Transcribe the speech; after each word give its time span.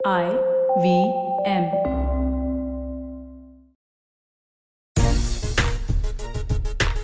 I 0.00 0.26
V 0.78 0.90
M. 1.44 1.64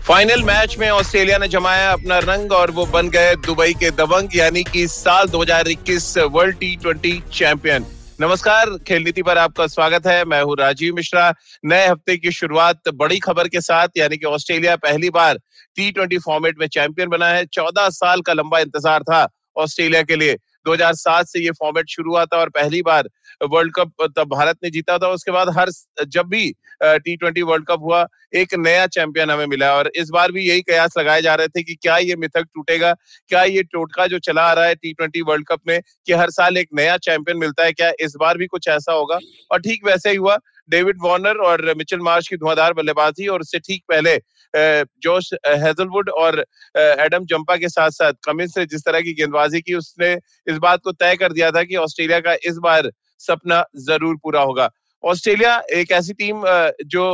Final 0.02 0.42
match 0.42 0.76
में 0.78 0.88
Australia 0.90 1.38
ने 1.38 1.48
जमाया 1.48 1.90
अपना 1.92 2.18
रंग 2.18 2.52
और 2.52 2.70
वो 2.70 2.86
बन 2.86 3.08
गए 3.10 3.34
दुबई 3.36 3.74
के 3.74 3.90
दबंग, 3.90 4.28
यानी 4.36 4.62
कि 4.62 4.86
साल 4.88 5.28
2021 5.28 6.16
वर्ल्ड 6.18 6.58
टी 6.58 6.74
ट्वेंटी 6.76 7.18
चैंपियन 7.32 7.86
नमस्कार, 8.20 8.76
खेल 8.78 9.02
नीति 9.02 9.22
पर 9.22 9.38
आपका 9.38 9.66
स्वागत 9.66 10.06
है। 10.06 10.24
मैं 10.24 10.42
हूँ 10.42 10.56
राजीव 10.56 10.94
मिश्रा। 10.94 11.32
नए 11.64 11.86
हफ़्ते 11.86 12.16
की 12.16 12.32
शुरुआत 12.32 12.88
बड़ी 12.94 13.18
खबर 13.18 13.48
के 13.48 13.60
साथ, 13.60 13.88
यानी 13.96 14.16
कि 14.16 14.26
ऑस्ट्रेलिया 14.26 14.76
पहली 14.78 15.10
बार 15.10 15.38
टी 15.76 15.90
ट्वेंटी 15.90 16.18
फॉर्मेट 16.20 16.58
में 16.60 16.66
चैंपियन 16.68 17.08
बना 17.08 17.28
है। 17.28 17.44
चौदह 17.46 17.88
साल 17.92 18.20
का 18.20 18.32
लंबा 18.32 18.58
इंतज़ार 18.60 19.02
था 19.02 19.28
ऑस्ट्रेलिया 19.56 20.02
के 20.02 20.16
लिए। 20.16 20.36
2007 20.66 21.26
से 21.26 21.44
ये 21.44 21.50
फॉर्मेट 21.52 21.88
शुरू 21.90 22.10
हुआ 22.10 22.24
था 22.24 22.38
और 22.38 22.48
पहली 22.50 22.82
बार 22.82 23.08
वर्ल्ड 23.42 23.72
कप 23.74 23.92
तब 24.16 24.28
भारत 24.28 24.56
ने 24.64 24.70
जीता 24.70 24.98
था। 24.98 25.08
उसके 25.10 25.30
बाद 25.30 25.48
हर 25.56 25.70
जब 26.06 26.26
भी 26.28 26.52
टी 26.82 27.16
ट्वेंटी 27.16 27.42
वर्ल्ड 27.42 27.66
कप 27.66 27.80
हुआ, 27.80 28.06
एक 28.34 28.54
नया 28.56 28.86
चैंपियन 28.88 29.30
हमें 29.30 29.46
मिला 29.46 29.72
और 29.74 29.90
इस 29.96 30.08
बार 30.12 30.32
भी 30.32 30.46
यही 30.48 30.60
कयास 30.62 30.94
लगाए 30.98 31.22
जा 31.22 31.34
रहे 31.34 31.48
थे 31.48 31.62
कि 31.62 31.74
क्या 31.74 31.96
ये 31.98 32.16
मिथक 32.16 32.46
टूटेगा, 32.54 32.92
क्या 33.28 33.42
ये 33.44 33.62
टोटका 33.64 34.06
जो 34.06 34.18
चला 34.20 34.42
आ 34.42 34.52
रहा 34.52 34.64
है 34.64 34.74
टी 34.74 34.92
ट्वेंटी 34.92 35.20
वर्ल्ड 35.22 35.46
कप 35.48 35.60
में, 35.68 35.80
कि 36.06 36.12
हर 36.12 36.30
साल 36.30 36.56
एक 36.58 36.68
नया 36.74 36.96
चैंपियन 36.98 37.38
मिलता 37.38 37.64
है, 37.64 37.72
क्या 37.72 37.92
इस 38.00 38.14
बार 38.20 38.38
भी 38.38 38.46
कुछ 38.46 38.68
ऐसा 38.68 38.92
होगा? 38.92 39.18
और 39.50 39.60
ठीक 39.60 39.86
वैसे 39.86 40.10
ही 40.10 40.16
हुआ 40.16 40.38
डेविड 40.70 40.98
वार्नर 41.02 41.36
और 41.44 41.72
मिचेल 41.76 42.00
मार्श 42.00 42.28
की 42.28 42.36
धुआंधार 42.36 42.72
बल्लेबाजी 42.72 43.26
और 43.26 43.40
उससे 43.40 43.58
ठीक 43.58 43.82
पहले 43.88 44.16
जोश 44.54 45.32
हेजलवुड 45.46 46.10
और 46.10 46.44
एडम 46.74 47.24
जंपा 47.26 47.56
के 47.56 47.68
साथ 47.68 47.90
साथ 47.92 48.12
कमिंस 48.24 48.56
ने 48.58 48.64
जिस 48.66 48.84
तरह 48.84 49.00
की 49.00 49.12
गेंदबाजी 49.14 49.60
की, 49.60 49.74
उसने 49.74 50.12
इस 50.46 50.58
बात 50.58 50.80
को 50.84 50.92
तय 50.92 51.16
कर 51.16 51.32
दिया 51.32 51.50
था 51.50 51.62
कि 51.62 51.76
ऑस्ट्रेलिया 51.78 52.20
का 52.20 52.34
इस 52.44 52.58
बार 52.62 52.90
सपना 53.20 53.64
ज़रूर 53.80 54.16
पूरा 54.22 54.40
होगा। 54.42 54.68
ऑस्ट्रेलिया 55.04 55.56
एक 55.74 55.90
ऐसी 55.92 56.12
टीम 56.14 56.42
जो 56.86 57.04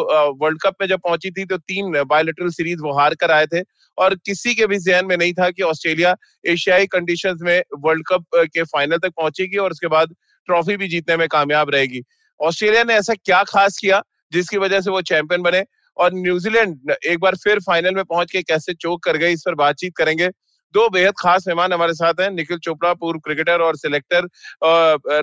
वर्ल्ड 0.42 0.58
कप 0.62 0.74
में 0.80 0.86
जब 0.88 1.00
पहुँची 1.00 1.30
थी 1.30 1.44
तो 1.44 1.56
तीन 1.58 2.02
बायोलिटरल 2.04 2.50
सीरीज़ 2.50 2.82
वो 2.82 2.92
हार 2.98 3.14
कर 3.14 3.30
आए 3.30 3.46
थे 3.46 3.62
और 3.98 4.14
किसी 4.26 4.54
के 4.54 4.66
भी 4.66 4.78
जहन 4.78 5.06
में 5.06 5.16
नहीं 5.16 5.32
था 5.32 5.50
कि 5.50 5.62
ऑस्ट्रेलिया 5.62 6.14
एशियाई 6.46 6.86
कंडीशंस 6.86 7.38
में 7.42 7.62
वर्ल्ड 7.78 8.04
कप 8.08 8.24
के 8.54 8.62
फाइनल 8.64 8.98
तक 8.98 9.12
पहुंचेगी 9.16 9.56
और 9.56 9.70
उसके 9.70 9.86
बाद 9.88 10.14
ट्रॉफी 10.48 10.76
भी 10.76 10.88
जीतने 10.88 11.16
में 11.16 11.26
कामयाब 11.28 11.70
रहेगी। 11.70 12.02
ऑस्ट्रेलिया 12.40 12.84
ने 12.84 12.94
ऐसा 12.94 13.14
क्या 13.14 13.42
खास 13.44 13.78
किया 13.78 14.02
जिसकी 14.32 14.56
वजह 14.58 14.80
से 14.80 14.90
वो 14.90 15.00
चैंपियन 15.02 15.42
बने? 15.42 15.64
और 16.00 16.14
न्यूजीलैंड 16.14 16.92
एक 17.04 17.18
बार 17.20 17.36
फिर 17.36 17.58
फाइनल 17.60 17.94
में 17.94 18.04
पहुँच 18.04 18.30
के 18.32 18.42
कैसे 18.42 18.74
चोक 18.74 19.02
कर 19.04 19.16
गए, 19.16 19.32
इस 19.32 19.42
पर 19.46 19.54
बातचीत 19.56 19.96
करेंगे। 19.96 20.28
दो 20.74 20.88
बेहद 20.90 21.14
खास 21.18 21.44
मेहमान 21.46 21.72
हमारे 21.72 21.94
साथ 21.94 22.20
हैं, 22.20 22.30
निखिल 22.30 22.58
चोपड़ा, 22.58 22.92
पूर्व 22.94 23.18
क्रिकेटर 23.20 23.60
और 23.62 23.76
सिलेक्टर 23.76 24.28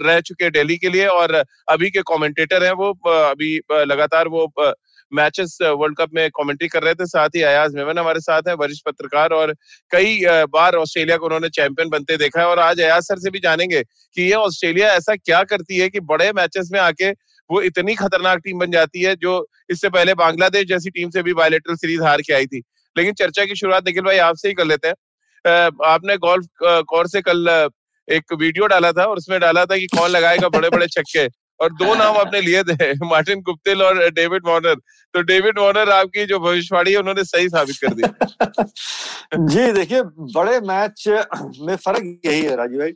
रह 0.02 0.20
चुके 0.22 0.50
दिल्ली 0.52 0.78
के 0.78 0.90
लिए 0.90 1.06
और 1.10 1.34
अभी 1.70 1.90
के 1.90 2.02
कमेंटेटर 2.08 2.64
हैं 2.64 2.72
वो 2.74 2.90
अभी 3.22 3.56
लगातार 3.86 4.28
वो 4.28 4.52
मैचेस 5.12 5.58
वर्ल्ड 5.62 5.98
कप 5.98 6.10
में 6.14 6.30
कमेंट्री 6.32 6.68
कर 6.68 6.84
रहे 6.84 6.94
थे। 6.94 7.06
साथ 7.08 7.36
ही 7.36 7.42
अयाज 7.44 7.76
मेमन 7.76 7.98
हमारे 7.98 8.20
साथ 8.20 8.48
हैं, 8.48 8.56
वरिष्ठ 8.56 8.86
पत्रकार 8.86 9.34
और 9.34 9.54
कई 9.92 10.20
बार 10.50 10.76
ऑस्ट्रेलिया 10.76 11.18
को 11.18 11.26
उन्होंने 11.26 11.50
चैंपियन 11.50 11.90
बनते 11.90 12.18
देखा 12.18 12.40
है। 12.42 12.48
और 12.48 12.60
आज 12.60 12.82
अयाज 12.82 13.04
सर 13.04 13.20
से 13.20 13.30
भी 13.30 13.40
जानेंगे 13.40 13.82
कि 13.82 14.22
ये 14.22 14.34
ऑस्ट्रेलिया 14.36 14.92
ऐसा 14.94 15.16
क्या 15.16 15.42
करती 15.46 15.78
है 15.78 15.90
कि 15.90 16.00
बड़े 16.12 16.32
मैचेस 16.34 16.70
में 16.74 16.80
आके 16.80 17.12
वो 17.52 17.62
इतनी 17.62 17.96
खतरनाक 17.96 18.40
टीम 18.40 18.60
बन 18.60 18.72
जाती 18.72 19.02
है 19.02 19.16
जो 19.16 19.48
इससे 19.70 19.90
पहले 19.90 20.14
बांग्लादेश 20.14 20.66
जैसी 20.66 20.90
टीम 20.90 21.10
से 21.10 21.24
भी 21.24 21.34
बायोलेटरल 21.34 21.76
सीरीज़ 21.76 22.02
हार 22.02 22.22
के 22.22 22.34
आई 22.34 22.46
थी। 22.46 22.64
लेकिन 22.98 23.14
चर्चा 23.14 23.46
की 23.46 23.56
शुरुआत 23.56 23.88
निखिल 23.88 24.04
भाई 24.04 24.18
आपसे 24.18 24.48
ही 24.48 24.54
कर 24.54 24.66
लेते 24.66 24.88
हैं। 24.88 24.96
आपने 25.86 26.18
गोल्फ 26.18 26.48
कौर 26.64 27.08
से 27.08 27.22
कल 27.22 27.70
एक 28.12 28.24
वीडियो 28.34 28.68
डाला 28.68 28.92
था 28.92 29.04
और 29.04 29.18
उसमें 29.18 29.40
डाला 29.40 29.66
था 29.66 29.78
कि 29.78 29.88
कौन 29.88 30.10
लगाएगा 30.10 30.50
बड़े 30.50 30.70
बड़े 30.70 30.88
छक्के। 30.88 31.48
और 31.60 31.74
दो 31.74 31.96
नाम 31.96 32.18
आपने 32.18 32.42
लिए 32.42 32.64
थे, 32.64 32.94
मार्टिन 33.06 33.42
गुप्तिल 33.42 33.82
और 33.82 34.10
डेविड 34.12 34.42
वार्नर। 34.46 34.76
तो 35.14 35.22
डेविड 35.22 35.60
वार्नर 35.60 35.90
आपकी 35.90 36.26
जो 36.26 36.40
भविष्यवाणी 36.40 36.92
है 36.92 36.98
उन्होंने 36.98 37.24
सही 37.24 37.50
साबित 37.50 37.76
कर 37.76 37.94
दी। 37.94 38.02
जी, 39.48 39.72
देखिए, 39.72 40.02
बड़े 40.04 40.60
मैच 40.60 41.04
में 41.60 41.76
फ़र्क 41.76 42.22
यही 42.26 42.42
है 42.42 42.56
राजीव 42.56 42.80
भाई। 42.80 42.94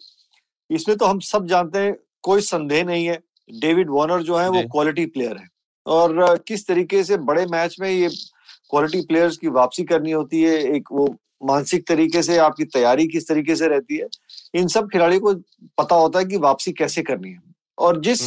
इसमें 0.71 0.97
तो 0.97 1.05
हम 1.05 1.19
सब 1.19 1.47
जानते 1.47 1.79
हैं, 1.79 1.95
कोई 2.21 2.41
संदेह 2.41 2.83
नहीं 2.83 3.05
है। 3.05 3.19
डेविड 3.49 3.89
वार्नर 3.89 4.21
जो 4.23 4.37
है 4.37 4.49
वो 4.49 4.61
क्वालिटी 4.71 5.05
प्लेयर 5.05 5.37
है। 5.37 5.47
और 5.85 6.37
किस 6.47 6.67
तरीके 6.67 7.03
से 7.03 7.17
बड़े 7.19 7.45
मैच 7.45 7.75
में 7.81 7.89
ये 7.89 8.09
क्वालिटी 8.69 9.01
प्लेयर्स 9.01 9.37
की 9.37 9.47
वापसी 9.49 9.83
करनी 9.83 10.11
होती 10.11 10.41
है 10.43 10.57
एक 10.75 10.91
वो 10.91 11.07
मानसिक 11.43 11.87
तरीके 11.87 12.21
से 12.23 12.37
आपकी 12.37 12.65
तैयारी 12.65 13.07
किस 13.07 13.27
तरीके 13.27 13.55
से 13.55 13.67
रहती 13.67 13.97
है 13.97 14.07
इन 14.55 14.67
सब 14.67 14.89
खिलाड़ियों 14.91 15.21
को 15.21 15.33
पता 15.77 15.95
होता 15.95 16.19
है 16.19 16.25
कि 16.25 16.37
वापसी 16.37 16.71
कैसे 16.71 17.01
करनी 17.01 17.29
है। 17.29 17.39
और 17.77 17.99
जिस 18.01 18.21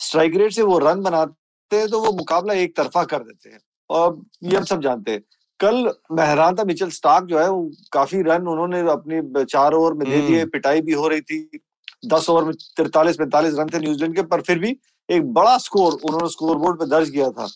स्ट्राइक 0.00 0.36
रेट 0.36 0.52
से 0.52 0.62
वो 0.62 0.78
रन 0.78 1.02
बनाते 1.02 1.76
हैं 1.76 1.88
तो 1.88 2.00
वो 2.00 2.12
मुकाबला 2.12 2.54
एक 2.54 2.76
तरफा 2.76 3.04
कर 3.04 3.18
देते 3.18 3.50
हैं। 3.50 3.60
और 3.90 4.20
ये 4.42 4.56
हम 4.56 4.64
सब 4.64 4.80
जानते 4.82 5.12
हैं। 5.12 5.22
कल 5.60 5.90
मेहरान 6.12 6.56
था 6.56 6.64
मिचल 6.64 6.90
स्टार्क 6.90 7.24
जो 7.26 7.38
है 7.38 7.48
वो 7.50 7.70
काफ़ी 7.92 8.20
रन 8.22 8.46
उन्होंने 8.48 8.80
अपनी 8.90 9.44
चार 9.44 9.74
ओवर 9.74 9.92
में 9.92 10.08
दे 10.10 10.20
दिए 10.20 10.44
पिटाई 10.46 10.80
भी 10.80 10.92
हो 10.92 11.08
रही 11.08 11.20
थी। 11.22 11.60
दस 12.02 12.28
ओवर 12.30 12.44
में 12.44 12.52
तिरतालीस 12.76 13.16
पैंतालीस 13.16 13.54
रन 13.58 13.68
थे 13.68 13.78
न्यूजीलैंड 13.78 14.14
के 14.16 14.22
पर 14.24 14.40
फिर 14.40 14.58
भी 14.58 14.76
एक 15.08 15.32
बड़ा 15.32 15.56
स्कोर 15.58 15.92
उन्होंने 15.94 16.28
स्कोर 16.28 16.56
बोर्ड 16.58 16.78
पे 16.78 16.86
दर्ज 16.86 17.10
किया 17.10 17.30
था। 17.30 17.46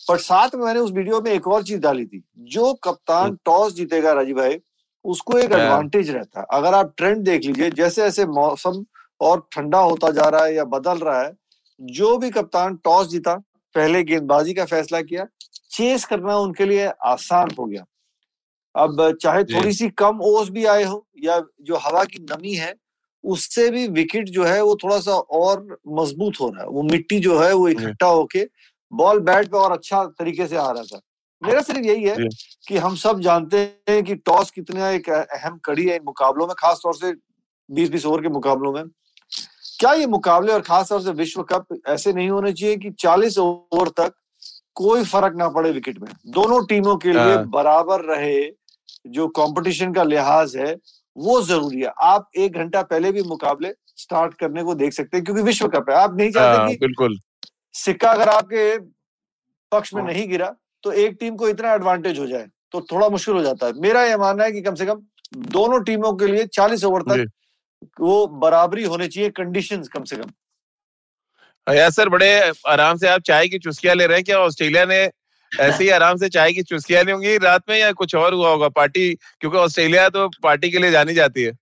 पर 0.00 0.18
साथ 0.18 0.54
में 0.54 0.64
मैंने 0.64 0.80
उस 0.80 0.90
वीडियो 0.92 1.20
में 1.20 1.30
एक 1.32 1.46
और 1.48 1.62
चीज़ 1.62 1.80
डाली 1.80 2.06
थी 2.06 2.22
जो 2.50 2.72
कप्तान 2.84 3.36
टॉस 3.44 3.74
जीतेगा 3.74 4.12
राजीव 4.12 4.36
भाई 4.36 4.58
उसको 5.04 5.38
एक 5.38 5.52
एडवांटेज 5.52 6.10
रहता 6.10 6.40
है। 6.40 6.46
अगर 6.50 6.74
आप 6.74 6.92
ट्रेंड 6.96 7.24
देख 7.24 7.44
लीजिए 7.44 7.70
जैसे 7.70 8.02
जैसे 8.02 8.26
मौसम 8.26 8.84
और 9.20 9.46
ठंडा 9.52 9.78
होता 9.80 10.10
जा 10.10 10.28
रहा 10.28 10.44
है 10.44 10.54
या 10.54 10.64
बदल 10.66 10.98
रहा 10.98 11.20
है 11.22 11.32
जो 11.80 12.16
भी 12.18 12.30
कप्तान 12.30 12.76
टॉस 12.84 13.08
जीता 13.08 13.34
पहले 13.74 14.02
गेंदबाजी 14.04 14.54
का 14.54 14.64
फैसला 14.64 15.00
किया 15.02 15.26
चेस 15.70 16.04
करना 16.04 16.36
उनके 16.36 16.64
लिए 16.64 16.86
आसान 17.04 17.50
हो 17.58 17.64
गया। 17.64 17.84
अब 18.74 19.16
चाहे 19.22 19.44
थोड़ी 19.44 19.72
सी 19.72 19.88
कम 19.98 20.20
ओस 20.22 20.48
भी 20.50 20.64
आए 20.66 20.84
हो 20.84 21.06
या 21.22 21.40
जो 21.62 21.76
हवा 21.76 22.04
की 22.04 22.18
नमी 22.30 22.54
है 22.54 22.74
उससे 23.26 23.70
भी 23.70 23.86
विकेट 23.88 24.28
जो 24.28 24.44
है 24.44 24.62
वो 24.62 24.74
थोड़ा 24.74 24.98
सा 25.00 25.12
और 25.12 25.66
मज़बूत 25.88 26.40
हो 26.40 26.48
रहा 26.48 26.62
है। 26.62 26.68
वो 26.68 26.82
मिट्टी 26.82 27.18
जो 27.20 27.38
है 27.38 27.52
वो 27.52 27.68
इकट्ठा 27.68 28.06
होके 28.06 28.44
बॉल 28.92 29.20
बैट 29.20 29.48
पे 29.48 29.58
और 29.58 29.72
अच्छा 29.72 30.04
तरीके 30.18 30.46
से 30.46 30.56
आ 30.56 30.70
रहा 30.70 30.82
था। 30.82 31.00
मेरा 31.42 31.60
सिर्फ़ 31.60 31.80
यही 31.80 32.04
है 32.04 32.16
कि 32.68 32.76
हम 32.76 32.94
सब 32.96 33.20
जानते 33.20 33.58
हैं 33.90 34.02
कि 34.04 34.14
टॉस 34.14 34.50
कितना 34.50 34.90
एक 34.90 35.10
अहम 35.10 35.58
कड़ी 35.64 35.88
है 35.88 35.96
इन 35.96 36.02
मुकाबलों 36.06 36.46
में 36.46 36.54
खास 36.58 36.80
तौर 36.82 36.94
से 36.94 37.12
बीस 37.68 37.90
बीस 37.90 38.06
ओवर 38.06 38.22
के 38.22 38.28
मुकाबलों 38.28 38.72
में। 38.72 38.84
क्या 39.80 39.92
ये 39.92 40.06
मुकाबले 40.06 40.52
और 40.52 40.60
खास 40.60 40.88
तौर 40.88 41.02
से 41.02 41.10
विश्व 41.10 41.42
कप 41.42 41.66
ऐसे 41.88 42.12
नहीं 42.12 42.28
होने 42.30 42.52
चाहिए 42.52 42.76
कि 42.76 42.90
40 42.90 43.38
ओवर 43.38 43.88
तक 43.88 44.14
कोई 44.74 45.04
फ़र्क 45.04 45.34
ना 45.36 45.48
पड़े 45.48 45.70
विकेट 45.70 45.98
में? 45.98 46.08
दोनों 46.26 46.64
टीमों 46.66 46.96
के 46.96 47.12
लिए 47.12 47.34
हाँ। 47.34 47.46
बराबर 47.48 48.00
रहे 48.00 48.40
जो 49.06 49.26
कंपटीशन 49.28 49.92
का 49.92 50.02
लिहाज 50.02 50.56
है 50.56 50.74
वो 51.16 51.40
ज़रूरी 51.42 51.80
है। 51.80 51.92
आप 52.02 52.28
एक 52.36 52.54
घंटा 52.54 52.82
पहले 52.84 53.12
भी 53.12 53.22
मुकाबले 53.24 53.72
स्टार्ट 53.96 54.34
करने 54.34 54.62
को 54.62 54.74
देख 54.74 54.92
सकते 54.92 55.16
हैं 55.16 55.24
क्योंकि 55.24 55.42
विश्व 55.42 55.68
कप 55.68 55.90
है। 55.90 55.96
आप 55.96 56.16
नहीं 56.16 56.30
चाहते 56.30 56.58
हाँ, 56.58 56.68
कि 56.68 56.76
बिल्कुल। 56.76 57.18
सिक्का 57.74 58.10
अगर 58.10 58.28
आपके 58.28 58.78
पक्ष 59.72 59.94
में 59.94 60.02
हाँ। 60.02 60.10
नहीं 60.10 60.28
गिरा 60.28 60.54
तो 60.84 60.92
एक 60.94 61.16
टीम 61.20 61.36
को 61.36 61.48
इतना 61.48 61.72
एडवांटेज 61.74 62.18
हो 62.18 62.26
जाए 62.26 62.46
तो 62.72 62.80
थोड़ा 62.92 63.08
मुश्किल 63.08 63.34
हो 63.34 63.42
जाता 63.42 63.66
है। 63.66 63.72
मेरा 63.80 64.04
यह 64.04 64.18
मानना 64.18 64.44
है 64.44 64.52
कि 64.52 64.60
कम 64.62 64.74
से 64.74 64.86
कम 64.86 65.02
दोनों 65.52 65.82
टीमों 65.84 66.12
के 66.12 66.26
लिए 66.26 66.46
चालीस 66.48 66.84
ओवर 66.84 67.02
तक 67.04 67.30
वो 68.00 68.26
बराबरी 68.42 68.84
होनी 68.84 69.08
चाहिए 69.08 69.30
कंडीशन 69.32 69.82
कम 69.92 70.04
से 70.04 70.16
कम। 70.16 70.30
या 71.66 71.88
सर 71.90 72.08
बड़े 72.08 72.28
आराम 72.68 72.96
से 72.96 73.08
आप 73.08 73.20
चाय 73.22 73.48
की 73.48 73.58
चुस्कियाँ 73.58 73.94
ले 73.94 74.06
रहे 74.06 74.16
हैं। 74.16 74.24
क्या 74.24 74.38
ऑस्ट्रेलिया 74.40 74.84
ने 74.84 75.06
ऐसे 75.60 75.82
ही 75.84 75.90
आराम 75.90 76.16
से 76.16 76.28
चाय 76.28 76.52
की 76.52 76.62
चुस्कियाँ 76.62 77.02
नहीं 77.04 77.14
होंगी। 77.14 77.36
रात 77.38 77.62
में 77.70 77.78
या 77.78 77.92
कुछ 77.92 78.14
और 78.14 78.34
हुआ 78.34 78.50
होगा 78.50 78.68
पार्टी? 78.70 79.12
क्योंकि 79.40 79.58
ऑस्ट्रेलिया 79.58 80.08
तो 80.08 80.28
पार्टी 80.42 80.70
के 80.70 80.78
लिए 80.78 80.90
जानी 80.90 81.14
जाती 81.14 81.42
है। 81.42 81.52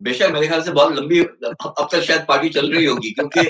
बेशक 0.00 0.30
मेरे 0.32 0.46
ख्याल 0.46 0.62
से 0.62 0.72
बहुत 0.72 0.96
लंबी 0.96 1.20
अब 1.20 1.88
तक 1.92 2.00
शायद 2.02 2.24
पार्टी 2.28 2.48
चल 2.48 2.72
रही 2.72 2.84
होगी 2.84 3.10
क्योंकि 3.10 3.40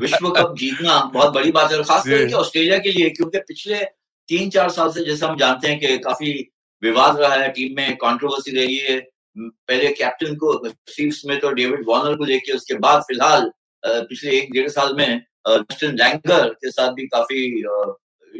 विश्व 0.00 0.28
कप 0.30 0.54
जीतना 0.58 0.98
बहुत 1.14 1.32
बड़ी 1.34 1.52
बात 1.52 1.70
है 1.72 1.78
और 1.78 1.84
खास 1.84 2.02
करके 2.06 2.32
ऑस्ट्रेलिया 2.32 2.78
के 2.78 2.92
लिए 2.92 3.10
क्योंकि 3.10 3.38
पिछले 3.38 3.82
तीन 4.28 4.50
चार 4.50 4.68
साल 4.70 4.90
से 4.92 5.04
जैसे 5.04 5.26
हम 5.26 5.36
जानते 5.36 5.68
हैं 5.68 5.78
कि 5.80 5.96
काफ़ी 5.98 6.32
विवाद 6.82 7.20
रहा 7.20 7.34
है 7.34 7.48
टीम 7.48 7.76
में 7.76 7.96
कंट्रोवर्सी 7.96 8.56
रही 8.56 8.76
है। 8.76 9.00
पहले 9.36 9.88
कैप्टन 9.92 10.34
को 10.36 10.52
स्टीव 10.68 11.10
स्मिथ 11.10 11.44
और 11.44 11.54
डेविड 11.54 11.84
वॉर्नर 11.86 12.16
को 12.16 12.24
लेके 12.24 12.52
उसके 12.52 12.74
बाद 12.78 13.02
फ़िलहाल 13.02 13.50
पिछले 13.84 14.36
एक 14.38 14.52
डेढ़ 14.52 14.68
साल 14.68 14.94
में 14.94 15.22
जस्टिन 15.48 15.94
लैंगर 15.94 16.48
के 16.48 16.70
साथ 16.70 16.92
भी 16.92 17.06
काफ़ी 17.06 17.46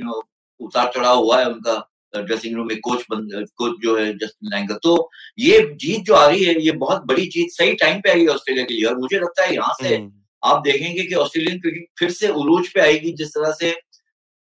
यू 0.02 0.08
नो 0.08 0.22
उतार 0.60 0.90
चढ़ाव 0.94 1.18
हुआ 1.18 1.38
है 1.40 1.46
उनका 1.46 1.78
ड्रेसिंग 2.14 2.56
रूम 2.56 2.66
में 2.68 2.78
कोच 2.80 3.04
बन 3.10 3.28
कोच 3.56 3.76
जो 3.82 3.96
है 3.98 4.12
जस्टिन 4.14 4.50
लैंगर 4.50 4.78
तो 4.82 4.96
ये 5.38 5.60
जीत 5.76 6.04
जो 6.04 6.14
आ 6.14 6.26
रही 6.26 6.44
है 6.44 6.60
ये 6.60 6.72
बहुत 6.78 7.04
बड़ी 7.06 7.26
जीत 7.26 7.52
सही 7.52 7.74
टाइम 7.76 8.00
पे 8.00 8.10
आई 8.10 8.20
है 8.20 8.28
ऑस्ट्रेलिया 8.28 8.64
के 8.64 8.74
लिए 8.74 8.84
और 8.84 8.98
मुझे 8.98 9.18
लगता 9.18 9.44
है 9.44 9.54
यहाँ 9.54 9.74
से 9.80 9.94
हम्म। 9.96 10.10
आप 10.42 10.62
देखेंगे 10.62 11.02
कि 11.02 11.14
ऑस्ट्रेलियन 11.14 11.58
क्रिकेट 11.60 11.86
फिर 11.98 12.10
से 12.10 12.28
उरूज 12.34 12.68
पे 12.68 12.80
आएगी 12.80 13.12
जिस 13.12 13.28
तरह 13.28 13.52
से 13.52 13.74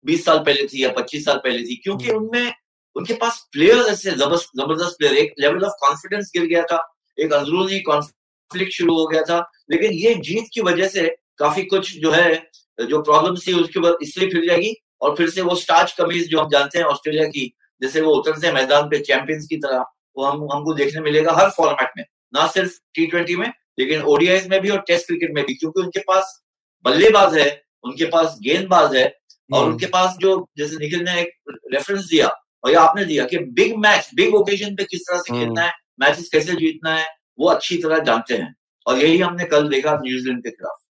20 0.04 0.24
साल 0.24 0.38
पहले 0.40 0.66
थी 0.66 0.82
या 0.84 0.92
25 0.94 1.24
साल 1.24 1.40
पहले 1.44 1.62
थी 1.62 1.76
क्योंकि 1.76 2.06
हम्म। 2.06 2.18
उनमें 2.18 2.52
उनके 2.96 3.14
पास 3.14 3.46
प्लेयर्स 3.52 3.88
ऐसे 3.88 4.10
ज़बरदस्त 4.12 4.96
प्लेयर 4.98 5.16
एक 5.16 5.34
लेवल 5.40 5.64
ऑफ़ 5.64 5.72
कॉन्फिडेंस 5.80 6.30
गिर 6.34 6.46
गया 6.46 6.62
था 6.62 6.78
एक 7.18 7.32
अंदरूनी 7.32 7.80
कॉन्फ्लिक्ट 7.82 8.72
शुरू 8.72 8.96
हो 8.96 9.06
गया 9.06 9.22
था 9.22 9.38
लेकिन 9.70 9.92
ये 9.94 10.14
जीत 10.22 10.48
की 10.54 10.60
वजह 10.62 10.88
से 10.88 11.08
काफ़ी 11.38 11.62
कुछ 11.64 11.96
जो 11.98 12.10
है 12.10 12.34
जो 12.78 13.02
प्रॉब्लम 13.02 13.36
थी 13.36 13.52
उसके 13.52 13.80
बाद 13.80 13.96
इसलिए 14.02 14.28
फिर 14.30 14.46
जाएगी 14.46 14.74
और 15.02 15.14
फिर 15.16 15.30
से 15.30 15.42
वो 15.42 15.54
स्टार्च 15.54 15.92
कमीज 15.92 16.28
जो 16.30 16.40
हम 16.40 16.48
जानते 16.48 16.78
हैं 16.78 16.84
ऑस्ट्रेलिया 16.86 17.26
की 17.26 17.52
जैसे 17.82 18.00
वो 18.00 18.14
उतरते 18.14 18.52
मैदान 18.52 18.88
पे 18.88 18.98
चैंपियंस 19.00 19.46
की 19.46 19.56
तरह 19.56 19.84
वो 20.16 20.24
हम 20.24 20.46
हमको 20.52 20.74
देखने 20.74 21.00
मिलेगा 21.00 21.32
हर 21.32 21.50
फॉर्मेट 21.50 21.90
में 21.96 22.04
ना 22.34 22.46
सिर्फ़ 22.46 22.78
टी 22.94 23.06
ट्वेंटी 23.06 23.36
में 23.36 23.50
लेकिन 23.78 24.02
ओडीआई 24.12 24.40
में 24.48 24.60
भी 24.60 24.70
और 24.70 24.80
टेस्ट 24.86 25.06
क्रिकेट 25.06 25.34
में 25.34 25.44
भी 25.44 25.54
क्योंकि 25.54 25.80
उनके 25.80 26.00
पास 26.02 26.38
बल्लेबाज 26.84 27.38
है 27.38 27.48
उनके 27.84 28.04
पास 28.06 28.38
गेंदबाज 28.42 28.96
है 28.96 29.04
और 29.04 29.60
हम्म। 29.60 29.72
उनके 29.72 29.86
पास 29.86 30.16
जो 30.20 30.34
जैसे 30.58 30.76
निखिल 30.76 31.04
ने 31.04 31.20
एक 31.20 31.30
रेफरेंस 31.74 32.04
दिया 32.04 32.28
और 32.64 32.70
ये 32.70 32.76
आपने 32.76 33.04
दिया 33.04 33.24
कि 33.24 33.38
बिग 33.54 33.76
मैच 33.76 34.10
बिग 34.14 34.34
ओकेजन 34.34 34.74
पे 34.74 34.84
किस 34.84 35.00
तरह 35.00 35.18
से 35.18 35.32
हम्म। 35.32 35.44
खेलना 35.44 35.62
है 35.62 35.72
मैचेस 36.00 36.28
कैसे 36.32 36.54
जीतना 36.54 36.94
है 36.94 37.06
वो 37.38 37.48
अच्छी 37.48 37.76
तरह 37.78 37.98
जानते 38.04 38.34
हैं 38.34 38.54
और 38.86 38.98
यही 38.98 39.18
हमने 39.18 39.44
कल 39.44 39.68
देखा 39.68 39.94
न्यूजीलैंड 39.96 40.42
के 40.42 40.50
खिलाफ 40.50 40.87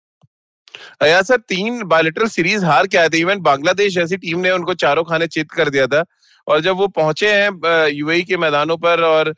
यार 1.02 1.22
सर, 1.22 1.36
तीन 1.38 1.82
बायोलिटरल 1.84 2.28
सीरीज़ 2.28 2.64
हार 2.64 2.86
के 2.86 2.98
आए 2.98 3.08
थे। 3.08 3.18
इवन 3.18 3.40
बांग्लादेश 3.42 3.94
जैसी 3.94 4.16
टीम 4.18 4.38
ने 4.40 4.50
उनको 4.50 4.74
चारों 4.76 5.04
खाने 5.04 5.26
चित 5.28 5.50
कर 5.52 5.70
दिया 5.70 5.86
था। 5.86 6.04
और 6.46 6.60
जब 6.60 6.76
वो 6.76 6.86
पहुँचे 6.90 7.32
हैं 7.32 7.88
यूएई 7.88 8.22
के 8.22 8.36
मैदानों 8.38 8.76
पर 8.78 9.02
और 9.04 9.34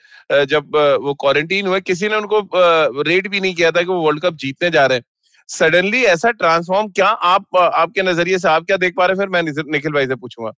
जब 0.47 0.77
वो 1.03 1.15
क्वारंटीन 1.17 1.67
हुए, 1.67 1.81
किसी 1.83 2.09
ने 2.09 2.17
उनको 2.17 3.03
रेट 3.03 3.29
भी 3.29 3.41
नहीं 3.41 3.55
किया 3.55 3.71
था 3.71 3.83
कि 3.83 3.89
वो 3.89 4.01
वर्ल्ड 4.03 4.23
कप 4.23 4.35
जीतने 4.37 4.71
जा 4.71 4.87
रहे 4.87 4.99
हैं। 4.99 5.05
सडनली 5.49 6.03
ऐसा 6.07 6.31
ट्रांसफॉर्म 6.33 6.89
क्या 6.91 7.07
आप 7.07 7.57
आपके 7.57 8.03
नज़रिए 8.03 8.39
से 8.39 8.49
आप 8.49 8.65
क्या 8.67 8.77
देख 8.79 8.95
पा 8.97 9.07
रहे 9.07 9.15
हैं? 9.15 9.21
फिर 9.21 9.29
मैं 9.29 9.43
निखिल 9.73 9.93
भाई 9.93 10.07
से 10.07 10.15
पूछूँगा। 10.17 10.53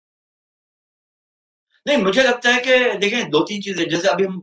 नहीं, 1.85 1.97
मुझे 1.97 2.23
लगता 2.23 2.49
है 2.49 2.59
कि 2.59 2.97
देखें, 2.97 3.29
दो 3.29 3.39
तीन 3.41 3.61
चीज़ें, 3.61 3.87
जैसे 3.89 4.07
अभी 4.07 4.25
हम 4.25 4.41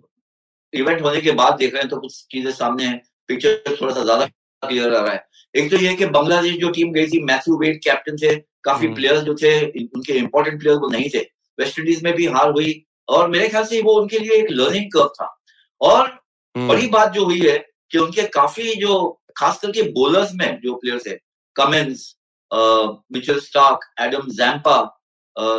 इवेंट 0.72 1.02
होने 1.02 1.20
के 1.20 1.30
बाद 1.32 1.56
देख 1.56 1.72
रहे 1.74 1.82
हैं 1.82 1.88
तो 1.90 1.96
कुछ 1.98 2.24
चीज़ें 2.30 2.50
सामने 2.52 2.90
पिक्चर 3.28 3.76
थोड़ा 3.80 3.94
सा 3.94 4.02
ज़्यादा 4.02 4.24
क्लियर 4.62 4.94
आ 4.94 5.00
रहा 5.00 5.12
है 5.12 5.26
एक 5.54 5.70
तो 5.70 5.76
ये 5.76 5.94
कि 5.94 6.06
बांग्लादेश 6.08 6.56
जो 6.58 6.70
टीम 6.70 6.92
गई 6.92 7.06
थी 7.06 7.22
मैथ्यू 7.24 7.58
वेट 7.58 7.80
कैप्टन 7.84 8.16
थे 8.16 8.34
काफ़ी 8.64 8.88
प्लेयर्स 8.94 9.18
हम्म। 9.18 9.26
जो 9.26 9.34
थे 9.36 9.86
उनके 9.88 10.12
इंपॉर्टेंट 10.14 10.60
प्लेयर्स 10.60 10.80
वो 10.80 10.88
नहीं 10.88 11.08
थे 11.14 11.20
वेस्ट 11.58 11.78
इंडीज 11.78 12.02
में 12.02 12.12
भी 12.14 12.26
हार 12.28 12.50
हुई 12.50 12.74
और 13.08 13.28
मेरे 13.30 13.48
ख्याल 13.48 13.64
से 13.64 13.80
वो 13.82 13.92
उनके 14.00 14.18
लिए 14.18 14.32
एक 14.32 14.50
लर्निंग 14.50 14.90
कर्व 14.92 15.08
था 15.14 15.34
और 15.80 16.06
हम्म। 16.06 16.68
बड़ी 16.68 16.86
बात 16.88 17.12
जो 17.12 17.24
हुई 17.24 17.40
है 17.40 17.56
कि 17.90 17.98
उनके 17.98 18.22
काफ़ी 18.30 18.74
जो 18.76 18.96
खास 19.36 19.58
करके 19.62 19.82
बोलर्स 19.92 20.32
में 20.34 20.48
जो 20.60 20.74
प्लेयर्स 20.74 21.06
है 21.08 21.18
Cummins 21.56 22.14
Mitchell 22.50 23.38
Starc 23.40 23.88
Adam 24.00 24.28
Zampa 24.32 24.76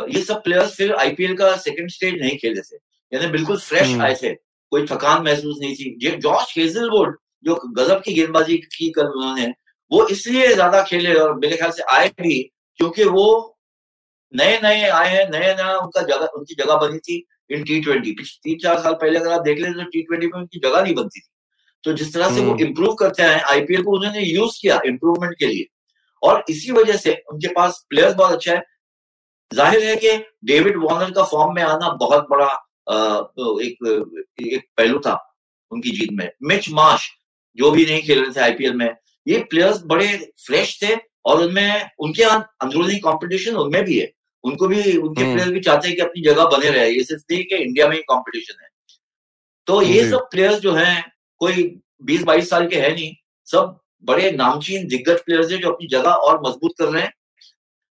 ये 0.09 0.21
सब 0.21 0.43
प्लेयर्स 0.43 0.75
फिर 0.75 0.93
आईपीएल 0.95 1.35
का 1.37 1.55
सेकंड 1.57 1.89
स्टेज 1.89 2.21
नहीं 2.21 2.37
खेले 2.37 2.61
थे 2.61 2.77
यानी 3.11 3.27
बिल्कुल 3.31 3.57
फ्रेश 3.59 3.87
हम्म। 3.87 4.01
आए 4.01 4.15
थे 4.23 4.33
कोई 4.71 4.85
थकान 4.85 5.21
महसूस 5.23 5.57
नहीं 5.61 5.75
थी 5.75 6.15
जॉर्ज 6.17 6.53
हेजलवुड 6.57 7.17
जो 7.45 7.55
गजब 7.77 8.01
की 8.01 8.13
गेंदबाजी 8.13 8.57
की 8.69 8.89
कल 8.91 9.07
उन्होंने 9.07 9.47
वो 9.91 10.05
इसलिए 10.07 10.53
ज़्यादा 10.53 10.81
खेले 10.83 11.13
और 11.13 11.33
मेरे 11.39 11.57
ख्याल 11.57 11.71
से 11.71 11.83
आए 11.91 12.07
भी 12.21 12.41
क्योंकि 12.79 13.03
वो 13.15 13.25
नए 14.33 14.59
नए 14.63 14.87
आए 14.89 15.09
हैं 15.09 15.29
नए 15.29 15.53
नया 15.55 15.77
उनका 15.77 16.01
जगह 16.03 16.37
उनकी 16.37 16.55
जगह 16.55 16.75
बनी 16.77 16.97
थी 16.99 17.23
इन 17.51 17.63
टी 17.63 17.79
ट्वेंटी 17.81 18.11
तीन 18.13 18.57
चार 18.63 18.79
साल 18.81 18.93
पहले 18.93 19.19
अगर 19.19 19.31
आप 19.31 19.41
देख 19.41 19.59
लें 19.59 19.73
तो 19.73 19.83
टी 19.83 20.01
ट्वेंटी 20.01 20.27
में 20.27 20.39
उनकी 20.39 20.59
जगह 20.59 20.81
नहीं 20.81 20.95
बनती 20.95 21.19
थी। 21.19 21.27
तो 21.83 21.93
जिस 21.93 22.13
तरह 22.13 22.35
से 22.35 22.41
वो 22.45 22.55
इम्प्रूव 22.57 22.87
हम्म। 22.87 22.97
करते 22.97 23.23
हैं 23.23 23.41
आईपीएल 23.51 23.83
को 23.83 23.91
उन्होंने 23.97 24.21
यूज़ 24.21 24.57
किया 24.61 24.79
इम्प्रूवमेंट 24.85 25.35
के 25.39 25.45
लिए। 25.45 25.65
और 26.23 26.43
इसी 26.49 26.71
वजह 26.71 26.97
से 26.97 27.13
उनके 27.31 27.47
पास 27.53 27.85
प्लेयर्स 27.89 28.15
बहुत 28.15 28.33
अच्छा 28.33 28.53
है। 28.53 28.63
ज़ाहिर 29.51 29.83
है 29.83 29.95
कि 29.95 30.17
डेविड 30.45 30.77
वॉर्नर 30.77 31.11
का 31.11 31.23
फॉर्म 31.25 31.55
में 31.55 31.61
आना 31.63 31.89
बहुत 31.99 32.27
बड़ा 32.29 32.47
एक 33.63 33.77
एक 34.43 34.65
पहलू 34.77 34.99
था 34.99 35.17
उनकी 35.71 35.91
जीत 35.91 36.09
में। 36.13 36.29
मिच 36.43 36.69
मार्श 36.71 37.09
जो 37.57 37.71
भी 37.71 37.85
नहीं 37.85 38.01
खेल 38.01 38.21
रहे 38.21 38.31
थे 38.31 38.39
आईपीएल 38.39 38.73
में। 38.73 38.95
ये 39.27 39.39
प्लेयर्स 39.39 39.81
बड़े 39.85 40.31
फ्रेश 40.45 40.79
थे 40.83 40.95
और 41.25 41.41
उनमें 41.43 41.89
उनके 41.99 42.23
अंदरूनी 42.23 42.95
कंपटीशन 42.95 43.55
उनमें 43.55 43.83
भी 43.83 43.99
है। 43.99 44.11
उनको 44.43 44.67
भी 44.67 44.97
उनके 44.97 45.23
प्लेयर 45.23 45.39
हम्म। 45.39 45.51
भी 45.51 45.59
चाहते 45.59 45.87
हैं 45.87 45.97
कि 45.97 46.03
अपनी 46.03 46.21
जगह 46.21 46.45
बने 46.45 46.69
रहे। 46.69 46.89
ये 46.89 47.03
सिर्फ़ 47.03 47.23
नहीं 47.31 47.43
कि 47.43 47.55
इंडिया 47.55 47.87
में 47.87 47.95
ही 47.95 48.01
कंपटीशन 48.01 48.63
है। 48.63 48.69
तो 49.67 49.81
ये 49.81 50.09
सब 50.09 50.19
प्लेयर्स 50.19 50.59
जो 50.59 50.73
हैं 50.73 51.11
कोई 51.37 51.81
बीस 52.03 52.23
बाईस 52.23 52.49
साल 52.49 52.67
के 52.67 52.75
है 52.75 52.93
नहीं। 52.93 53.15
सब 53.45 53.79
बड़े 54.03 54.31
नामचीन 54.31 54.87
दिग्गज 54.87 55.19
प्लेयर्स 55.19 55.51
हैं 55.51 55.59
जो 55.59 55.71
अपनी 55.71 55.87
जगह 55.87 56.09
और 56.09 56.41
मज़बूत 56.47 56.71
कर 56.79 56.85
रहे 56.85 57.01
हैं। 57.01 57.13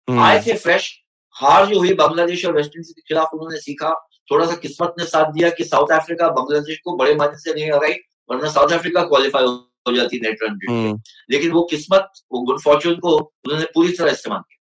हम्म। 0.10 0.20
आए 0.20 0.44
थे 0.48 0.54
फ्रेश 0.54 1.04
हार 1.36 1.66
जो 1.66 1.80
हुई 1.80 1.94
बांग्लादेश 1.94 2.46
और 2.46 2.54
वेस्ट 2.54 2.72
इंडीज 2.76 2.92
के 2.92 3.02
खिलाफ 3.02 3.30
उन्होंने 3.34 3.58
सीखा। 3.58 4.10
थोड़ा 4.32 4.46
सा 4.46 4.56
किस्मत 4.56 4.96
ने 5.00 5.06
साथ 5.06 5.32
दिया 5.32 5.50
कि 5.50 5.64
साउथ 5.64 5.88
अफ्रीका 5.92 6.30
बांग्लादेश 6.30 6.80
को 6.84 6.98
बड़े 6.98 7.16
मज़े 7.16 7.38
से 7.38 7.54
नहीं 7.54 7.72
हराई। 7.72 7.94
वरना 8.30 8.50
साउथ 8.52 8.74
अफ्रीका 8.74 9.04
क्वालिफाई 9.06 9.44
हो 9.44 9.96
जाती 9.96 10.20
नेट 10.20 10.44
रन 10.44 11.00
लेकिन 11.32 11.52
वो 11.52 11.64
किस्मत 11.72 12.24
वो 12.32 12.42
गुड 12.44 12.62
फॉर्चून 12.62 12.96
को 13.00 13.16
उन्होंने 13.16 13.66
पूरी 13.76 13.92
तरह 13.92 14.12
इस्तेमाल 14.12 14.40
किया। 14.40 14.56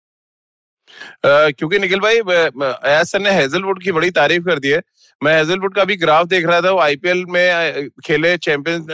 Uh, 1.26 1.52
क्योंकि 1.52 1.78
निखिल 1.78 2.00
भाई 2.00 2.18
अयाज 2.18 3.06
सर 3.06 3.20
ने 3.20 3.30
हेजलवुड 3.32 3.82
की 3.82 3.92
बड़ी 3.92 4.10
तारीफ़ 4.12 4.44
कर 4.44 4.58
दी 4.58 4.68
है। 4.68 4.80
मैं 5.20 5.36
हेजलवुड 5.36 5.74
का 5.74 5.84
भी 5.84 5.96
ग्राफ 5.96 6.26
देख 6.26 6.46
रहा 6.46 6.60
था 6.60 6.70
वो 6.70 6.78
आईपीएल 6.80 7.24
में 7.28 7.88
खेले 8.06 8.36
चैंपियन 8.38 8.86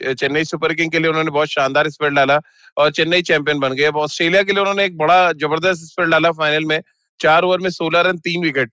चेन्नई 0.00 0.44
सुपर 0.44 0.74
किंग 0.74 0.90
के 0.92 0.98
लिए 0.98 1.08
उन्होंने 1.10 1.30
बहुत 1.30 1.48
शानदार 1.48 1.88
स्पेल 1.90 2.14
डाला 2.14 2.38
और 2.76 2.90
चेन्नई 2.92 3.22
चैंपियन 3.22 3.60
बन 3.60 3.72
गए। 3.72 3.88
ऑस्ट्रेलिया 3.98 4.42
के 4.42 4.52
लिए 4.52 4.60
उन्होंने 4.60 4.84
एक 4.84 4.96
बड़ा 4.98 5.32
ज़बरदस्त 5.34 5.82
स्पेल 5.84 6.10
डाला 6.10 6.30
फाइनल 6.32 6.64
में 6.64 6.80
चार 7.20 7.44
ओवर 7.44 7.60
में 7.60 7.70
सोलह 7.70 8.00
रन 8.00 8.18
तीन 8.20 8.44
विकेट 8.44 8.70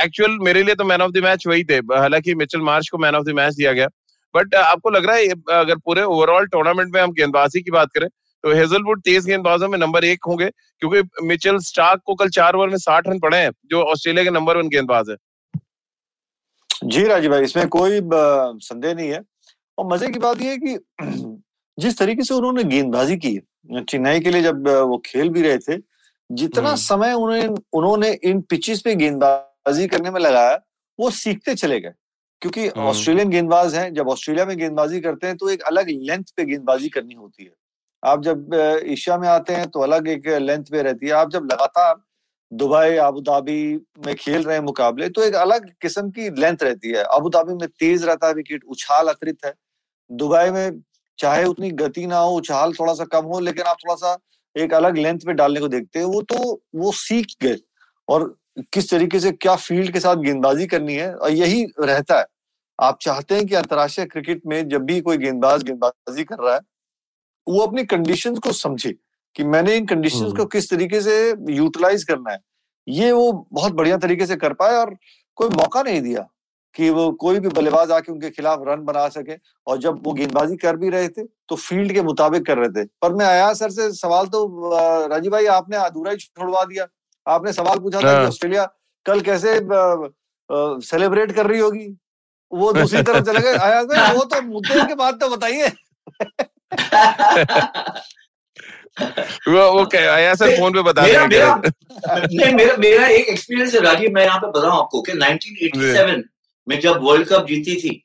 एक्चुअल 0.00 0.38
मेरे 0.42 0.62
लिए 0.62 0.74
तो 0.74 0.84
मैन 0.84 1.02
ऑफ़ 1.02 1.12
द 1.12 1.24
मैच 1.24 1.46
वही 1.46 1.64
थे। 1.64 1.76
हालाँकि 1.76 2.34
मिचल 2.34 2.60
मार्च 2.62 2.88
को 2.88 2.98
मैन 2.98 3.14
ऑफ़ 3.14 3.24
द 3.24 3.34
मैच 3.36 3.54
दिया 3.54 3.72
गया। 3.72 3.88
बट 4.34 4.54
आपको 4.54 4.90
लग 4.90 5.06
रहा 5.06 5.16
है 5.16 5.60
अगर 5.60 5.76
पूरे 5.84 6.02
ओवरऑल 6.04 6.46
टूर्नामेंट 6.46 6.92
में 6.94 7.00
हम 7.00 7.12
गेंदबाजी 7.12 7.60
की 7.60 7.70
बात 7.70 7.88
करें 7.94 8.08
तो 8.44 8.52
हेजलवुड 8.54 9.00
तेज 9.02 9.26
गेंदबाजों 9.26 9.68
में 9.68 9.78
नंबर 9.78 10.04
एक 10.04 10.24
होंगे 10.26 10.48
क्योंकि 10.50 11.26
मिचेल 11.26 11.58
स्टार्क 11.62 12.02
को 12.04 12.14
कल 12.14 12.28
चार 12.30 12.54
ओवर 12.56 12.68
में 12.68 12.76
साठ 12.78 13.08
रन 13.08 13.18
पड़े 13.18 13.38
हैं 13.38 13.50
जो 13.70 13.82
ऑस्ट्रेलिया 13.82 14.24
के 14.24 14.30
नंबर 14.30 14.56
वन 14.56 14.68
गेंदबाज 14.68 15.10
है। 15.10 15.16
जी 16.84 17.04
राजीव 17.06 17.30
भाई 17.30 17.42
इसमें 17.42 17.66
कोई 17.68 18.00
संदेह 18.04 18.94
नहीं 18.94 19.08
है। 19.08 19.20
और 19.78 19.86
मज़े 19.86 20.08
की 20.08 20.18
बात 20.18 20.40
यह 20.42 20.50
है 20.50 20.56
कि 20.58 20.78
जिस 21.78 21.98
तरीके 21.98 22.22
से 22.22 22.34
उन्होंने 22.34 22.64
गेंदबाजी 22.64 23.16
की 23.16 23.38
चेन्नई 23.80 24.20
के 24.20 24.30
लिए 24.30 24.42
जब 24.42 24.68
वो 24.68 24.98
खेल 25.06 25.28
भी 25.28 25.42
रहे 25.42 25.58
थे 25.58 25.76
जितना 26.30 26.68
हम्म। 26.68 26.78
समय 26.78 27.12
उन्हें 27.12 27.48
उन्होंने 27.48 28.12
इन 28.24 28.40
पिचेस 28.40 28.80
पे 28.82 28.94
गेंदबाजी 28.94 29.86
करने 29.86 30.10
में 30.10 30.20
लगाया 30.20 30.58
वो 30.98 31.10
सीखते 31.10 31.54
चले 31.54 31.80
गए। 31.80 31.92
क्योंकि 32.42 32.66
हम्म। 32.66 32.86
ऑस्ट्रेलियन 32.88 33.30
गेंदबाज 33.30 33.74
हैं 33.74 33.92
जब 33.94 34.08
ऑस्ट्रेलिया 34.08 34.44
में 34.46 34.56
गेंदबाजी 34.58 35.00
करते 35.00 35.26
हैं 35.26 35.36
तो 35.36 35.48
एक 35.50 35.62
अलग 35.62 35.88
लेंथ 35.90 36.24
पे 36.36 36.44
गेंदबाजी 36.44 36.88
करनी 36.88 37.14
होती 37.14 37.44
है। 37.44 37.52
आप 38.02 38.22
जब 38.22 38.54
एशिया 38.54 39.16
में 39.18 39.28
आते 39.28 39.54
हैं 39.54 39.68
तो 39.70 39.80
अलग 39.80 40.08
एक 40.08 40.28
लेंथ 40.40 40.64
पे 40.72 40.82
रहती 40.82 41.06
है। 41.06 41.12
आप 41.14 41.30
जब 41.30 41.48
लगातार 41.52 41.94
दुबई 42.52 42.96
अबू 42.98 43.20
धाबी 43.22 43.62
में 44.06 44.14
खेल 44.16 44.42
रहे 44.42 44.56
हैं 44.56 44.62
मुकाबले 44.64 45.08
तो 45.08 45.22
एक 45.22 45.34
अलग 45.36 45.68
किस्म 45.82 46.10
की 46.10 46.30
लेंथ 46.32 46.62
रहती 46.62 46.88
है। 46.88 47.02
अबू 47.10 47.28
धाबी 47.30 47.54
में 47.54 47.68
तेज 47.70 48.04
रहता 48.04 48.28
है 48.28 48.34
विकेट 48.34 48.64
उछाल 48.66 49.08
अतिरिक्त 49.08 49.46
है। 49.46 49.52
दुबई 50.10 50.50
में 50.50 50.80
चाहे 51.18 51.44
उतनी 51.44 51.70
गति 51.76 52.06
ना 52.06 52.18
हो 52.18 52.36
उछाल 52.36 52.72
थोड़ा 52.74 52.94
सा 52.94 53.04
कम 53.12 53.24
हो 53.24 53.40
लेकिन 53.40 53.64
आप 53.64 53.76
थोड़ा 53.78 53.94
सा 53.96 54.16
एक 54.56 54.74
अलग 54.74 54.96
लेंथ 54.96 55.18
पे 55.26 55.32
डालने 55.34 55.60
को 55.60 55.68
देखते 55.68 55.98
हैं 55.98 56.06
वो 56.06 56.22
तो 56.24 56.60
वो 56.74 56.92
सीख 56.94 57.34
गए। 57.42 57.56
और 58.08 58.34
किस 58.72 58.90
तरीके 58.90 59.20
से 59.20 59.30
क्या 59.32 59.54
फ़ील्ड 59.56 59.92
के 59.92 60.00
साथ 60.00 60.16
गेंदबाजी 60.16 60.66
करनी 60.66 60.94
है 60.94 61.14
और 61.14 61.30
यही 61.30 61.64
रहता 61.80 62.18
है। 62.18 62.26
आप 62.78 62.98
चाहते 63.02 63.34
हैं 63.34 63.46
कि 63.46 63.54
अंतर्राष्ट्रीय 63.54 64.06
क्रिकेट 64.06 64.42
में 64.46 64.68
जब 64.68 64.84
भी 64.84 65.00
कोई 65.00 65.18
गेंदबाज 65.18 65.62
गेंदबाजी 65.62 66.24
कर 66.24 66.38
रहा 66.38 66.54
है 66.54 66.60
वो 67.46 67.60
अपनी 67.60 67.84
कंडीशंस 67.84 68.38
को 68.38 68.52
समझे 68.52 68.92
कि 69.36 69.44
मैंने 69.44 69.76
इन 69.76 69.86
कंडीशंस 69.86 70.20
को 70.22 70.28
हम्म। 70.28 70.44
किस 70.44 70.70
तरीके 70.70 71.00
से 71.00 71.14
यूटिलाइज 71.50 72.04
करना 72.04 72.32
है। 72.32 72.38
ये 72.86 73.10
वो 73.12 73.32
बहुत 73.52 73.72
बढ़िया 73.72 73.96
तरीके 73.98 74.26
से 74.26 74.36
कर 74.36 74.52
पाए 74.52 74.76
और 74.76 74.94
कोई 75.38 75.48
मौका 75.50 75.82
नहीं 75.82 76.00
दिया 76.02 76.26
कि 76.76 76.88
वो 76.90 77.10
कोई 77.12 77.40
भी 77.40 77.48
बल्लेबाज 77.48 77.90
आके 77.90 78.12
उनके 78.12 78.30
खिलाफ 78.30 78.60
रन 78.66 78.84
बना 78.84 79.08
सके 79.08 79.36
और 79.66 79.78
जब 79.78 80.00
वो 80.04 80.12
गेंदबाजी 80.12 80.56
कर 80.56 80.76
भी 80.76 80.90
रहे 80.90 81.08
थे 81.08 81.24
तो 81.24 81.56
फ़ील्ड 81.56 81.92
के 81.92 82.02
मुताबिक 82.02 82.46
कर 82.46 82.58
रहे 82.58 82.68
थे। 82.68 82.84
पर 83.02 83.14
मैं 83.14 83.26
आया 83.26 83.52
सर 83.54 83.70
से 83.70 83.90
सवाल 83.94 84.26
तो 84.26 84.70
राजीव 85.08 85.32
भाई 85.32 85.46
आपने 85.54 85.76
अधूरा 85.76 86.10
ही 86.10 86.16
छोड़वा 86.16 86.64
दिया। 86.64 86.86
आपने 87.30 87.52
सवाल 87.52 87.78
पूछा 87.78 87.98
था 87.98 88.02
कि 88.02 88.08
हाँ। 88.08 88.26
ऑस्ट्रेलिया 88.28 88.64
कल 89.06 89.20
कैसे 89.28 89.58
सेलिब्रेट 90.86 91.32
कर 91.32 91.46
रही 91.46 91.60
होगी? 91.60 91.86
वो 92.52 92.72
दूसरी 92.72 93.02
तरफ़ 93.02 93.24
चले 93.24 93.40
गए। 93.40 93.56
आया 93.58 93.82
भाई 93.84 94.14
वो 94.16 94.24
तो 94.24 94.40
मुद्दे 94.42 94.84
के 94.84 94.94
बाद 94.94 95.18
तो 95.20 95.28
बताइए। 95.28 95.68
वो 99.48 99.70
वो 99.72 99.84
आया 99.98 100.34
सर 100.34 100.56
फ़ोन 100.56 100.72
पे 100.72 100.82
बता 100.82 101.02
मेरा 101.02 101.26
मेरा 101.26 101.54
नहीं 102.06 102.52
मेरा 102.54 102.76
मेरा 102.78 103.06
एक 103.08 103.28
एक्सपीरियंस 103.28 103.74
है 103.74 103.80
राजीव 103.80 104.10
मैं 104.14 104.24
यहाँ 104.24 104.38
पे 104.38 104.46
बताऊँ 104.48 104.78
आपको 104.78 105.02
कि 105.02 105.12
1987 105.14 106.22
में 106.66 106.78
जब 106.80 107.00
वर्ल्ड 107.02 107.28
कप 107.28 107.46
जीती 107.48 107.74
थी 107.82 108.02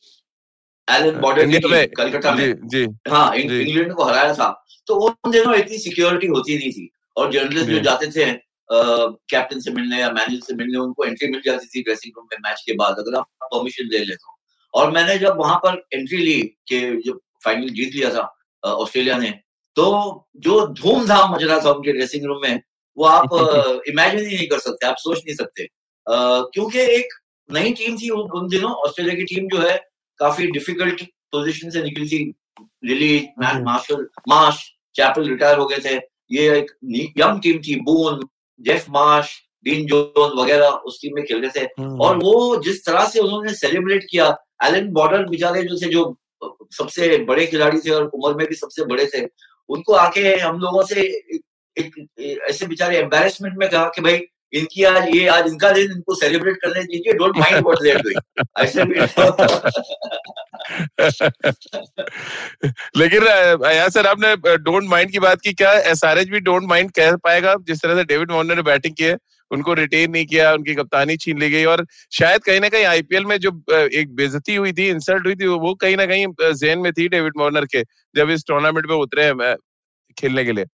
एलन 0.87 1.19
बॉर्डर 1.21 1.47
की 1.47 1.59
कलकत्ता 1.59 2.31
में। 2.31 2.45
जी, 2.45 2.53
जी, 2.67 2.85
हाँ 3.09 3.35
इंग्लैंड 3.35 3.93
को 3.93 4.03
हराया 4.03 4.33
था। 4.33 4.49
तो 4.87 4.95
उन 5.05 5.31
दिनों 5.31 5.55
इतनी 5.55 5.77
सिक्योरिटी 5.79 6.27
होती 6.27 6.57
नहीं 6.57 6.71
थी। 6.71 6.91
और 7.17 7.31
जर्नलिस्ट 7.31 7.69
जो। 7.69 7.79
जाते 7.81 8.07
थे 8.11 8.31
कैप्टन 8.69 9.59
से 9.59 9.71
मिलने 9.71 9.99
या 9.99 10.09
मैनेजर 10.11 10.41
से 10.41 10.55
मिलने 10.55 10.77
उनको 10.77 11.05
एंट्री 11.05 11.27
मिल 11.31 11.41
जाती 11.45 11.67
थी 11.67 11.83
ड्रेसिंग 11.83 12.13
रूम 12.17 12.27
में 12.31 12.37
मैच 12.41 12.63
के 12.65 12.73
बाद 12.73 12.99
अगर 12.99 13.17
आप 13.17 13.27
परमिशन 13.43 13.89
ले 13.91 13.99
लेते 13.99 14.27
हो। 14.27 14.37
और 14.73 14.91
मैंने 14.91 15.17
जब 15.17 15.37
वहाँ 15.37 15.57
पर 15.65 15.81
एंट्री 15.93 16.17
ली 16.17 16.41
कि 16.67 16.79
जब 17.05 17.19
फाइनल 17.45 17.69
जीत 17.69 17.93
लिया 17.95 18.09
था 18.09 18.31
ऑस्ट्रेलिया 18.63 19.17
ने 19.17 19.29
तो 19.75 19.85
जो 20.37 20.65
धूमधाम 20.67 21.33
मच 21.33 21.43
रहा 21.43 21.59
था 21.59 21.71
उनके 21.71 21.91
ड्रेसिंग 21.91 22.25
रूम 22.25 22.41
में 22.41 22.61
वो 22.97 23.05
आप 23.05 23.83
इमेजिन 23.87 24.19
ही 24.29 24.35
नहीं 24.35 24.47
कर 24.47 24.59
सकते 24.59 24.87
आप 24.87 24.95
सोच 24.99 25.17
नहीं 25.17 25.35
सकते। 25.35 25.67
क्योंकि 26.07 26.79
एक 26.79 27.13
नई 27.49 27.73
टीम 27.73 27.97
थी 27.97 28.09
उन, 28.09 28.29
उन 28.29 28.47
दिनों 28.49 28.71
ऑस्ट्रेलिया 28.71 29.15
की 29.15 29.23
टीम 29.23 29.47
जो 29.47 29.61
है 29.61 29.77
काफ़ी 30.19 30.47
डिफ़िकल्ट 30.47 31.01
पोजीशन 31.31 31.69
से 31.69 31.83
निकली 31.83 32.07
थी। 32.07 32.33
Lillee 32.85 33.27
man 33.39 33.63
Marshall 33.63 34.07
Marsh 34.27 34.63
Chappell 34.95 35.27
retire 35.29 35.57
हो 35.57 35.65
गए 35.65 35.77
थे। 35.85 35.95
ये 36.31 36.57
एक 36.57 36.71
यंग 37.17 37.41
टीम 37.41 37.59
थी 37.59 37.75
Boon 37.81 38.27
Geoff 38.59 38.85
Marsh 38.89 39.39
Dean 39.65 39.85
Jones 39.87 40.33
वगैरह 40.37 40.67
उस 40.87 40.99
टीम 41.01 41.15
में 41.15 41.23
खेलते 41.25 41.49
थे 41.55 41.63
हम्म। 41.79 42.01
और 42.01 42.17
वो 42.17 42.61
जिस 42.63 42.85
तरह 42.85 43.05
से 43.05 43.19
उन्होंने 43.19 43.53
सेलिब्रेट 43.55 44.05
किया 44.11 44.35
एलन 44.63 44.91
बॉर्डर 44.93 45.25
बेचारे 45.29 45.63
जो 45.63 45.77
थे 45.77 45.89
जो 45.91 46.03
सबसे 46.71 47.17
बड़े 47.25 47.45
खिलाड़ी 47.47 47.79
थे 47.79 47.89
और 47.89 48.05
उम्र 48.05 48.35
में 48.35 48.47
भी 48.47 48.55
सबसे 48.55 48.85
बड़े 48.85 49.05
थे 49.05 49.25
उनको 49.69 49.93
आके 49.95 50.21
हम 50.35 50.59
लोगों 50.59 50.83
से 50.85 51.01
एक, 51.01 51.41
एक 51.77 52.39
ऐसे 52.49 52.67
बेचारे 52.67 52.97
एम्बेरसमेंट 52.97 53.57
में 53.57 53.69
कहा 53.69 53.85
कि 53.95 54.01
भाई 54.01 54.17
इनकी 54.53 54.83
आज 54.83 55.07
ये 55.15 55.27
आज 55.27 55.47
इनका 55.47 55.71
दिन 55.71 55.91
इनको 55.91 56.15
सेलिब्रेट 56.15 56.57
करने 56.57 56.83
दीजिए 56.83 57.13
don't 57.13 57.37
mind 57.37 57.65
what 57.67 57.81
they 57.83 57.91
are 57.91 58.01
doing 58.01 58.21
ऐसे 58.59 58.83
लेकिन 62.97 63.23
यार 63.73 63.89
सर 63.89 64.07
आपने 64.07 64.35
डोंट 64.57 64.83
माइंड 64.83 65.11
की 65.11 65.19
बात 65.19 65.41
की 65.41 65.53
क्या 65.53 65.71
एसआरएच 65.73 66.29
भी 66.29 66.39
डोंट 66.39 66.63
माइंड 66.63 66.91
कह 66.91 67.15
पाएगा? 67.15 67.55
जिस 67.67 67.81
तरह 67.81 67.95
से 67.95 68.03
डेविड 68.03 68.31
वार्नर 68.31 68.55
ने 68.55 68.61
बैटिंग 68.61 68.95
की 68.95 69.03
है 69.03 69.17
उनको 69.51 69.73
रिटेन 69.73 70.11
नहीं 70.11 70.25
किया 70.25 70.53
उनकी 70.53 70.75
कप्तानी 70.75 71.17
छीन 71.17 71.39
ली 71.39 71.49
गई 71.49 71.63
और 71.65 71.85
शायद 72.11 72.43
कहीं 72.43 72.59
ना 72.59 72.69
कहीं 72.69 72.85
आईपीएल 72.85 73.25
में 73.25 73.37
जो 73.37 73.49
एक 73.93 74.15
बेजती 74.15 74.55
हुई 74.55 74.73
थी 74.73 74.87
इंसल्ट 74.89 75.25
हुई 75.25 75.35
थी 75.35 75.47
वो 75.47 75.73
कहीं 75.75 75.97
ना 75.97 76.05
कहीं 76.05 76.27
जेन 76.53 76.79
में 76.79 76.91
थी 76.93 77.07
डेविड 77.07 77.33
वार्नर 77.37 77.65
के 77.65 77.83
जब 78.15 78.29
इस 78.29 78.43
टूर्नामेंट 78.47 78.87
में 78.89 78.95
उतरे 78.95 79.25
हैं 79.25 79.55
खेलने 80.17 80.45
के 80.45 80.51
लिए। 80.51 80.65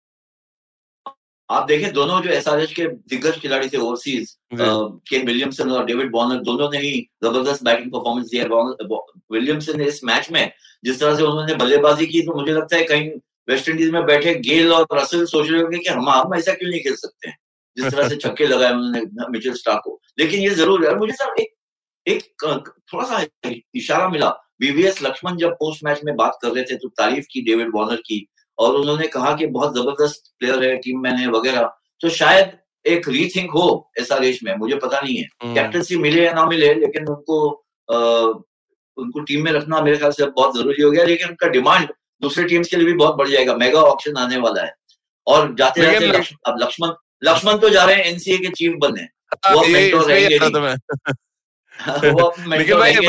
आप 1.52 1.66
देखें 1.68 1.92
दोनों 1.92 2.20
जो 2.22 2.30
एस 2.30 2.44
के 2.72 2.86
दिग्गज 2.86 3.38
खिलाड़ी 3.40 3.68
थे 3.68 3.78
ओवरसीज 3.78 4.36
केन 4.52 5.26
विलियमसन 5.26 5.70
और 5.70 5.84
डेविड 5.86 6.10
बॉर्नर 6.10 6.40
दोनों 6.44 6.70
ने 6.70 6.78
ही 6.78 7.00
ज़बरदस्त 7.24 7.64
बैटिंग 7.64 7.90
परफॉर्मेंस 7.92 8.28
दिया 8.30 8.44
विलियमसन 9.32 9.78
ने 9.78 9.86
इस 9.86 10.00
मैच 10.04 10.30
में 10.32 10.52
जिस 10.84 11.00
तरह 11.00 11.16
से 11.16 11.22
उन्होंने 11.22 11.54
बल्लेबाजी 11.54 12.06
की 12.06 12.22
तो 12.22 12.34
मुझे 12.40 12.52
लगता 12.52 12.76
है 12.76 12.84
कहीं 12.84 13.10
वेस्ट 13.48 13.68
इंडीज 13.68 13.90
में 13.90 14.04
बैठे 14.06 14.34
गेल 14.40 14.72
और 14.72 14.86
रसल 14.92 15.24
सोच 15.26 15.50
रहे 15.50 15.62
होंगे 15.62 15.78
कि 15.78 15.88
हम 15.88 16.08
हम 16.08 16.34
ऐसा 16.34 16.52
क्यों 16.52 16.70
नहीं 16.70 16.80
खेल 16.80 16.94
सकते 16.96 17.28
हैं? 17.28 17.36
जिस 17.76 17.92
तरह 17.92 18.08
से 18.08 18.16
छक्के 18.16 18.46
लगाए 18.46 18.72
उन्होंने 18.72 19.28
मिचेल 19.30 19.54
स्टार 19.54 19.80
को। 19.84 20.00
लेकिन 20.18 20.40
ये 20.40 20.50
ज़रूर 20.54 20.86
है 20.88 20.94
मुझे 20.98 21.14
सर 21.14 21.40
एक 21.40 21.54
एक 22.06 22.22
थोड़ा 22.92 23.04
सा 23.04 23.24
इशारा 23.74 24.08
मिला। 24.08 24.28
बीवीएस 24.60 25.02
लक्ष्मण 25.02 25.36
जब 25.36 25.52
पोस्ट 25.60 25.84
मैच 25.84 26.00
में 26.04 26.14
बात 26.16 26.38
कर 26.42 26.48
रहे 26.48 26.64
थे 26.64 26.76
तो 26.76 26.88
तारीफ़ 26.98 27.26
की 27.32 27.40
डेविड 27.44 27.70
वॉर्नर 27.74 28.00
की 28.06 28.26
और 28.58 28.76
उन्होंने 28.76 29.06
कहा 29.06 29.36
कि 29.36 29.46
बहुत 29.46 29.74
ज़बरदस्त 29.74 30.32
प्लेयर 30.38 30.64
है 30.64 30.76
टीम 30.76 31.00
मैन 31.00 31.14
है 31.14 31.28
वगैरह। 31.28 31.72
तो 32.00 32.08
शायद 32.08 32.52
एक 32.86 33.08
रीथिंक 33.08 33.50
हो 33.50 33.90
ऐसा 34.00 34.18
देश 34.18 34.44
में 34.44 34.56
मुझे 34.56 34.76
पता 34.76 35.00
नहीं 35.00 35.16
है। 35.16 35.54
कैप्टनसी 35.54 35.94
हम्म। 35.94 36.02
मिले 36.02 36.24
या 36.24 36.32
ना 36.32 36.46
मिले 36.46 36.74
लेकिन 36.74 37.06
उनको 37.06 37.64
आ, 37.88 37.96
उनको 38.96 39.20
टीम 39.20 39.44
में 39.44 39.52
रखना 39.52 39.80
मेरे 39.80 39.96
ख्याल 39.96 40.12
से 40.12 40.26
बहुत 40.26 40.56
ज़रूरी 40.56 40.82
हो 40.82 40.90
गया 40.90 41.04
लेकिन 41.04 41.28
उनका 41.28 41.48
डिमांड 41.48 41.88
दूसरे 42.22 42.44
टीम्स 42.44 42.68
के 42.68 42.76
लिए 42.76 42.86
भी 42.86 42.92
बहुत 42.92 43.16
बढ़ 43.16 43.28
जाएगा। 43.28 43.56
मेगा 43.56 43.80
ऑप्शन 43.80 44.16
आने 44.16 44.36
वाला 44.36 44.62
है। 44.62 44.74
और 45.26 45.54
जाते 45.54 45.82
जाते 45.82 46.10
अब 46.46 46.58
लक्ष्मण 46.62 46.88
लक्ष्मण 47.24 47.58
तो 47.58 47.70
जा 47.70 47.84
रहे 47.84 47.96
हैं 47.96 48.04
एनसीए 48.04 48.38
के 48.38 48.48
चीफ 48.48 48.74
बने 48.80 49.00
हाँ, 49.00 49.54
वो 49.54 49.62
मेंटोर 49.68 50.04
रहेंगे 50.04 50.38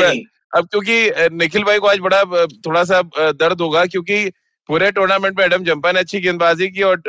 नहीं। 0.00 0.22
अब 0.56 0.66
क्योंकि 0.66 1.10
निखिल 1.36 1.64
भाई 1.64 1.78
को 1.78 1.86
आज 1.86 1.98
बड़ा 1.98 2.46
थोड़ा 2.46 2.84
सा 2.84 3.02
दर्द 3.32 3.60
होगा 3.60 3.86
क्योंकि 3.86 4.30
पूरे 4.68 4.90
टूर्नामेंट 4.92 5.38
में 5.38 5.44
एडम 5.44 5.64
जंपा 5.64 5.90
ने 5.92 6.00
अच्छी 6.00 6.20
गेंदबाजी 6.20 6.68
की 6.70 6.82
और 6.82 7.02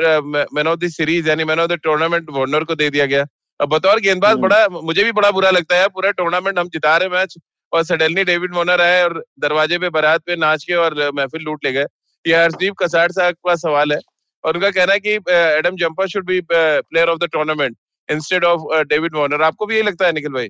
मैन 0.54 0.66
ऑफ़ 0.68 0.78
द 0.78 0.88
सीरीज़ 0.90 1.28
यानी 1.28 1.44
man 1.44 1.60
of 1.60 1.68
the 1.68 1.78
tournament 1.84 2.30
Warner 2.30 2.64
को 2.64 2.74
दे 2.74 2.88
दिया 2.90 3.06
गया। 3.06 3.24
अब 3.60 3.68
बतौर 3.68 4.00
गेंदबाज 4.00 4.32
हम्म। 4.32 4.42
बड़ा 4.42 4.80
मुझे 4.82 5.04
भी 5.04 5.12
बड़ा 5.12 5.30
बुरा 5.30 5.50
लगता 5.50 5.76
है 5.76 5.88
पूरा 5.90 6.10
टूर्नामेंट 6.18 6.58
हम 6.58 6.68
जिता 6.70 6.96
रहे 6.96 7.08
मैच 7.08 7.36
और 7.72 7.82
सडनली 7.84 8.24
डेविड 8.24 8.54
वार्नर 8.54 8.80
आए 8.80 9.02
और 9.04 9.22
दरवाजे 9.40 9.78
पे 9.78 9.88
बारात 9.90 10.22
पे 10.26 10.36
नाच 10.36 10.64
के 10.64 10.74
और 10.76 10.94
महफिल 11.14 11.42
लूट 11.44 11.64
ले 11.64 11.72
गए। 11.72 11.86
ये 12.24 12.34
हर्षदीप 12.34 12.74
कसार 12.78 13.12
साहब 13.12 13.34
का 13.46 13.54
सवाल 13.56 13.92
है 13.92 13.98
और 14.44 14.56
उनका 14.56 14.70
कहना 14.70 14.92
है 14.92 15.00
कि 15.00 15.14
Adam 15.32 15.76
Zampa 15.76 16.06
should 16.06 16.26
be 16.26 16.40
player 16.52 17.08
of 17.08 17.18
the 17.18 17.28
tournament 17.32 17.76
instead 18.08 18.44
of 18.44 18.82
David 18.84 19.16
Warner 19.16 19.42
आपको 19.42 19.66
भी 19.66 19.74
यही 19.74 19.86
लगता 19.86 20.06
है 20.06 20.12
निखिल 20.12 20.32
भाई? 20.32 20.48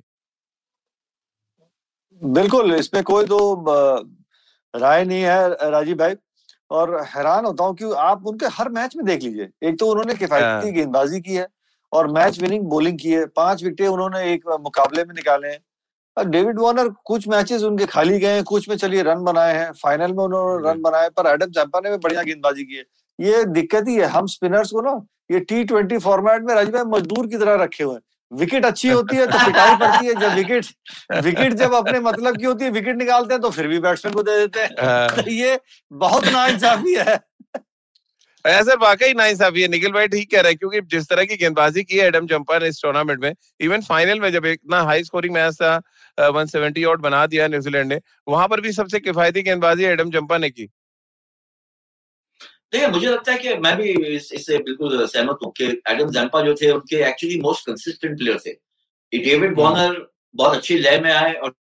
बिल्कुल 2.21 2.73
इसमें 2.75 3.03
कोई 3.05 3.25
तो 3.25 3.39
राय 4.73 5.03
नहीं 5.05 5.21
है 5.23 5.69
राजीव 5.71 5.97
भाई। 5.97 6.15
और 6.71 6.95
हैरान 7.05 7.45
होता 7.45 7.63
हूँ 7.63 7.75
कि 7.75 7.91
आप 7.97 8.25
उनके 8.27 8.45
हर 8.53 8.69
मैच 8.69 8.95
में 8.95 9.05
देख 9.05 9.23
लीजिए। 9.23 9.49
एक 9.63 9.79
तो 9.79 9.87
उन्होंने 9.87 10.13
किफायती 10.13 10.45
हाँ। 10.45 10.71
गेंदबाजी 10.71 11.21
की 11.21 11.35
है 11.35 11.47
और 11.91 12.07
मैच 12.11 12.39
विनिंग 12.41 12.63
बॉलिंग 12.63 12.99
की 12.99 13.11
है। 13.11 13.25
पाँच 13.25 13.63
विकेट 13.63 13.87
उन्होंने 13.87 14.31
एक 14.33 14.47
मुकाबले 14.61 15.03
में 15.05 15.13
निकाले 15.15 15.47
हैं। 15.47 15.59
डेविड 16.17 16.59
वार्नर 16.59 16.89
कुछ 17.05 17.27
मैचेस 17.27 17.63
उनके 17.63 17.85
खाली 17.85 18.19
गए 18.19 18.33
हैं 18.33 18.43
कुछ 18.43 18.67
में 18.69 18.75
चलिए 18.75 19.01
रन 19.03 19.23
बनाए 19.23 19.53
हैं। 19.53 19.71
फाइनल 19.73 20.13
में 20.13 20.23
उन्होंने 20.23 20.69
रन 20.69 20.81
बनाए 20.81 21.09
पर 21.09 21.27
एडम 21.27 21.51
जैम्पा 21.51 21.79
ने 21.79 21.89
भी 21.89 21.97
बढ़िया 21.97 22.23
गेंदबाजी 22.23 22.63
की 22.63 22.75
है। 22.75 22.83
ये 23.19 23.43
दिक्कत 23.45 23.87
ही 23.87 23.95
है 23.95 24.05
हम 24.07 24.25
स्पिनर्स 24.27 24.71
को 24.71 24.81
ना 24.81 24.91
ये 25.31 25.39
टी 25.39 25.63
ट्वेंटी 25.63 25.97
फॉर्मेट 25.97 26.43
में 26.43 26.53
राजीव 26.55 26.77
मजदूर 26.87 27.27
की 27.27 27.37
तरह 27.37 27.63
रखे 27.63 27.83
हुए 27.83 27.95
हैं। 27.95 28.01
विकेट 28.31 28.65
अच्छी 28.65 28.89
होती 28.89 29.15
है 29.15 29.25
तो 29.27 29.45
पिटाई 29.45 29.75
पड़ती 29.77 30.07
है। 30.07 30.13
जब 30.15 30.33
विकेट 30.35 30.65
विकेट 31.23 31.53
जब 31.53 31.73
अपने 31.75 31.99
मतलब 32.01 32.37
की 32.37 32.45
होती 32.45 32.65
है 32.65 32.71
विकेट 32.71 32.97
निकालते 32.97 33.33
हैं 33.33 33.41
तो 33.41 33.49
फिर 33.51 33.67
भी 33.67 33.79
बैट्समैन 33.79 34.13
को 34.13 34.23
दे 34.23 34.37
देते 34.39 34.59
हैं। 34.59 34.69
हाँ। 34.79 35.07
तो 35.15 35.29
ये 35.31 35.59
बहुत 35.91 36.27
नाइंसाफी 36.27 36.95
है। 36.95 37.19
ऐसा 38.45 38.73
वाकई 38.81 39.13
नाइंसाफी 39.13 39.61
है। 39.61 39.67
निखिल 39.67 39.91
भाई 39.91 40.07
ठीक 40.07 40.29
कह 40.31 40.41
रहे 40.41 40.51
हैं 40.51 40.57
क्योंकि 40.57 40.81
जिस 40.91 41.07
तरह 41.09 41.25
की 41.25 41.35
गेंदबाजी 41.37 41.83
की 41.83 41.97
है 41.97 42.05
एडम 42.07 42.27
जंपर 42.27 42.61
ने 42.63 42.69
इस 42.69 42.81
टूर्नामेंट 42.83 43.19
में 43.21 43.33
इवन 43.61 43.81
फाइनल 43.83 44.19
में 44.19 44.31
जब 44.31 44.45
इतना 44.45 44.81
हाई 44.83 45.03
स्कोरिंग 45.03 45.33
मैच 45.33 45.55
था 45.55 45.81
170 46.17 46.85
आउट 46.85 46.99
बना 47.01 47.25
दिया 47.25 47.47
न्यूजीलैंड 47.47 47.91
ने 47.93 47.99
वहाँ 48.27 48.47
पर 48.47 48.61
भी 48.61 48.71
सबसे 48.73 48.99
किफायती 48.99 49.41
गेंदबाजी 49.41 49.85
एडम 49.85 50.11
जंपा 50.11 50.37
ने 50.37 50.49
की। 50.49 50.69
देखिए 52.73 52.87
मुझे 52.87 53.07
लगता 53.07 53.31
है 53.31 53.37
कि 53.37 53.53
मैं 53.57 53.75
भी 53.77 53.91
इससे 54.15 54.57
बिल्कुल 54.59 55.05
सहमत 55.07 55.37
हूँ 55.43 55.51
कि 55.51 55.65
एडम 55.89 56.09
जैम्पा 56.11 56.41
जो 56.41 56.53
थे 56.53 56.71
उनके 56.71 56.95
एक्चुअली 57.03 57.39
मोस्ट 57.41 57.65
कंसिस्टेंट 57.65 58.17
प्लेयर 58.17 58.39
थे 58.45 58.53
डेविड 59.13 59.55
वॉर्नर 59.57 59.85
हम्म। 59.85 60.05
बहुत 60.35 60.55
अच्छी 60.55 60.77
लय 60.77 60.99
में 60.99 61.11
आए 61.11 61.33
और 61.33 61.53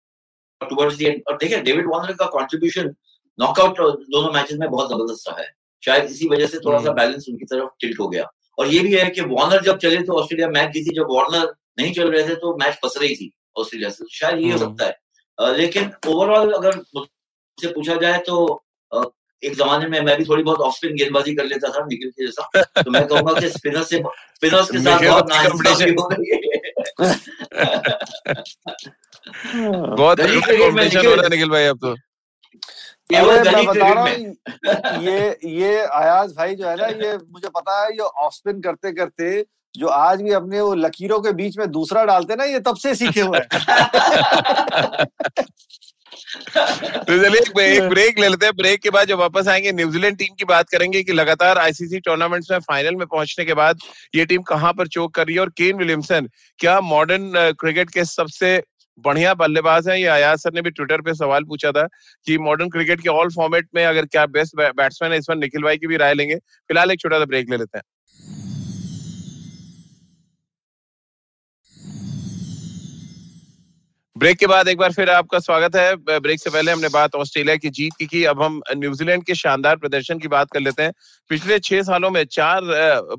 टुवर्ड्स 0.61 0.95
दी 0.95 1.11
और 1.21 1.37
देखिए 1.37 1.59
डेविड 1.61 1.87
वॉर्नर 1.87 2.13
का 2.13 2.25
कंट्रीब्यूशन 2.29 2.93
नॉकआउट 3.39 3.79
दोनों 3.79 4.31
मैचेस 4.33 4.57
में 4.59 4.69
बहुत 4.69 4.89
ज़बरदस्त 4.89 5.29
रहा 5.29 5.39
है 5.39 5.53
शायद 5.83 6.09
इसी 6.11 6.27
वजह 6.27 6.47
से 6.47 6.59
थोड़ा 6.59 6.79
सा 6.79 6.91
बैलेंस 6.93 7.25
हम्म। 7.27 7.33
उनकी 7.33 7.45
तरफ़ 7.45 7.69
टिल्ट 7.79 7.99
हो 7.99 8.07
गया 8.07 8.29
और 8.57 8.67
ये 8.67 8.79
भी 8.79 8.93
है 8.93 9.09
कि 9.09 9.21
वॉर्नर 9.29 9.63
जब 9.63 9.77
चले 9.77 10.01
तो 10.03 10.13
ऑस्ट्रेलिया 10.13 10.47
मैच 10.49 10.71
जीती 10.71 10.95
जब 10.95 11.07
वॉर्नर 11.09 11.53
नहीं 11.79 11.93
चल 11.93 12.11
रहे 12.11 12.27
थे 12.29 12.35
तो 12.37 12.55
मैच 12.57 12.79
फंस 12.83 12.97
रही 13.01 13.15
थी 13.15 13.31
ऑस्ट्रेलिया 13.57 13.89
से 13.89 14.05
शायद 14.11 14.39
ये 14.39 14.51
हो 14.51 14.57
हम्म। 14.57 14.67
सकता 14.67 14.85
है 14.85 15.57
लेकिन 15.57 15.91
ओवरऑल 16.07 16.51
अगर 16.53 16.77
मुझसे 16.95 17.67
पूछा 17.69 17.95
जाए 17.97 18.19
तो 18.21 18.37
एक 19.45 19.55
जमाने 19.55 19.87
में 19.87 20.01
मैं 20.01 20.17
भी 20.17 20.25
थोड़ी 20.25 20.43
बहुत 20.43 20.59
ऑफ़ 20.59 20.75
स्पिन 20.75 20.95
गेंदबाजी 20.95 21.35
कर 21.35 21.45
लेता 21.45 21.69
था 21.69 21.85
निखिल 21.85 22.09
के 22.09 22.25
जैसा। 22.25 22.63
तो 22.81 22.91
मैं 22.91 23.07
कहूँगा 23.07 23.39
कि 23.39 23.49
स्पिनर 23.49 23.83
से 23.83 24.03
स्पिनर्स 24.35 24.71
के 24.71 24.79
साथ 24.79 25.03
बहुत 25.03 25.29
नाइंसाफी 25.29 25.89
हो 25.89 26.07
गई। 26.07 26.31
है 26.31 26.39
बहुत 29.95 30.21
कॉम्पिटिशन 30.21 31.07
हो 31.07 31.13
रहा 31.13 31.23
है 31.23 31.29
निखिल 31.29 31.49
भाई 31.49 31.65
अब 31.65 31.77
तो। 31.77 31.95
ये 35.01 35.37
ये 35.49 35.85
आयाज 35.85 36.31
भाई 36.31 36.55
जो 36.55 36.67
है 36.67 36.75
ना 36.75 36.85
ये 36.85 37.17
मुझे 37.17 37.49
पता 37.49 37.83
है 37.83 37.91
ये 37.91 37.99
ऑफ़ 37.99 38.33
स्पिन 38.33 38.61
करते 38.61 38.91
करते 38.91 39.45
जो 39.75 39.87
आज 39.87 40.21
भी 40.21 40.31
अपने 40.31 40.61
वो 40.61 40.73
लकीरों 40.73 41.19
के 41.19 41.31
बीच 41.31 41.57
में 41.57 41.71
दूसरा 41.71 42.05
डालते 42.05 42.35
ना 42.35 42.43
ये 42.43 42.59
तब 42.59 42.75
से 42.75 42.95
सीखे 42.95 43.21
हुए 43.21 43.39
हैं। 43.39 43.47
तो 46.15 47.17
चलिए 47.17 47.39
एक, 47.39 47.59
एक 47.59 47.89
ब्रेक 47.89 48.19
ले 48.19 48.27
लेते 48.27 48.45
हैं। 48.45 48.55
ब्रेक 48.55 48.81
के 48.81 48.89
बाद 48.89 49.07
जब 49.07 49.17
वापस 49.17 49.47
आएँगे 49.47 49.71
न्यूजीलैंड 49.71 50.17
टीम 50.17 50.35
की 50.35 50.45
बात 50.45 50.69
करेंगे 50.69 51.01
कि 51.03 51.13
लगातार 51.13 51.57
आईसीसी 51.57 51.99
टूर्नामेंट्स 51.99 52.51
में 52.51 52.59
फाइनल 52.59 52.95
में 52.95 53.05
पहुँचने 53.07 53.45
के 53.45 53.53
बाद 53.53 53.79
ये 54.15 54.25
टीम 54.25 54.41
कहाँ 54.43 54.73
पर 54.73 54.87
चोक 54.87 55.13
कर 55.15 55.25
रही 55.27 55.35
है 55.35 55.41
और 55.41 55.49
केन 55.57 55.77
विलियमसन 55.77 56.29
क्या 56.59 56.79
मॉडर्न 56.81 57.31
क्रिकेट 57.59 57.89
के 57.89 58.05
सबसे 58.05 58.61
बढ़िया 58.97 59.33
बल्लेबाज 59.33 59.87
है? 59.89 59.99
ये 60.01 60.07
आयाज 60.07 60.39
सर 60.39 60.53
ने 60.53 60.61
भी 60.61 60.69
ट्विटर 60.71 61.01
पे 61.01 61.13
सवाल 61.13 61.43
पूछा 61.43 61.71
था 61.71 61.87
कि 62.27 62.37
मॉडर्न 62.37 62.69
क्रिकेट 62.69 63.01
के 63.01 63.09
ऑल 63.09 63.29
फॉर्मेट 63.29 63.67
में 63.75 63.85
अगर 63.85 64.05
क्या 64.05 64.25
बेस्ट 64.27 64.55
बैट्समैन 64.57 65.11
है 65.11 65.17
इस 65.17 65.25
बार 65.29 65.37
निखिल 65.37 65.63
भाई 65.63 65.77
की 65.77 65.87
भी 65.87 65.97
राय 65.97 66.13
लेंगे। 66.13 66.35
फ़िलहाल 66.35 66.91
एक 66.91 66.99
छोटा 66.99 67.19
सा 67.19 67.25
ब्रेक 67.25 67.49
ले 67.49 67.57
लेते 67.57 67.77
हैं। 67.77 67.83
ब्रेक 74.15 74.37
के 74.37 74.47
बाद 74.47 74.67
एक 74.67 74.77
बार 74.77 74.91
फिर 74.93 75.09
आपका 75.09 75.39
स्वागत 75.39 75.75
है। 75.75 75.95
ब्रेक 76.19 76.39
से 76.39 76.49
पहले 76.49 76.71
हमने 76.71 76.87
बात 76.89 77.15
ऑस्ट्रेलिया 77.15 77.55
की, 77.55 77.69
जीत 77.69 77.93
की 77.99 78.05
की। 78.07 78.23
अब 78.25 78.41
हम 78.41 78.61
न्यूजीलैंड 78.75 79.23
के 79.25 79.35
शानदार 79.35 79.75
प्रदर्शन 79.77 80.19
की 80.19 80.27
बात 80.27 80.51
कर 80.51 80.59
लेते 80.59 80.83
हैं। 80.83 80.91
पिछले 81.29 81.57
छह 81.59 81.81
सालों 81.83 82.09
में 82.09 82.23
चार 82.25 82.61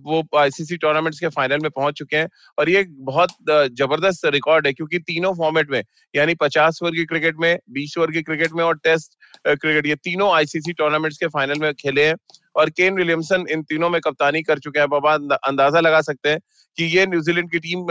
वो 0.05 0.23
आईसीसी 0.38 0.76
टूर्नामेंट्स 0.76 1.19
के 1.21 1.29
फाइनल 1.29 1.59
में 1.62 1.71
पहुँच 1.71 1.95
चुके 1.95 2.17
हैं 2.17 2.29
और 2.59 2.71
ये 2.71 2.85
बहुत 3.03 3.35
ज़बरदस्त 3.50 4.25
रिकॉर्ड 4.29 4.67
है 4.67 4.73
क्योंकि 4.73 4.99
तीनों 5.00 5.33
फॉर्मेट 5.35 5.71
में, 5.71 5.83
यानी 6.15 6.35
पचास 6.37 6.79
ओवर 6.83 6.93
की 6.93 7.05
क्रिकेट 7.05 7.37
में, 7.41 7.59
बीस 7.71 7.99
ओवर 7.99 8.11
की 8.11 8.23
क्रिकेट 8.23 8.53
में 8.53 8.65
और 8.65 8.79
टेस्ट 8.85 9.12
क्रिकेट 9.47 9.87
ये 9.87 9.95
तीनों 10.03 10.33
आईसीसी 10.37 10.73
टूर्नामेंट्स 10.73 11.19
के 11.19 11.26
फाइनल 11.29 11.61
में 11.61 11.73
खेले 11.75 12.07
हैं 12.07 12.15
और 12.57 12.71
केन 12.71 12.97
विलियमसन 12.97 13.45
इन 13.50 13.62
तीनों 13.65 13.91
में 13.91 14.00
कप्तानी 14.00 14.43
कर 14.43 14.59
चुके 14.59 14.81
हैं। 14.81 14.88
बाबा 14.88 15.15
अंदाज़ा 15.43 15.81
लगा 15.81 16.00
सकते 16.03 16.29
हैं 16.29 16.41
कि 16.79 16.85
ये 16.97 17.07
न्यूजीलैंड 17.07 17.50
की 17.53 17.59
टीम 17.61 17.87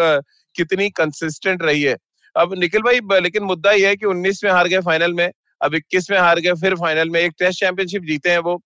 कितनी 0.56 0.90
कंसिस्टेंट 0.98 1.64
रही 1.64 1.84
है। 1.84 1.96
अब 2.38 2.54
निखिल 2.54 2.82
भाई 2.82 3.20
लेकिन 3.20 3.44
मुद्दा 3.44 3.72
ये 3.72 3.88
है 3.88 3.96
कि 3.96 4.06
19 4.06 4.44
में 4.44 4.51
हार 4.51 4.68
गए 4.68 4.80
फाइनल 4.80 5.13
में 5.13 5.32
अब 5.62 5.75
21 5.75 6.10
में 6.12 6.18
हार 6.20 6.39
गए 6.39 6.54
फिर 6.54 6.75
फाइनल 6.75 7.10
में 7.10 7.20
एक 7.20 7.34
टेस्ट 7.39 7.60
चैंपियनशिप 7.60 8.04
जीते 8.04 8.30
हैं 8.30 8.39
वो। 8.39 8.62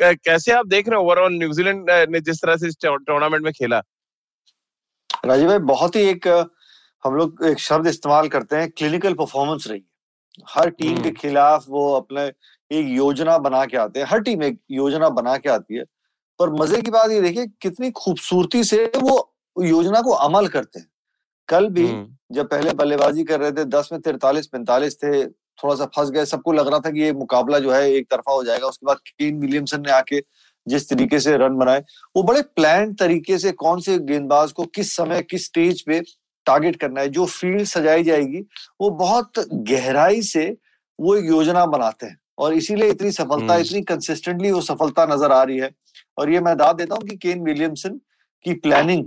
कैसे 0.00 0.52
आप 0.52 0.66
देख 0.66 0.88
रहे 0.88 0.98
हैं 0.98 1.06
ओवरऑल 1.06 1.32
न्यूजीलैंड 1.32 1.90
ने 1.90 2.20
जिस 2.20 2.42
तरह 2.42 2.56
से 2.56 2.68
इस 2.68 2.76
टूर्नामेंट 2.84 3.44
में 3.44 3.52
खेला? 3.52 3.82
राजीव 5.24 5.48
भाई 5.48 5.58
बहुत 5.58 5.96
ही 5.96 6.02
एक 6.02 6.26
हम 7.04 7.14
लोग 7.14 7.44
एक 7.44 7.58
शब्द 7.58 7.86
इस्तेमाल 7.86 8.28
करते 8.28 8.56
हैं 8.56 8.70
क्लिनिकल 8.70 9.14
परफॉर्मेंस 9.14 9.64
रही 9.66 9.78
है। 9.78 9.86
हर 10.48 10.70
टीम 10.70 10.94
के 10.94 11.00
हम्म। 11.00 11.10
खिलाफ 11.10 11.64
वो 11.68 11.92
अपने 11.94 12.22
एक 12.78 12.86
योजना 12.88 13.38
बना 13.38 13.64
के 13.66 13.76
आते 13.76 14.00
हैं 14.00 14.06
हर 14.06 14.20
टीम 14.20 14.42
एक 14.42 14.60
योजना 14.70 15.08
बना 15.08 15.36
के 15.36 15.48
आती 15.48 15.74
है। 15.74 15.84
पर 16.38 16.50
मज़े 16.50 16.82
की 16.82 16.90
बात 16.90 17.10
ये 17.10 17.20
देखिए 17.20 17.46
कितनी 17.46 17.90
खूबसूरती 17.90 18.64
से 18.64 18.84
वो 18.96 19.34
योजना 19.60 20.00
को 20.00 20.10
अमल 20.10 20.48
करते 20.48 20.80
हैं। 20.80 20.91
कल 21.48 21.68
भी। 21.68 21.86
जब 22.32 22.48
पहले 22.48 22.72
बल्लेबाजी 22.72 23.24
कर 23.24 23.40
रहे 23.40 23.52
थे 23.52 23.64
दस 23.66 23.88
में 23.92 24.00
तिरतालीस 24.00 24.46
पैंतालीस 24.46 24.96
थे 24.96 25.24
थोड़ा 25.26 25.74
सा 25.74 25.84
फंस 25.96 26.10
गए 26.10 26.24
सबको 26.24 26.52
लग 26.52 26.68
रहा 26.68 26.78
था 26.78 26.90
कि 26.90 27.00
ये 27.00 27.12
मुकाबला 27.14 27.58
जो 27.58 27.70
है 27.72 27.90
एक 27.90 28.06
तरफा 28.10 28.32
हो 28.32 28.44
जाएगा 28.44 28.66
उसके 28.66 28.86
बाद 28.86 28.98
केन 29.08 29.38
विलियमसन 29.40 29.80
ने 29.80 29.92
आके 29.92 30.22
जिस 30.66 30.88
तरीके 30.90 31.18
से 31.20 31.36
रन 31.36 31.56
बनाए 31.56 31.84
वो 32.16 32.22
बड़े 32.22 32.42
प्लान 32.56 32.92
तरीके 32.94 33.38
से 33.38 33.52
कौन 33.52 33.80
से 33.80 33.98
गेंदबाज 34.00 34.52
को 34.52 34.64
किस 34.74 34.94
समय 34.96 35.22
किस 35.22 35.44
स्टेज 35.44 35.82
पे 35.82 36.00
टारगेट 36.46 36.76
करना 36.76 37.00
है 37.00 37.08
जो 37.08 37.26
फ़ील्ड 37.26 37.64
सजाई 37.64 38.04
जाएगी 38.04 38.40
वो 38.80 38.90
बहुत 38.98 39.38
गहराई 39.70 40.22
से 40.22 40.44
वो 40.98 41.16
योजना 41.16 41.64
बनाते 41.66 42.06
हैं 42.06 42.18
और 42.38 42.54
इसीलिए 42.54 42.90
इतनी 42.90 43.10
सफलता। 43.12 43.56
इतनी 43.56 43.80
कंसिस्टेंटली 43.82 44.50
वो 44.50 44.60
सफलता 44.60 45.04
नज़र 45.06 45.32
आ 45.32 45.42
रही 45.42 45.58
है 45.58 45.70
और 46.18 46.30
ये 46.30 46.40
मैं 46.40 46.56
दाद 46.56 46.76
देता 46.76 46.94
हूँ 46.94 47.08
कि 47.08 47.16
केन 47.16 47.42
विलियमसन 47.42 48.00
की 48.44 48.54
प्लानिंग 48.56 49.04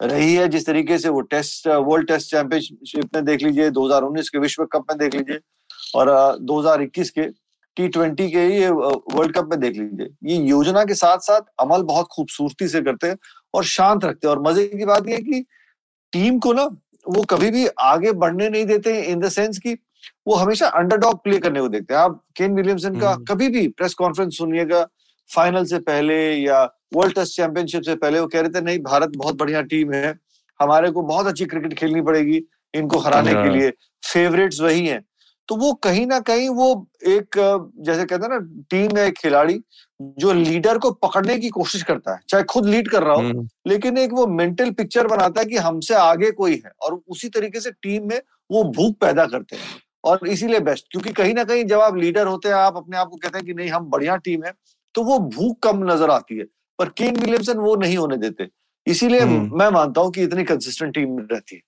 रही 0.00 0.34
है 0.34 0.48
जिस 0.48 0.66
तरीके 0.66 0.98
से 0.98 1.08
वो 1.08 1.20
टेस्ट 1.28 1.66
वर्ल्ड 1.68 2.08
टेस्ट 2.08 2.30
चैंपियनशिप 2.30 3.14
में 3.14 3.24
देख 3.24 3.42
लीजिए 3.42 3.70
2019 3.72 4.28
के 4.28 4.38
विश्व 4.38 4.64
कप 4.66 4.84
में 4.90 4.98
देख 4.98 5.14
लीजिए 5.14 5.40
और 5.94 6.08
2021 6.46 7.10
के 7.10 7.26
टी 7.76 7.88
ट्वेंटी 7.88 8.30
के 8.30 8.46
ये 8.48 8.68
वर्ल्ड 8.70 9.34
कप 9.34 9.48
में 9.50 9.58
देख 9.60 9.76
लीजिए 9.76 10.08
ये 10.24 10.36
योजना 10.44 10.84
के 10.84 10.94
साथ 10.94 11.18
साथ 11.22 11.40
अमल 11.60 11.82
बहुत 11.84 12.08
खूबसूरती 12.12 12.68
से 12.68 12.80
करते 12.82 13.08
हैं 13.08 13.16
और 13.54 13.64
शांत 13.66 14.04
रखते 14.04 14.26
हैं 14.26 14.34
और 14.34 14.42
मज़े 14.42 14.66
की 14.68 14.84
बात 14.84 15.08
यह 15.08 15.18
कि 15.20 15.44
टीम 16.12 16.38
को 16.38 16.52
ना 16.52 16.64
वो 17.06 17.22
कभी 17.30 17.50
भी 17.50 17.66
आगे 17.82 18.12
बढ़ने 18.14 18.48
नहीं 18.48 18.64
देते 18.66 19.00
इन 19.02 19.20
द 19.20 19.28
सेंस 19.30 19.58
की 19.58 19.76
वो 20.26 20.34
हमेशा 20.36 20.66
अंडरडॉग 20.74 21.22
प्ले 21.22 21.38
करने 21.38 21.60
को 21.60 21.68
देखते 21.68 21.94
हैं 21.94 22.00
आप 22.00 22.20
केन 22.36 22.54
विलियमसन 22.54 22.98
का 23.00 23.10
हम्म। 23.10 23.24
कभी 23.24 23.48
भी 23.48 23.66
प्रेस 23.70 23.94
कॉन्फ्रेंस 23.94 24.36
सुनिएगा 24.36 24.86
फाइनल 25.34 25.64
से 25.64 25.78
पहले 25.78 26.16
या 26.36 26.62
वर्ल्ड 26.94 27.14
टेस्ट 27.14 27.36
चैंपियनशिप 27.36 27.82
से 27.82 27.94
पहले 27.94 28.20
वो 28.20 28.26
कह 28.26 28.40
रहे 28.40 28.50
थे 28.50 28.60
नहीं 28.60 28.78
भारत 28.78 29.12
बहुत 29.16 29.38
बढ़िया 29.38 29.62
टीम 29.62 29.92
है। 29.92 30.18
हमारे 30.60 30.90
को 30.90 31.02
बहुत 31.02 31.26
अच्छी 31.26 31.44
क्रिकेट 31.44 31.74
खेलनी 31.74 32.00
पड़ेगी 32.02 32.42
इनको 32.74 32.98
हराने 32.98 33.30
के 33.30 33.38
हाँ। 33.38 33.56
लिए। 33.56 33.70
फेवरेट्स 34.12 34.60
वही 34.60 34.86
हैं। 34.86 35.04
तो 35.48 35.56
वो 35.56 35.72
कहीं 35.74 36.06
ना 36.06 36.18
कहीं 36.20 36.48
वो 36.48 36.86
एक 37.06 37.36
जैसे 37.78 38.04
कहते 38.04 38.26
हैं 38.26 38.28
ना 38.30 38.64
टीम 38.70 38.96
है 38.96 39.06
एक 39.08 39.18
खिलाड़ी 39.18 39.60
जो 40.02 40.32
लीडर 40.32 40.78
को 40.78 40.90
पकड़ने 40.90 41.38
की 41.38 41.48
कोशिश 41.48 41.82
करता 41.82 42.12
है। 42.12 42.20
चाहे 42.28 42.44
खुद 42.44 42.66
लीड 42.66 42.88
कर 42.88 43.02
रहा 43.02 43.14
हो 43.14 43.20
हम्म। 43.20 43.48
लेकिन 43.66 43.98
एक 43.98 44.12
वो 44.12 44.26
मेंटल 44.26 44.70
पिक्चर 44.70 45.06
बनाता 45.06 45.40
है 45.40 45.46
कि 45.46 45.56
हमसे 45.56 45.94
आगे 45.94 46.30
कोई 46.30 46.62
है 46.66 46.72
और 46.82 47.00
उसी 47.08 47.28
तरीके 47.28 47.60
से 47.60 47.70
टीम 47.70 48.08
में 48.08 48.20
वो 48.50 48.62
भूख 48.64 48.94
पैदा 49.00 49.26
करते 49.26 49.56
हैं। 49.56 49.62
और 50.04 50.28
इसीलिए 50.28 50.60
बेस्ट 50.60 50.86
क्योंकि 50.90 51.12
कहीं 51.12 51.34
ना 51.34 51.44
कहीं 51.44 51.64
जब 51.64 51.80
आप 51.80 51.96
लीडर 51.96 52.26
होते 52.26 52.48
हैं 52.48 52.54
आप 52.54 52.76
अपने 52.76 52.96
आप 52.96 53.08
को 53.08 53.16
कहते 53.16 53.38
हैं 53.38 53.46
कि 53.46 53.54
नहीं 53.54 53.70
हम 53.70 53.84
बढ़िया 53.84 54.16
टीम 54.16 54.44
है। 54.44 54.52
तो 54.94 55.02
वो 55.02 55.18
भूख 55.30 55.58
कम 55.62 55.82
नज़र 55.90 56.10
आती 56.10 56.38
है 56.38 56.44
पर 56.78 56.88
केन 56.96 57.16
विलियमसन 57.16 57.58
वो 57.60 57.74
नहीं 57.76 57.96
होने 57.96 58.16
देते। 58.18 58.48
इसीलिए 58.86 59.20
हम्म। 59.20 59.58
मैं 59.58 59.68
मानता 59.70 60.00
हूँ 60.00 60.10
कि 60.12 60.22
इतनी 60.22 60.44
कंसिस्टेंट 60.44 60.94
टीम 60.94 61.18
रहती 61.32 61.56
है। 61.56 61.62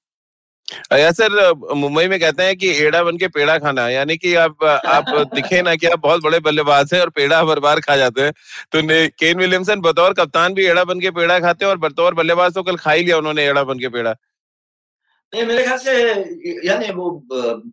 या 0.93 1.11
सर 1.13 1.53
मुंबई 1.77 2.07
में 2.09 2.19
कहते 2.21 2.43
हैं 2.43 2.57
कि 2.57 2.69
एड़ा 2.83 3.03
बन 3.05 3.17
के 3.19 3.29
पेड़ा 3.29 3.57
खाना 3.59 3.89
यानी 3.91 4.17
कि 4.17 4.35
आप 4.37 4.65
आप 4.65 5.11
दिखे 5.35 5.61
ना 5.63 5.75
कि 5.77 5.87
आप 5.87 5.99
बहुत 6.01 6.23
बड़े 6.23 6.39
बल्लेबाज 6.41 6.95
हैं 6.95 7.01
और 7.01 7.11
पेड़ा 7.11 7.41
हर 7.41 7.61
बार 7.61 7.81
खा 7.81 7.97
जाते 7.97 8.23
हैं। 8.23 8.33
तो 8.73 8.83
केन 9.19 9.39
विलियमसन 9.39 9.81
बतौर 9.81 10.13
कप्तान 10.15 10.55
भी 10.55 10.67
एड़ा 10.67 10.85
बन 10.85 11.01
के 11.01 11.11
पेड़ा 11.13 11.39
खाते 11.41 11.65
हैं 11.65 11.71
और 11.71 11.79
बतौर 11.79 12.15
बल्लेबाज 12.15 12.55
तो 12.55 12.63
कल 12.63 12.77
खा 12.77 12.93
ही 12.93 13.05
लिया 13.05 13.19
उन्होंने 13.19 13.45
एड़ा 13.45 13.65
बन 13.65 13.79
के 13.79 13.89
पेड़ा। 13.89 14.15
नहीं 15.33 15.45
मेरे 15.47 15.65
ख्याल 15.65 15.79
से 15.79 15.93
यानी 16.67 16.93
वो 16.93 17.11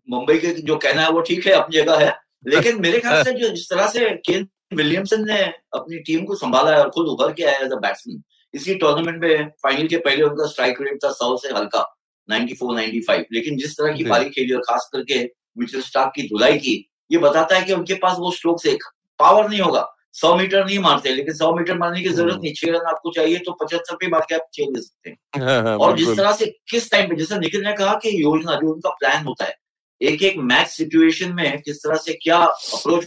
मुंबई 0.10 0.38
के 0.38 0.54
जो 0.62 0.76
कहना 0.78 1.02
है 1.02 1.12
वो 1.12 1.22
ठीक 1.22 1.48
है 1.48 1.54
अपनी 1.54 1.78
जगह 1.78 2.06
है। 2.06 2.16
लेकिन 2.46 2.82
मेरे 2.82 3.00
ख्याल 3.00 3.24
से 3.24 3.34
जो 3.34 3.50
जिस 3.50 3.70
तरह 3.70 3.88
से 3.88 4.10
केन 4.26 4.48
विलियमसन 4.72 5.26
ने 5.28 5.42
अपनी 5.76 6.00
टीम 6.00 6.26
को 6.26 6.36
संभाला 6.36 6.72
है 6.72 6.80
और 6.80 6.90
खुद 6.90 7.08
उभर 7.08 7.34
के 7.34 7.44
आया 7.44 7.60
एज 7.60 7.72
अ 7.72 7.76
बैट्समैन 7.76 8.22
इसी 8.54 8.76
टूर्नामेंट 8.76 9.22
में 9.24 9.50
फाइनल 9.64 9.88
के 9.88 9.98
पहले 9.98 10.24
उनका 10.24 10.48
स्ट्राइक 10.48 10.82
रेट 10.82 11.00
था 11.04 11.12
सौ 11.12 11.36
से 11.38 11.54
हल्का 11.56 11.86
94 12.30 12.76
95 12.78 13.26
लेकिन 13.32 13.58
जिस 13.58 13.78
तरह 13.78 13.96
की 13.96 14.04
पारी 14.04 14.30
खेली 14.30 14.54
और 14.54 14.62
खास 14.62 14.90
करके 14.94 15.24
मिचेल 15.58 15.82
स्टार्क 15.82 16.12
की 16.16 16.24
धुलाई 16.30 16.58
की 16.58 16.76
ये 17.12 17.18
बताता 17.18 17.56
है 17.56 17.64
कि 17.66 17.74
उनके 17.74 17.94
पास 18.02 18.18
वो 18.20 18.32
स्ट्रोक 18.32 18.62
से 18.62 18.78
पावर 19.20 19.50
नहीं 19.50 19.60
होगा। 19.60 19.88
सौ 20.14 20.36
मीटर 20.36 20.66
नहीं 20.66 20.78
मारते 20.80 21.12
लेकिन 21.14 21.34
सौ 21.34 21.52
मीटर 21.56 21.78
मारने 21.78 22.02
की 22.02 22.10
ज़रूरत 22.10 22.40
नहीं। 22.42 22.54
छह 22.54 22.72
रन 22.72 22.88
आपको 22.88 23.12
चाहिए 23.12 23.38
तो 23.40 23.52
पचहत्तर 23.62 23.96
पे 23.96 24.08
मार 24.08 24.26
के 24.30 24.36
आप 24.36 24.48
छह 24.54 24.64
ले 24.64 24.82
सकते 24.82 25.10
हैं। 25.10 25.18
हाँ, 25.40 25.62
हाँ, 25.64 25.76
और 25.78 25.98
जिस 25.98 26.08
तरह 26.18 26.32
से 26.34 26.46
किस 26.70 26.90
टाइम 26.92 27.10
पे 27.10 27.16
जैसे 27.16 27.40
निखिल 27.40 27.64
ने 27.64 27.74
कहा 27.74 27.94
कि 28.04 28.10
योजना 28.24 28.56
जो 28.56 28.74
उनका 28.74 28.90
प्लान 28.90 29.26
होता 29.26 29.46
है 29.46 29.56
एक 30.02 30.24
एक 30.24 30.38
मैच 30.52 30.68
सिचुएशन 30.68 31.34
में 31.34 31.62
किस 31.62 31.84
तरह 31.84 31.96
से 31.98 32.14
क्या 32.24 32.38
अप्रोच 32.38 33.06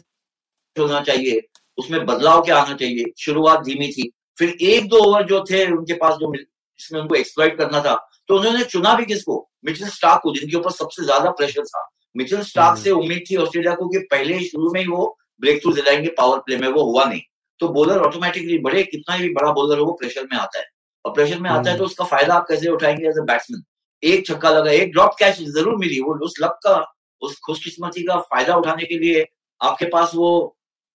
होना 0.77 1.01
चाहिए 1.01 1.41
उसमें 1.79 2.05
बदलाव 2.07 2.43
क्या 2.43 2.57
आना 2.59 2.75
चाहिए। 2.77 3.05
शुरुआत 3.19 3.63
धीमी 3.65 3.89
थी। 3.89 4.11
फिर 4.37 4.57
एक 4.63 4.89
दो 4.89 4.99
ओवर 5.05 5.23
जो 5.27 5.45
थे 5.51 5.65
उनके 5.73 5.95
पास 5.95 6.15
जो 6.15 6.33
जिसमें 6.35 7.01
उनको 7.01 7.15
एक्सप्लॉइट 7.15 7.57
करना 7.59 7.81
था 7.81 7.95
तो 8.29 8.37
उन्होंने 8.39 8.65
चुना 8.65 8.95
भी 8.95 9.05
किसको? 9.05 9.49
मिचेल 9.65 9.89
स्टार्क 9.89 10.21
को 10.23 10.33
जिनके 10.35 10.57
ऊपर 10.57 10.71
सबसे 10.71 11.05
ज़्यादा 11.05 11.31
प्रेशर 11.33 11.65
था। 11.65 11.89
मिचेल 12.17 12.43
स्टार्क 12.43 12.79
से 12.79 12.91
हम्म। 12.91 13.01
उम्मीद 13.01 13.25
थी 13.31 13.37
ऑस्ट्रेलिया 13.37 13.75
को 13.75 13.89
कि 13.89 13.99
पहले 14.11 14.39
शुरू 14.41 14.71
में 14.73 14.81
ही 14.81 14.87
वो 14.87 15.17
ब्रेक 15.43 15.61
थ्रू 15.63 15.73
दिलाएँगे 15.73 16.09
पावर 16.19 16.39
प्ले 16.39 16.57
में 16.57 16.69
वो 16.69 16.83
हुआ 16.85 17.05
नहीं। 17.05 17.21
तो 17.61 17.69
बॉलर 17.69 17.99
ऑटोमेटिकली 17.99 18.59
बड़े 18.59 18.83
कितना 18.85 19.17
भी 19.19 19.29
बड़ा 19.35 19.53
बॉलर 19.53 19.79
हो 19.79 19.85
वो 19.87 19.93
प्रेशर 19.93 20.27
में 20.33 20.39
आता 20.39 20.59
है। 20.59 20.65
और 21.05 21.13
प्रेशर 21.13 21.41
में 21.41 21.51
आता 21.51 21.71
है 21.71 21.77
तो 21.77 21.83
हम्म। 21.83 21.85
उसका 21.85 22.05
फ़ायदा 22.05 22.35
आप 22.35 22.47
कैसे 22.49 22.69
उठाएँगे 22.69 23.09
एज 23.09 23.19
ए 23.19 23.25
बैट्समैन 23.27 23.63
एक 24.03 24.27
छक्का 24.27 24.51
लगा 24.51 24.71
एक 24.71 24.93
ड्रॉप 24.93 25.15
कैच 25.19 25.41
ज़रूर 25.51 25.77
मिली 25.77 26.01
वो 26.01 26.15
उस 26.25 26.35
लक 26.43 26.59
का 26.67 26.75
उस 27.23 27.39
खुशकिस्मती 27.47 28.03
का 28.03 28.17
फ़ायदा 28.21 28.57
उठाने 28.57 28.85
के 28.85 28.99
लिए 28.99 29.27
आपके 29.61 29.87
पास 29.87 30.13
वो 30.15 30.31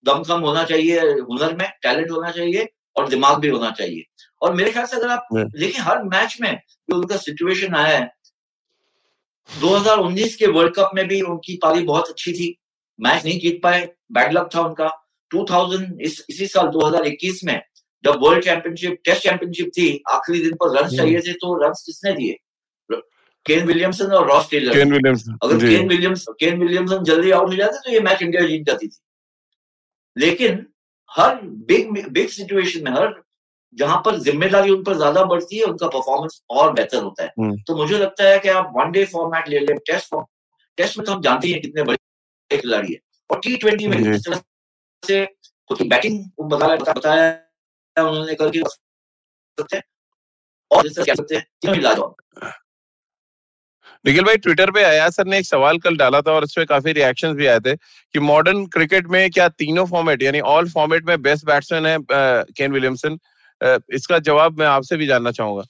दमखम 0.06 0.40
होना 0.40 0.64
चाहिए 0.64 1.00
हुनर 1.00 1.54
में 1.56 1.68
टैलेंट 1.82 2.10
होना 2.10 2.30
चाहिए 2.30 2.68
और 2.96 3.08
दिमाग 3.08 3.38
भी 3.38 3.48
होना 3.48 3.70
चाहिए। 3.70 4.04
और 4.42 4.54
मेरे 4.54 4.70
ख्याल 4.70 4.86
से 4.86 4.96
अगर 4.96 5.08
आप 5.08 5.28
देखिए 5.34 5.82
हर 5.82 6.02
मैच 6.04 6.36
में 6.40 6.52
जो 6.90 6.96
उनका 6.96 7.16
सिचुएशन 7.16 7.74
आया 7.74 7.98
है 7.98 8.10
2019 9.50 10.34
के 10.36 10.46
वर्ल्ड 10.46 10.74
कप 10.74 10.90
में 10.94 11.06
भी 11.08 11.20
उनकी 11.22 11.58
पारी 11.62 11.82
बहुत 11.82 12.08
अच्छी 12.08 12.32
थी। 12.32 12.56
मैच 12.98 13.24
नहीं 13.24 13.38
जीत 13.40 13.60
पाए 13.62 13.88
बैड 14.12 14.32
लक 14.32 14.48
था 14.54 14.60
उनका। 14.60 14.88
2000 15.30 16.00
इस, 16.00 16.24
इसी 16.30 16.46
साल 16.46 16.68
2021 16.68 17.44
में 17.44 17.60
जब 18.04 18.18
वर्ल्ड 18.20 18.44
चैंपियनशिप 18.44 18.98
टेस्ट 19.04 19.22
चैंपियनशिप 19.22 19.70
थी 19.78 20.02
आखिरी 20.08 20.40
दिन 20.40 20.54
पर 20.54 20.76
रन 20.78 20.88
चाहिए 20.96 21.20
थे 21.20 21.32
तो 21.32 21.54
रन 21.64 21.72
किसने 21.86 22.12
दिए? 22.12 22.36
केन 23.46 23.66
विलियमसन 23.66 24.12
और 24.12 24.26
रॉस 24.28 24.48
टेलर 24.50 24.74
केन 24.74 24.92
विलियमसन 24.92 25.38
अगर 25.42 25.58
केन 25.68 25.88
विलियम्स 25.88 26.24
केन 26.40 26.58
विलियमसन 26.58 27.04
जल्दी 27.04 27.30
आउट 27.30 27.48
हो 27.48 27.56
जाते 27.56 27.78
तो 27.78 27.92
ये 27.92 28.00
मैच 28.00 28.22
इंडिया 28.22 28.42
जीत 28.46 28.66
जाती 28.66 28.86
थी। 28.86 28.98
लेकिन 30.18 30.66
हर 31.10 31.40
बिग 31.68 32.08
बिग 32.10 32.28
सिचुएशन 32.30 32.84
में 32.84 32.90
हर 32.92 33.14
जहाँ 33.76 33.96
पर 34.04 34.18
ज़िम्मेदारी 34.20 34.70
उन 34.70 34.82
पर 34.84 34.94
ज़्यादा 34.96 35.22
बढ़ती 35.24 35.58
है 35.58 35.64
उनका 35.64 35.86
परफॉर्मेंस 35.88 36.40
और 36.50 36.72
बेहतर 36.72 37.02
होता 37.02 37.22
है। 37.22 37.32
हम्म। 37.40 37.56
तो 37.66 37.76
मुझे 37.76 37.98
लगता 37.98 38.24
है 38.24 38.38
कि 38.38 38.48
आप 38.50 38.72
वन 38.76 38.90
डे 38.92 39.04
फॉर्मेट 39.06 39.48
ले 39.48 39.58
लें 39.60 39.76
टेस्ट 39.86 40.14
टेस्ट 40.78 40.98
में 40.98 41.04
तो 41.06 41.12
हम 41.12 41.20
जानते 41.22 41.48
हैं 41.48 41.60
कितने 41.60 41.82
बड़े 41.82 42.58
खिलाड़ी 42.58 42.92
है। 42.92 43.00
और 43.30 43.40
टी 43.40 43.56
ट्वेंटी 43.56 43.86
में 43.88 44.02
जिस 44.02 44.24
तरह 44.26 44.40
से 45.02 45.24
खुद 45.26 45.78
की 45.78 45.84
बैटिंग 45.88 46.24
बताया 46.50 46.76
बताया 46.92 48.04
उन्होंने 48.04 48.34
कल 48.34 48.50
की 48.50 48.60
और 50.70 50.82
जिस 50.82 50.98
कह 50.98 51.14
सकते 51.14 51.34
हैं 51.36 51.44
तीनों 51.60 51.76
लाजवाब। 51.78 52.14
निखिल 54.04 54.24
भाई 54.24 54.36
ट्विटर 54.36 54.70
पे 54.70 54.82
आया 54.84 55.08
सर 55.10 55.26
ने 55.26 55.38
एक 55.38 55.46
सवाल 55.46 55.78
कल 55.78 55.96
डाला 55.96 56.20
था 56.20 56.32
और 56.32 56.44
उसमें 56.44 56.66
काफ़ी 56.66 56.92
रिएक्शंस 56.92 57.36
भी 57.36 57.46
आए 57.46 57.60
थे 57.60 57.74
कि 57.76 58.18
मॉडर्न 58.20 58.64
क्रिकेट 58.66 59.06
में 59.06 59.30
क्या 59.30 59.48
तीनों 59.50 59.84
फॉर्मेट 59.86 60.22
यानी 60.22 60.40
ऑल 60.50 60.68
फॉर्मेट 60.70 61.06
में 61.06 61.20
बेस्ट 61.22 61.46
बैट्समैन 61.46 61.86
है 61.86 61.96
केन 62.52 62.72
विलियमसन 62.72 63.18
इसका 63.94 64.18
जवाब 64.20 64.58
मैं 64.58 64.66
आपसे 64.66 64.96
भी 64.96 65.06
जानना 65.06 65.30
चाहूँगा। 65.30 65.62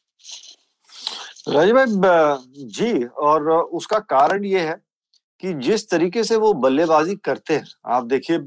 राजीव 1.48 1.74
भाई 1.74 2.64
जी, 2.66 3.04
और 3.04 3.50
उसका 3.50 3.98
कारण 3.98 4.44
ये 4.44 4.60
है 4.60 4.76
कि 5.42 5.52
जिस 5.60 5.88
तरीके 5.90 6.24
से 6.24 6.36
वो 6.36 6.52
बल्लेबाजी 6.54 7.14
करते 7.24 7.54
हैं, 7.54 7.64
आप 7.86 8.04
देखिए 8.04 8.38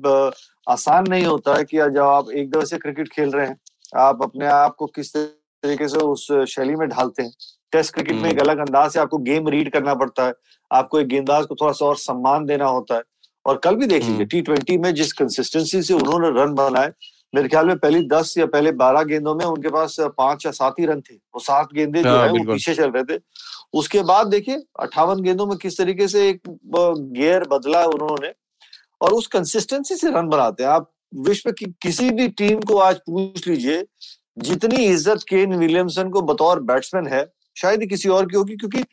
आसान 0.68 1.08
नहीं 1.10 1.26
होता 1.26 1.56
है 1.56 1.64
कि 1.64 1.78
जब 1.78 1.98
आप 2.00 2.30
एक 2.32 2.50
दफे 2.52 2.66
से 2.66 2.78
क्रिकेट 2.78 3.08
खेल 3.14 3.32
रहे 3.32 3.48
हैं, 3.48 3.58
आप 3.98 4.24
अपने 4.24 4.46
आप 4.48 4.76
को 4.80 4.86
किस 4.88 5.16
तरीके 5.16 5.88
से 5.88 5.98
उस 5.98 6.28
शैली 6.50 6.76
में 6.76 6.88
ढालते 6.90 7.24
हैं। 7.24 7.32
टेस्ट 7.72 7.94
क्रिकेट 7.94 8.16
में 8.16 8.30
एक 8.30 8.32
हम्म। 8.32 8.42
अलग 8.42 8.60
अंदाज 8.60 8.92
से 8.92 9.00
आपको 9.00 9.18
गेम 9.20 9.48
रीड 9.50 9.72
करना 9.72 9.94
पड़ता 9.96 10.26
है 10.26 10.34
आपको 10.72 11.00
एक 11.00 11.08
गेंदबाज 11.08 11.46
को 11.46 11.56
थोड़ा 11.56 11.72
सा 11.72 11.86
और 11.86 11.98
सम्मान 12.00 12.46
देना 12.46 12.66
होता 12.68 12.96
है। 12.96 13.04
और 13.46 13.58
कल 13.64 13.76
भी 13.76 13.86
देख 13.88 14.04
लीजिए 14.04 14.26
टी 14.26 14.42
ट्वेंटी 14.42 14.78
में 14.78 14.94
जिस 14.96 15.14
कंसिस्टेंसी 15.14 15.82
से 15.82 15.94
उन्होंने 15.94 16.30
रन 16.34 16.54
बनाए 16.56 16.92
मेरे 17.34 17.48
ख्याल 17.48 17.66
में 17.66 17.78
पहली 17.78 18.02
दस 18.08 18.34
या 18.38 18.46
पहले 18.48 18.72
बारह 18.78 19.04
गेंदों 19.04 19.34
में 19.36 19.44
उनके 19.46 19.70
पास 19.70 19.96
पाँच 20.18 20.46
या 20.46 20.52
सात 20.52 20.80
ही 20.80 20.86
रन 20.86 21.02
थे। 21.02 21.14
वो 21.14 21.40
सात 21.40 21.74
गेंदे 21.74 22.04
जो 22.04 22.10
हाँ, 22.10 22.26
है 22.26 22.32
वो 22.32 22.44
पीछे 22.46 22.74
चल 22.76 22.92
रहे 22.92 23.04
थे। 23.04 23.20
उसके 23.74 24.02
बाद 24.04 24.28
देखिए 24.28 24.56
अट्ठावन 24.80 25.22
गेंदों 25.24 25.46
में 25.48 25.58
किस 25.58 25.78
तरीके 25.78 26.08
से 26.08 26.28
एक 26.30 26.42
गियर 26.76 27.48
बदला 27.52 27.80
है 27.80 27.88
उन्होंने 27.88 28.34
और 29.02 29.14
उस 29.14 29.28
कंसिस्टेंसी 29.28 29.96
से 29.96 30.12
रन 30.12 30.28
बनाते 30.30 30.64
हैं। 30.64 30.70
आप 30.70 30.92
विश्व 31.22 31.52
की 31.52 31.66
किसी 31.82 32.10
भी 32.12 32.28
टीम 32.30 32.60
को 32.62 32.78
आज 32.80 32.98
पूछ 33.06 33.48
लीजिए 33.48 33.84
जितनी 34.40 34.84
इज़्ज़त 34.86 35.24
केन 35.30 35.56
विलियमसन 35.56 36.10
को 36.10 36.22
बतौर 36.24 36.60
बैट्समैन 36.64 37.08
है 37.08 37.24
शायद 37.56 37.82
ही 37.82 37.88
किसी 37.88 38.10
और 38.10 38.26
की 38.26 38.38
होगी 38.38 38.56
क्योंकि 38.56 38.84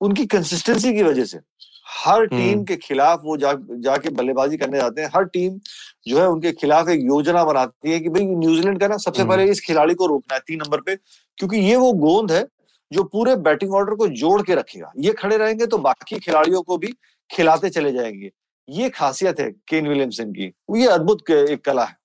उनकी 0.00 0.26
कंसिस्टेंसी 0.26 0.92
की 0.94 1.02
वजह 1.02 1.24
से 1.24 1.38
हर 1.86 2.26
टीम 2.26 2.52
हम्म। 2.52 2.64
के 2.64 2.76
खिलाफ 2.76 3.20
वो 3.24 3.36
जा 3.36 3.52
जाके 3.80 4.10
बल्लेबाजी 4.10 4.56
करने 4.56 4.78
जाते 4.78 5.02
हैं। 5.02 5.08
हर 5.14 5.24
टीम 5.24 5.58
जो 6.08 6.20
है 6.20 6.28
उनके 6.28 6.52
खिलाफ 6.52 6.88
एक 6.88 7.00
योजना 7.00 7.44
बनाती 7.44 7.90
है 7.92 7.98
कि 8.00 8.08
भाई 8.08 8.24
न्यूजीलैंड 8.24 8.80
का 8.80 8.88
ना 8.88 8.96
सबसे 8.96 9.22
हम्म। 9.22 9.30
पहले 9.30 9.50
इस 9.50 9.60
खिलाड़ी 9.60 9.94
को 9.94 10.06
रोकना 10.06 10.34
है 10.34 10.40
तीन 10.46 10.58
नंबर 10.58 10.80
पे 10.80 10.96
क्योंकि 11.38 11.58
ये 11.58 11.76
वो 11.76 11.92
गोंद 11.92 12.32
है 12.32 12.46
जो 12.92 13.04
पूरे 13.04 13.36
बैटिंग 13.36 13.74
ऑर्डर 13.74 13.94
को 13.94 14.08
जोड़ 14.08 14.42
के 14.42 14.54
रखेगा। 14.54 14.92
ये 14.98 15.12
खड़े 15.12 15.36
रहेंगे 15.36 15.66
तो 15.66 15.78
बाकी 15.78 16.18
खिलाड़ियों 16.18 16.62
को 16.62 16.78
भी 16.78 16.94
खिलाते 17.30 17.70
चले 17.70 17.92
जाएँगे। 17.92 18.30
ये 18.68 18.88
खासियत 18.90 19.40
है 19.40 19.50
केन 19.68 19.88
विलियमसन 19.88 20.32
की। 20.32 20.52
ये 20.76 20.86
अद्भुत 20.86 21.30
एक 21.30 21.64
कला 21.64 21.84
है। 21.84 21.96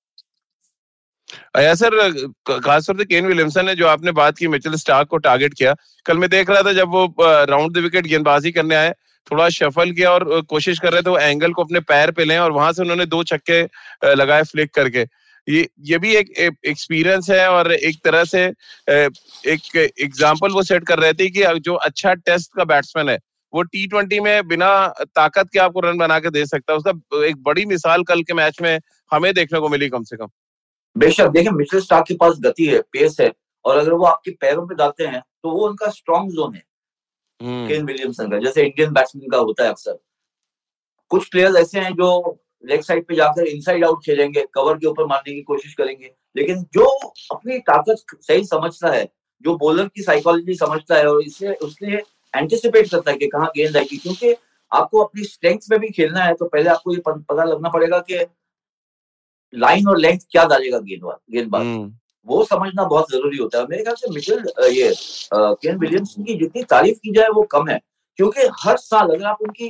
सर 1.56 1.98
खासतौर 2.60 2.98
से 2.98 3.06
केन 3.06 3.26
विलियमसन 3.26 3.66
ने 3.66 3.76
जो 3.76 3.88
आपने 3.88 4.12
बात 4.14 4.38
की, 4.38 4.48
मिचेल 4.48 4.76
स्टार्क 4.76 5.08
को 5.08 5.18
टारगेट 5.20 5.54
किया, 5.54 5.76
कल 6.06 6.18
मैं 6.18 6.30
देख 6.30 6.50
रहा 6.50 6.62
था 6.62 6.74
जब 6.74 6.90
वो 6.90 7.06
राउंड 7.22 7.74
द 7.74 7.82
विकेट 7.84 8.08
गेंदबाजी 8.08 8.52
करने 8.52 8.76
आए, 8.76 8.94
थोड़ा 9.28 9.48
शफल 9.52 9.92
किया 9.92 10.12
और 10.12 10.42
कोशिश 10.50 10.80
कर 10.80 10.94
रहे 10.94 11.02
थे 11.02 11.10
वो 11.10 11.18
एंगल 11.20 11.54
को 11.54 11.64
अपने 11.64 11.80
पैर 11.82 12.12
पे 12.12 12.26
लें 12.26 12.38
और 12.40 12.52
वहाँ 12.52 12.72
से 12.74 12.82
उन्होंने 12.82 13.06
दो 13.08 13.24
छक्के 13.26 13.62
लगाए 14.16 14.44
फ्लिक 14.46 14.74
करके। 14.74 15.06
ये 15.48 15.68
ये 15.84 15.98
भी 15.98 16.16
एक 16.16 16.30
एक्सपीरियंस 16.66 17.30
है 17.30 17.48
और 17.50 17.72
एक 17.74 17.98
तरह 18.04 18.24
से 18.26 18.44
एक 18.46 19.76
एग्ज़ाम्पल 19.78 20.52
वो 20.52 20.64
सेट 20.64 20.88
कर 20.88 21.00
रहे 21.00 21.14
थे 21.14 21.30
कि 21.30 21.44
जो 21.60 21.74
अच्छा 21.76 22.14
टेस्ट 22.16 22.52
का 22.58 22.64
बैट्समैन 22.66 23.10
है, 23.10 23.18
वो 23.54 23.62
टी 23.64 23.86
ट्वेंटी 23.88 24.20
में 24.20 24.48
बिना 24.48 24.72
ताकत 25.16 25.50
के 25.54 25.60
आपको 25.60 25.80
रन 25.82 25.98
बना 25.98 26.20
के 26.20 26.30
दे 26.30 26.46
सकता 26.46 26.74
है। 26.74 26.78
उसका 26.78 27.26
एक 27.26 27.44
बड़ी 27.44 27.66
मिसाल 27.66 28.04
कल 28.04 28.22
के 28.22 28.34
मैच 28.36 28.62
में 28.62 28.80
हमें 29.12 29.34
देखने 29.34 29.60
को 29.60 29.70
मिली 29.70 29.90
कम 29.90 30.04
से 30.04 30.18
कम। 30.18 30.28
बेशक 30.96 31.28
देखिए 31.28 31.52
मिचेल 31.52 31.82
स्टार्क 31.82 32.06
के 32.08 32.16
पास 32.16 32.38
गति 32.40 32.66
है 32.66 32.80
पेस 32.92 33.18
है 33.22 33.32
और 33.66 33.78
अगर 33.78 33.94
वो 33.94 34.06
आपके 34.06 34.32
पैरों 34.32 34.66
पे 34.68 34.76
डालते 34.76 35.06
हैं 35.06 35.22
तो 35.44 35.52
वो 35.52 35.68
उनका 35.68 35.90
स्ट्रॉन्ग 35.90 36.32
जोन 36.32 36.56
है। 36.56 36.64
केन 37.68 37.86
विलियमसन 37.86 38.30
का 38.32 38.38
जैसे 38.40 38.64
इंडियन 38.64 38.94
बैट्समैन 38.94 39.30
का 39.30 39.38
होता 39.38 39.64
है 39.64 39.70
अक्सर। 39.70 39.98
कुछ 41.12 41.30
प्लेयर्स 41.30 41.56
ऐसे 41.56 41.80
हैं 41.80 41.94
जो 41.94 42.40
लेग 42.66 42.82
साइड 42.82 43.06
पे 43.08 43.16
जाकर 43.16 43.48
इनसाइड 43.48 43.86
आउट 43.86 44.04
खेलेंगे 44.06 44.46
कवर 44.54 44.78
के 44.78 44.88
ऊपर 44.88 45.06
मारने 45.06 45.34
की 45.34 45.42
कोशिश 45.42 45.74
करेंगे 45.74 46.12
लेकिन 46.36 46.64
जो 46.74 46.86
अपनी 47.32 47.58
ताकत 47.60 48.16
सही 48.22 48.46
समझता 48.46 48.92
है 48.92 49.04
जो 49.42 49.56
बॉलर 49.58 49.88
की 49.88 50.04
साइकोलॉजी 50.04 50.54
समझता 50.54 50.96
है 50.96 51.08
और 51.08 51.22
इससे 51.24 51.54
उसने 51.54 52.02
एंटिसिपेट 52.34 52.90
करता 52.92 53.12
है 53.12 53.18
कि 53.18 53.28
कहाँ 53.28 53.52
गेंद 53.56 53.78
आएगी 53.78 53.98
क्योंकि 53.98 54.34
आपको 54.72 55.00
अपनी 55.00 55.24
स्ट्रेंथ 55.24 55.70
में 55.72 55.80
भी 55.80 55.90
खेलना 55.90 56.24
है 56.24 56.34
तो 56.34 56.46
पहले 56.46 56.70
आपको 56.70 56.94
ये 56.94 57.02
पता 57.08 57.44
लगना 57.44 57.70
पड़ेगा 57.70 58.00
कि 58.00 58.26
लाइन 59.56 59.88
और 59.88 59.98
लेंथ 60.00 60.20
क्या 60.32 60.46
डालेगा 60.46 60.80
गेंदबाज 60.80 61.18
गेंदबाज 61.34 61.62
हम्म। 61.62 61.94
वो 62.28 62.44
समझना 62.46 62.84
बहुत 62.84 63.12
ज़रूरी 63.12 63.38
होता 63.38 63.60
है। 63.60 63.66
मेरे 63.70 63.84
ख्याल 63.84 63.96
से 63.96 64.12
मिचेल 64.14 64.46
ये 64.74 64.94
केन 65.34 65.78
विलियमसन 65.78 66.24
की 66.24 66.34
जितनी 66.36 66.64
तारीफ़ 66.64 66.98
की 66.98 67.12
जाए 67.14 67.30
वो 67.36 67.42
कम 67.52 67.68
है। 67.70 67.80
क्योंकि 68.20 68.48
हर 68.62 68.78
साल 68.78 69.10
अगर 69.10 69.26
आप 69.26 69.42
उनकी 69.42 69.68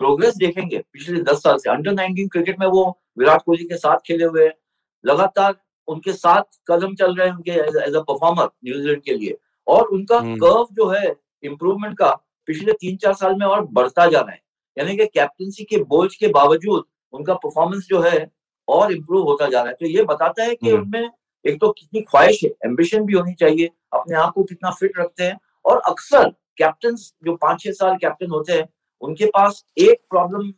प्रोग्रेस 0.00 0.36
देखेंगे 0.36 0.78
पिछले 0.92 1.20
दस 1.22 1.42
साल 1.42 1.56
से 1.58 1.70
अंडर 1.70 1.92
नाइनटीन 1.92 2.28
क्रिकेट 2.28 2.58
में 2.60 2.66
वो 2.66 2.84
विराट 3.18 3.42
कोहली 3.42 3.64
के 3.64 3.76
साथ 3.76 3.98
खेले 4.06 4.24
हुए 4.24 4.44
हैं। 4.44 4.54
लगातार 5.04 5.54
उनके 5.88 6.12
साथ 6.12 6.42
कदम 6.70 6.94
चल 6.94 7.14
रहे 7.14 7.28
हैं 7.28 7.34
उनके 7.34 7.50
एज 7.86 7.94
अ 7.96 8.00
परफॉर्मर 8.00 8.48
न्यूजीलैंड 8.64 9.02
के 9.02 9.14
लिए। 9.14 9.36
और 9.66 9.86
उनका 9.86 10.18
कर्व 10.18 10.56
हम्म। 10.56 10.74
जो 10.74 10.88
है 10.88 11.14
इम्प्रूवमेंट 11.42 11.96
का 11.98 12.10
पिछले 12.48 12.72
तीन 12.72 12.96
चार 12.96 13.14
साल 13.14 13.34
में 13.34 13.46
और 13.46 13.64
बढ़ता 13.72 14.06
जा 14.06 14.20
रहा 14.20 14.32
है। 14.32 14.40
यानी 14.76 14.96
कि 14.96 15.06
कैप्टनसी 15.06 15.64
के 15.64 15.76
बोझ 15.84 16.14
के 16.16 16.28
बावजूद 16.28 16.84
उनका 17.14 17.34
परफॉर्मेंस 17.34 17.86
जो 17.88 18.00
है 18.00 18.18
और 18.68 18.92
इम्प्रूव 18.92 19.24
होता 19.24 19.48
जा 19.48 19.60
रहा 19.60 19.68
है 19.68 19.74
तो 19.74 19.86
ये 19.88 20.02
बताता 20.04 20.42
है 20.42 20.54
कि 20.54 20.70
हम्म। 20.70 20.82
उनमें 20.82 21.10
एक 21.44 21.60
तो 21.60 21.70
कितनी 21.72 22.00
ख्वाहिश 22.02 22.40
है 22.44 22.50
एम्बिशन 22.66 23.04
भी 23.04 23.14
होनी 23.14 23.34
चाहिए 23.34 23.70
अपने 23.94 24.16
आप 24.16 24.32
को 24.34 24.42
कितना 24.44 24.70
फिट 24.70 24.98
रखते 24.98 25.24
हैं 25.24 25.38
और 25.64 25.80
अक्सर 25.88 26.30
कैप्टन 26.58 26.96
जो 26.96 27.34
पाँच 27.36 27.60
छह 27.60 27.72
साल 27.72 27.96
कैप्टन 27.96 28.30
होते 28.30 28.52
हैं 28.52 28.68
उनके 29.02 29.26
पास 29.28 29.64
एक 29.78 30.00
प्रॉब्लम 30.10 30.52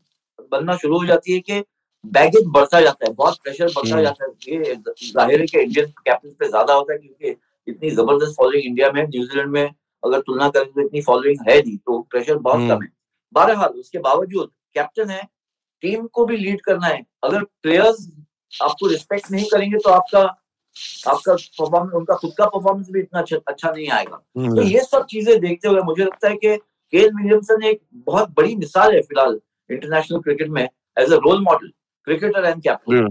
बनना 0.52 0.76
शुरू 0.76 0.98
हो 0.98 1.06
जाती 1.06 1.32
है 1.32 1.40
कि 1.40 1.62
बैगेज 2.04 2.44
बढ़ता 2.48 2.80
जाता 2.80 3.06
है 3.06 3.12
बहुत 3.14 3.38
प्रेशर 3.42 3.66
बढ़ता 3.66 3.94
हम्म। 3.94 4.02
जाता 4.02 4.24
है 4.24 4.56
ये 4.56 4.74
ज़ाहिर 5.04 5.40
है 5.40 5.46
कि 5.46 5.58
इंडियन 5.58 5.86
कैप्टन 5.98 6.30
पे 6.30 6.48
ज़्यादा 6.48 6.74
होता 6.74 6.92
है 6.92 6.98
क्योंकि 6.98 7.36
इतनी 7.66 7.90
ज़बरदस्त 7.90 8.34
फॉलोइंग 8.36 8.66
इंडिया 8.66 8.90
में 8.92 9.02
न्यूजीलैंड 9.04 9.50
में 9.50 9.64
अगर 10.02 10.20
तुलना 10.20 10.48
करें 10.48 10.72
तो 10.72 10.80
इतनी 10.80 11.00
फॉलोइंग 11.02 11.48
है 11.48 11.58
नहीं 11.58 11.76
तो 11.78 12.00
प्रेशर 12.10 12.36
बहुत 12.38 12.60
कम 12.60 12.72
हम्म। 12.72 12.82
है 12.82 12.90
बहरहाल 13.32 13.80
उसके 13.80 13.98
बावजूद 14.00 14.50
कैप्टन 14.74 15.10
है 15.10 15.22
टीम 15.82 16.06
को 16.12 16.24
भी 16.26 16.36
लीड 16.36 16.60
करना 16.60 16.86
है। 16.86 17.02
अगर 17.24 17.44
प्लेयर्स 17.62 18.08
आपको 18.52 18.86
रिस्पेक्ट 18.86 19.30
नहीं 19.30 19.44
करेंगे 19.46 19.78
तो 19.78 19.90
आपका 19.90 20.20
आपका 21.08 21.34
परफॉर्मेंस 21.34 21.94
उनका 21.94 22.14
खुद 22.14 22.32
का 22.38 22.46
परफॉर्मेंस 22.46 22.88
भी 22.92 23.00
इतना 23.00 23.20
अच्छा, 23.20 23.36
अच्छा 23.48 23.70
नहीं 23.70 23.88
आएगा। 23.90 24.20
हम्म। 24.38 24.54
तो 24.56 24.62
ये 24.62 24.80
सब 24.82 25.06
चीज़ें 25.10 25.38
देखते 25.40 25.68
हुए 25.68 25.80
मुझे 25.82 26.02
लगता 26.04 26.28
है 26.28 26.36
कि 26.36 26.56
केन 26.92 27.16
विलियमसन 27.16 27.62
एक 27.64 27.80
बहुत 28.06 28.30
बड़ी 28.36 28.54
मिसाल 28.56 28.94
है 28.94 29.00
फ़िलहाल 29.02 29.38
इंटरनेशनल 29.70 30.20
क्रिकेट 30.20 30.48
में 30.48 30.62
as 30.62 31.12
a 31.12 31.16
role 31.24 31.42
model 31.42 31.72
cricketer 32.06 32.44
and 32.44 32.62
captain 32.62 33.08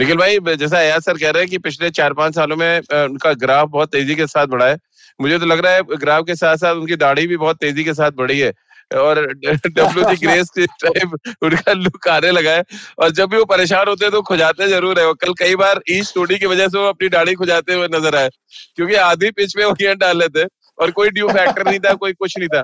Nikhil 0.00 0.16
भाई 0.16 0.56
जैसा 0.56 0.78
अयाज 0.78 1.02
सर 1.02 1.18
कह 1.18 1.30
रहे 1.30 1.42
हैं 1.42 1.50
कि 1.50 1.58
पिछले 1.58 1.90
चार 1.90 2.12
पाँच 2.14 2.34
सालों 2.34 2.56
में 2.56 2.78
उनका 2.78 3.32
ग्राफ 3.36 3.68
बहुत 3.68 3.90
तेज़ी 3.92 4.14
के 4.16 4.26
साथ 4.26 4.46
बढ़ा 4.46 4.66
है। 4.66 4.76
मुझे 5.20 5.38
तो 5.38 5.46
लग 5.46 5.58
रहा 5.58 5.72
है 5.72 5.96
ग्राफ 5.96 6.24
के 6.26 6.34
साथ 6.34 6.56
साथ 6.56 6.74
उनकी 6.74 6.96
दाढ़ी 6.96 7.26
भी 7.26 7.36
बहुत 7.36 7.56
तेज़ी 7.56 7.84
के 7.84 7.94
साथ 7.94 8.10
बढ़ी 8.16 8.38
है। 8.40 8.52
और 8.90 9.20
डब्ल्यू 9.34 10.04
जी 10.04 10.16
ग्रेस 10.16 10.50
के 10.50 10.66
टाइम 10.82 11.12
उनका 11.42 11.72
लुक 11.74 12.08
आने 12.08 12.30
लगा 12.30 12.52
है। 12.52 12.62
और 12.98 13.10
जब 13.12 13.30
भी 13.30 13.36
वो 13.36 13.44
परेशान 13.46 13.88
होते 13.88 14.04
हैं 14.04 14.12
तो 14.12 14.22
खुजाते 14.22 14.68
ज़रूर 14.68 15.00
है। 15.00 15.12
कल 15.16 15.32
कई 15.38 15.54
बार 15.56 15.80
ई 15.90 16.02
स्टोरी 16.04 16.38
की 16.38 16.46
वजह 16.46 16.68
से 16.68 16.78
वो 16.78 16.86
अपनी 16.86 17.08
दाढ़ी 17.08 17.34
खुजाते 17.34 17.74
हुए 17.74 17.88
नज़र 17.90 18.16
आए 18.16 18.28
क्योंकि 18.76 18.94
आधी 19.02 19.30
पिच 19.32 19.56
में 19.56 19.64
वो 19.64 19.72
गेंद 19.74 19.98
डाल 20.00 20.18
लेते 20.18 20.46
और 20.78 20.90
कोई 20.92 21.10
ड्यू 21.10 21.28
फैक्टर 21.30 21.64
नहीं 21.64 21.80
था 21.80 21.92
कोई 21.96 22.12
कुछ 22.14 22.38
नहीं 22.38 22.48
था। 22.48 22.62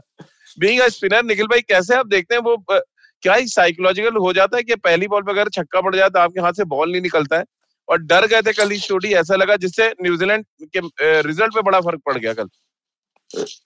बीइंग 0.59 0.81
अ 0.81 0.89
स्पिनर 0.91 1.23
निखिल 1.25 1.47
भाई 1.47 1.61
कैसे 1.63 1.95
आप 1.95 2.07
देखते 2.09 2.35
हैं 2.35 2.43
वो 2.43 2.57
क्या 2.71 3.35
ही 3.35 3.47
साइकोलॉजिकल 3.49 4.17
हो 4.19 4.33
जाता 4.33 4.57
है 4.57 4.63
कि 4.63 4.75
पहली 4.77 5.07
बॉल 5.09 5.23
पे 5.23 5.33
अगर 5.33 5.49
छक्का 5.53 5.81
पड़ 5.81 5.95
जाए 5.97 6.09
तो 6.09 6.19
आपके 6.19 6.41
हाथ 6.41 6.53
से 6.53 6.65
बॉल 6.67 6.91
नहीं 6.93 7.03
निकलता 7.03 7.37
है? 7.37 7.45
और 7.89 7.99
डर 8.03 8.27
गए 8.27 8.43
थे 8.43 8.53
कल 8.53 8.73
इस 8.73 8.87
चोटी 8.89 9.13
ऐसा 9.15 9.37
लगा 9.37 9.57
जिससे 9.59 9.89
न्यूजीलैंड 10.03 10.45
के 10.77 11.21
रिज़ल्ट 11.23 11.55
पे 11.55 11.63
बड़ा 11.63 11.81
फ़र्क 11.81 12.01
पड़ 12.07 12.17
गया 12.17 12.33
कल। 12.35 12.49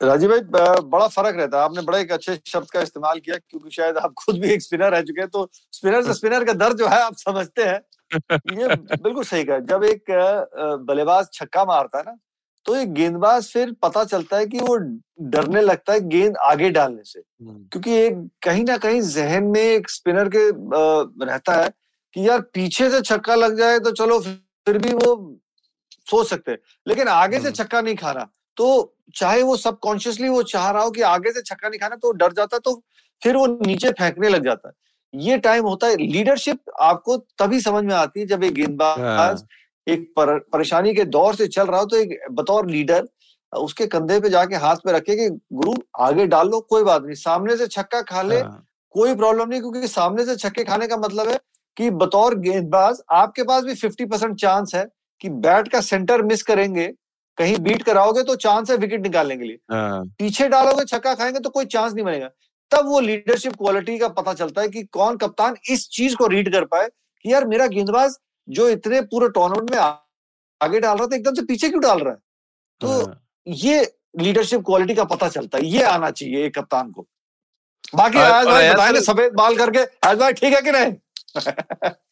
राजीव 0.02 0.30
भाई 0.30 0.40
बड़ा 0.82 1.06
फ़र्क 1.08 1.36
रहता 1.36 1.58
है। 1.58 1.64
आपने 1.64 1.82
बड़ा 1.82 1.98
एक 1.98 2.12
अच्छे 2.12 2.38
शब्द 2.46 2.70
का 2.70 2.80
इस्तेमाल 2.80 3.18
किया 3.20 3.36
क्योंकि 3.38 3.70
शायद 3.70 3.96
आप 3.98 4.12
खुद 4.18 4.38
भी 4.40 4.48
एक 4.52 4.62
स्पिनर 4.62 4.90
रह 4.92 5.00
चुके 5.02 5.20
हैं 5.20 5.28
तो 5.30 5.48
स्पिनर 5.72 6.02
से 6.02 6.14
स्पिनर 6.14 6.44
का 6.44 6.52
दर्द 6.52 6.78
जो 6.78 6.88
है 6.88 7.00
आप 7.02 7.16
समझते 7.18 7.64
हैं। 7.64 7.80
ये 8.58 8.68
बिल्कुल 9.02 9.24
सही 9.24 9.44
कहा। 9.44 9.58
जब 9.72 9.84
एक 9.84 10.04
बल्लेबाज 10.88 11.28
छक्का 11.32 11.64
मारता 11.64 11.98
है 11.98 12.04
ना 12.06 12.16
तो 12.66 12.74
एक 12.76 12.92
गेंदबाज 12.92 13.46
फिर 13.52 13.72
पता 13.82 14.04
चलता 14.04 14.36
है 14.36 14.46
कि 14.46 14.58
वो 14.58 14.76
डरने 15.34 15.60
लगता 15.60 15.92
है 15.92 16.00
गेंद 16.08 16.36
आगे 16.44 16.70
डालने 16.70 17.02
से। 17.04 17.18
हम्म। 17.20 17.64
क्योंकि 17.72 17.92
एक 17.96 18.28
कहीं 18.42 18.64
ना 18.64 18.76
कहीं 18.78 19.00
जहन 19.02 19.44
में 19.44 19.60
एक 19.60 19.90
स्पिनर 19.90 20.28
के 20.36 20.48
रहता 21.26 21.52
है 21.62 21.68
कि 22.16 22.28
यार 22.28 22.40
पीछे 22.54 22.90
से 22.90 23.00
छक्का 23.00 23.34
लग 23.34 23.56
जाए 23.58 23.78
तो 23.78 23.90
चलो 23.92 24.18
फिर 24.20 24.78
भी 24.78 24.92
वो 24.94 25.14
सोच 26.10 26.28
सकते 26.28 26.50
हैं। 26.50 26.58
लेकिन 26.88 27.08
आगे 27.08 27.36
से 27.40 27.42
हम्म। 27.42 27.54
छक्का 27.54 27.80
नहीं 27.80 27.96
खाना 27.96 28.28
तो 28.58 28.68
चाहे 29.16 29.42
वो 29.42 29.56
सबकॉन्शियसली 29.56 30.28
वो 30.28 30.42
चाह 30.44 30.70
रहा 30.70 30.82
हो 30.82 30.90
कि 30.90 31.02
आगे 31.08 31.32
से 31.32 31.42
छक्का 31.42 31.68
नहीं 31.68 31.80
खाना 31.80 31.96
तो 31.96 32.12
डर 32.14 32.32
जाता 32.32 32.58
तो 32.58 32.74
फिर 33.22 33.36
वो 33.36 33.46
नीचे 33.66 33.90
फेंकने 33.92 34.28
लग 34.28 34.44
जाता 34.44 34.68
है 34.68 35.20
ये 35.24 35.36
टाइम 35.38 35.64
होता 35.64 35.86
है 35.86 35.96
लीडरशिप 35.96 36.58
आपको 36.80 37.16
तभी 37.38 37.60
समझ 37.60 37.84
में 37.84 37.94
आती 37.94 38.20
है 38.20 38.26
जब 38.26 38.44
एक 38.44 38.54
गेंदबाज 38.54 38.98
हाँ। 38.98 39.36
एक 39.86 40.12
पर, 40.16 40.38
परेशानी 40.52 40.94
के 40.94 41.04
दौर 41.06 41.34
से 41.34 41.46
चल 41.48 41.66
रहा 41.66 41.80
हो 41.80 41.86
तो 41.86 41.96
एक 41.96 42.18
बतौर 42.32 42.66
लीडर 42.70 43.08
उसके 43.52 43.86
कंधे 43.86 44.18
पे 44.20 44.30
जाके 44.30 44.56
हाथ 44.56 44.76
पे 44.76 44.92
रखे 44.92 45.16
कि 45.16 45.28
गुरु 45.52 45.74
आगे 46.00 46.26
डाल 46.26 46.48
लो 46.48 46.60
कोई 46.70 46.82
बात 46.84 47.02
नहीं 47.02 47.14
सामने 47.16 47.56
से 47.56 47.66
छक्का 47.68 48.02
खा 48.02 48.22
ले 48.22 48.40
हाँ। 48.40 48.64
कोई 48.94 49.14
प्रॉब्लम 49.14 49.48
नहीं 49.48 49.60
क्योंकि 49.60 49.88
सामने 49.88 50.24
से 50.24 50.36
छक्के 50.36 50.64
खाने 50.64 50.86
का 50.86 50.96
मतलब 50.96 51.28
है 51.28 51.38
कि 51.76 51.90
बतौर 51.96 52.34
गेंदबाज 52.38 53.00
आपके 53.12 53.42
पास 53.42 53.64
भी 53.64 53.74
फिफ्टी 53.76 54.04
परसेंट 54.04 54.36
चांस 54.40 54.74
है 54.74 54.86
कि 55.20 55.28
बैट 55.40 55.68
का 55.68 55.80
सेंटर 55.80 56.22
मिस 56.22 56.42
करेंगे 56.42 56.92
कहीं 57.38 57.56
बीट 57.58 57.82
कराओगे 57.82 58.22
तो 58.22 58.34
चांस 58.36 58.70
है 58.70 58.76
विकेट 58.76 59.00
निकालने 59.00 59.36
के 59.36 59.44
लिए। 59.44 59.58
हाँ। 59.70 60.04
पीछे 60.18 60.48
डालोगे 60.48 60.84
छक्का 60.84 61.14
खाएँगे 61.14 61.40
तो 61.40 61.50
कोई 61.50 61.64
चांस 61.66 61.92
नहीं 61.92 62.04
बनेगा। 62.04 62.30
तब 62.72 62.86
वो 62.86 63.00
लीडरशिप 63.00 63.56
क्वालिटी 63.56 63.98
का 63.98 64.08
पता 64.08 64.34
चलता 64.34 64.62
है 64.62 64.68
कि 64.68 64.82
कौन 64.82 65.16
कप्तान 65.16 65.56
इस 65.70 65.88
चीज़ 65.88 66.16
को 66.16 66.26
रीड 66.26 66.52
कर 66.52 66.64
पाए 66.64 66.88
कि 66.88 67.32
यार 67.32 67.46
मेरा 67.46 67.66
गेंदबाज 67.66 68.16
जो 68.48 68.68
इतने 68.68 69.00
पूरे 69.02 69.28
टूर्नामेंट 69.28 69.70
में 69.70 69.78
आगे 69.78 70.80
डाल 70.80 70.96
रहा 70.98 71.06
था 71.06 71.16
एकदम 71.16 71.34
से 71.34 71.42
पीछे 71.42 71.68
क्यों 71.68 71.82
डाल 71.82 71.98
रहा 71.98 72.12
है? 72.12 72.18
तो 72.80 72.88
हाँ। 72.88 73.20
ये 73.46 73.92
लीडरशिप 74.18 74.64
क्वालिटी 74.66 74.94
का 74.94 75.04
पता 75.04 75.28
चलता 75.28 75.58
है 75.58 75.66
ये 75.66 75.82
आना 75.84 76.10
चाहिए 76.10 76.44
एक 76.46 76.58
कप्तान 76.58 76.90
को। 76.90 77.06
बाकी 77.94 78.18
आज 78.18 78.46
भाई 78.46 78.68
बताए 78.70 79.00
सफ़ेद 79.00 79.32
बाल 79.32 79.56
करके 79.56 79.84
आज 80.08 80.18
भाई 80.18 80.32
ठीक 80.32 80.54
है 80.54 80.60
कि 80.62 80.72
नहीं? 80.72 80.92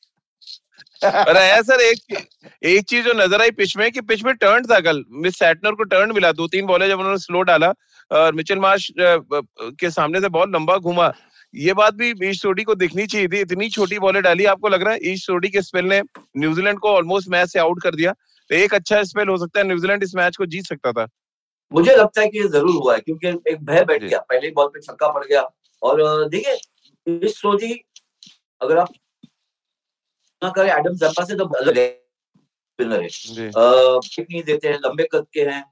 अरे 1.02 1.62
सर 1.62 1.80
एक 1.82 2.16
एक 2.64 2.84
चीज़ 2.88 3.04
जो 3.04 3.12
नज़र 3.16 3.40
आई 3.42 3.50
पिच 3.52 3.76
में 3.76 3.90
कि 3.92 4.00
पिच 4.02 4.22
में 4.24 4.34
टर्न 4.36 4.64
था 4.66 4.78
कल 4.80 5.04
मिस 5.22 5.38
सैटनर 5.38 5.72
को 5.72 5.84
टर्न 5.84 6.12
मिला 6.14 6.32
दो 6.32 6.46
तीन 6.48 6.66
बॉलें 6.66 6.88
जब 6.88 6.98
उन्होंने 6.98 7.18
स्लो 7.18 7.42
डाला 7.44 7.72
और 8.10 8.34
मिचेल 8.34 8.58
मार्श 8.58 8.90
के 8.98 9.90
सामने 9.90 10.20
से 10.20 10.28
बहुत 10.28 10.48
लंबा 10.50 10.76
घूमा। 10.78 11.12
ये 11.54 11.72
बात 11.74 11.94
भी 11.94 12.12
ईस्ट 12.28 12.42
सोडी 12.42 12.62
को 12.64 12.74
दिखनी 12.74 13.06
चाहिए 13.06 13.28
थी। 13.28 13.40
इतनी 13.40 13.68
छोटी 13.70 13.98
बॉलें 13.98 14.22
डाली 14.22 14.44
आपको 14.46 14.68
लग 14.68 14.82
रहा 14.82 14.94
है 14.94 15.12
ईस्ट 15.12 15.26
सोडी 15.26 15.48
के 15.50 15.62
स्पेल 15.62 15.84
ने 15.84 16.00
न्यूजीलैंड 16.38 16.78
को 16.78 16.88
ऑलमोस्ट 16.90 17.28
मैच 17.30 17.48
से 17.48 17.58
आउट 17.58 17.82
कर 17.82 17.94
दिया। 17.94 18.12
तो 18.12 18.54
एक 18.54 18.74
अच्छा 18.74 19.02
स्पेल 19.04 19.28
हो 19.28 19.36
सकता 19.36 19.60
है 19.60 19.66
न्यूजीलैंड 19.66 20.02
इस 20.02 20.14
मैच 20.16 20.36
को 20.36 20.46
जीत 20.46 20.66
सकता 20.66 20.92
था। 20.92 21.06
मुझे 21.72 21.96
लगता 21.96 22.20
है 22.20 22.28
कि 22.28 22.38
ये 22.38 22.48
ज़रूर 22.48 22.74
हुआ 22.74 22.94
है 22.94 23.00
क्योंकि 23.00 23.28
एक 23.52 23.64
भय 23.64 23.84
बैठ 23.84 24.02
गया। 24.02 24.18
पहले 24.20 24.50
बॉल 24.50 24.66
पे 24.68 24.80
छक्का 24.82 25.08
पड़ 25.08 25.24
गया। 25.24 25.48
और 25.82 26.28
देखिए 26.28 27.26
ईस्ट 27.26 27.36
सोडी 27.36 27.72
अगर 28.60 28.78
आप 28.78 28.92
करे 30.42 30.70
एडम 30.70 30.94
जम्पा 30.96 31.24
से 31.24 31.34
तो 31.34 31.44
है। 31.44 31.86
स्पिनर 32.78 33.02
है 33.02 33.08
नहीं 34.20 34.42
देते 34.42 34.68
हैं 34.68 34.78
लंबे 34.78 35.08
कद 35.12 35.26
के 35.32 35.40
हैं 35.42 35.62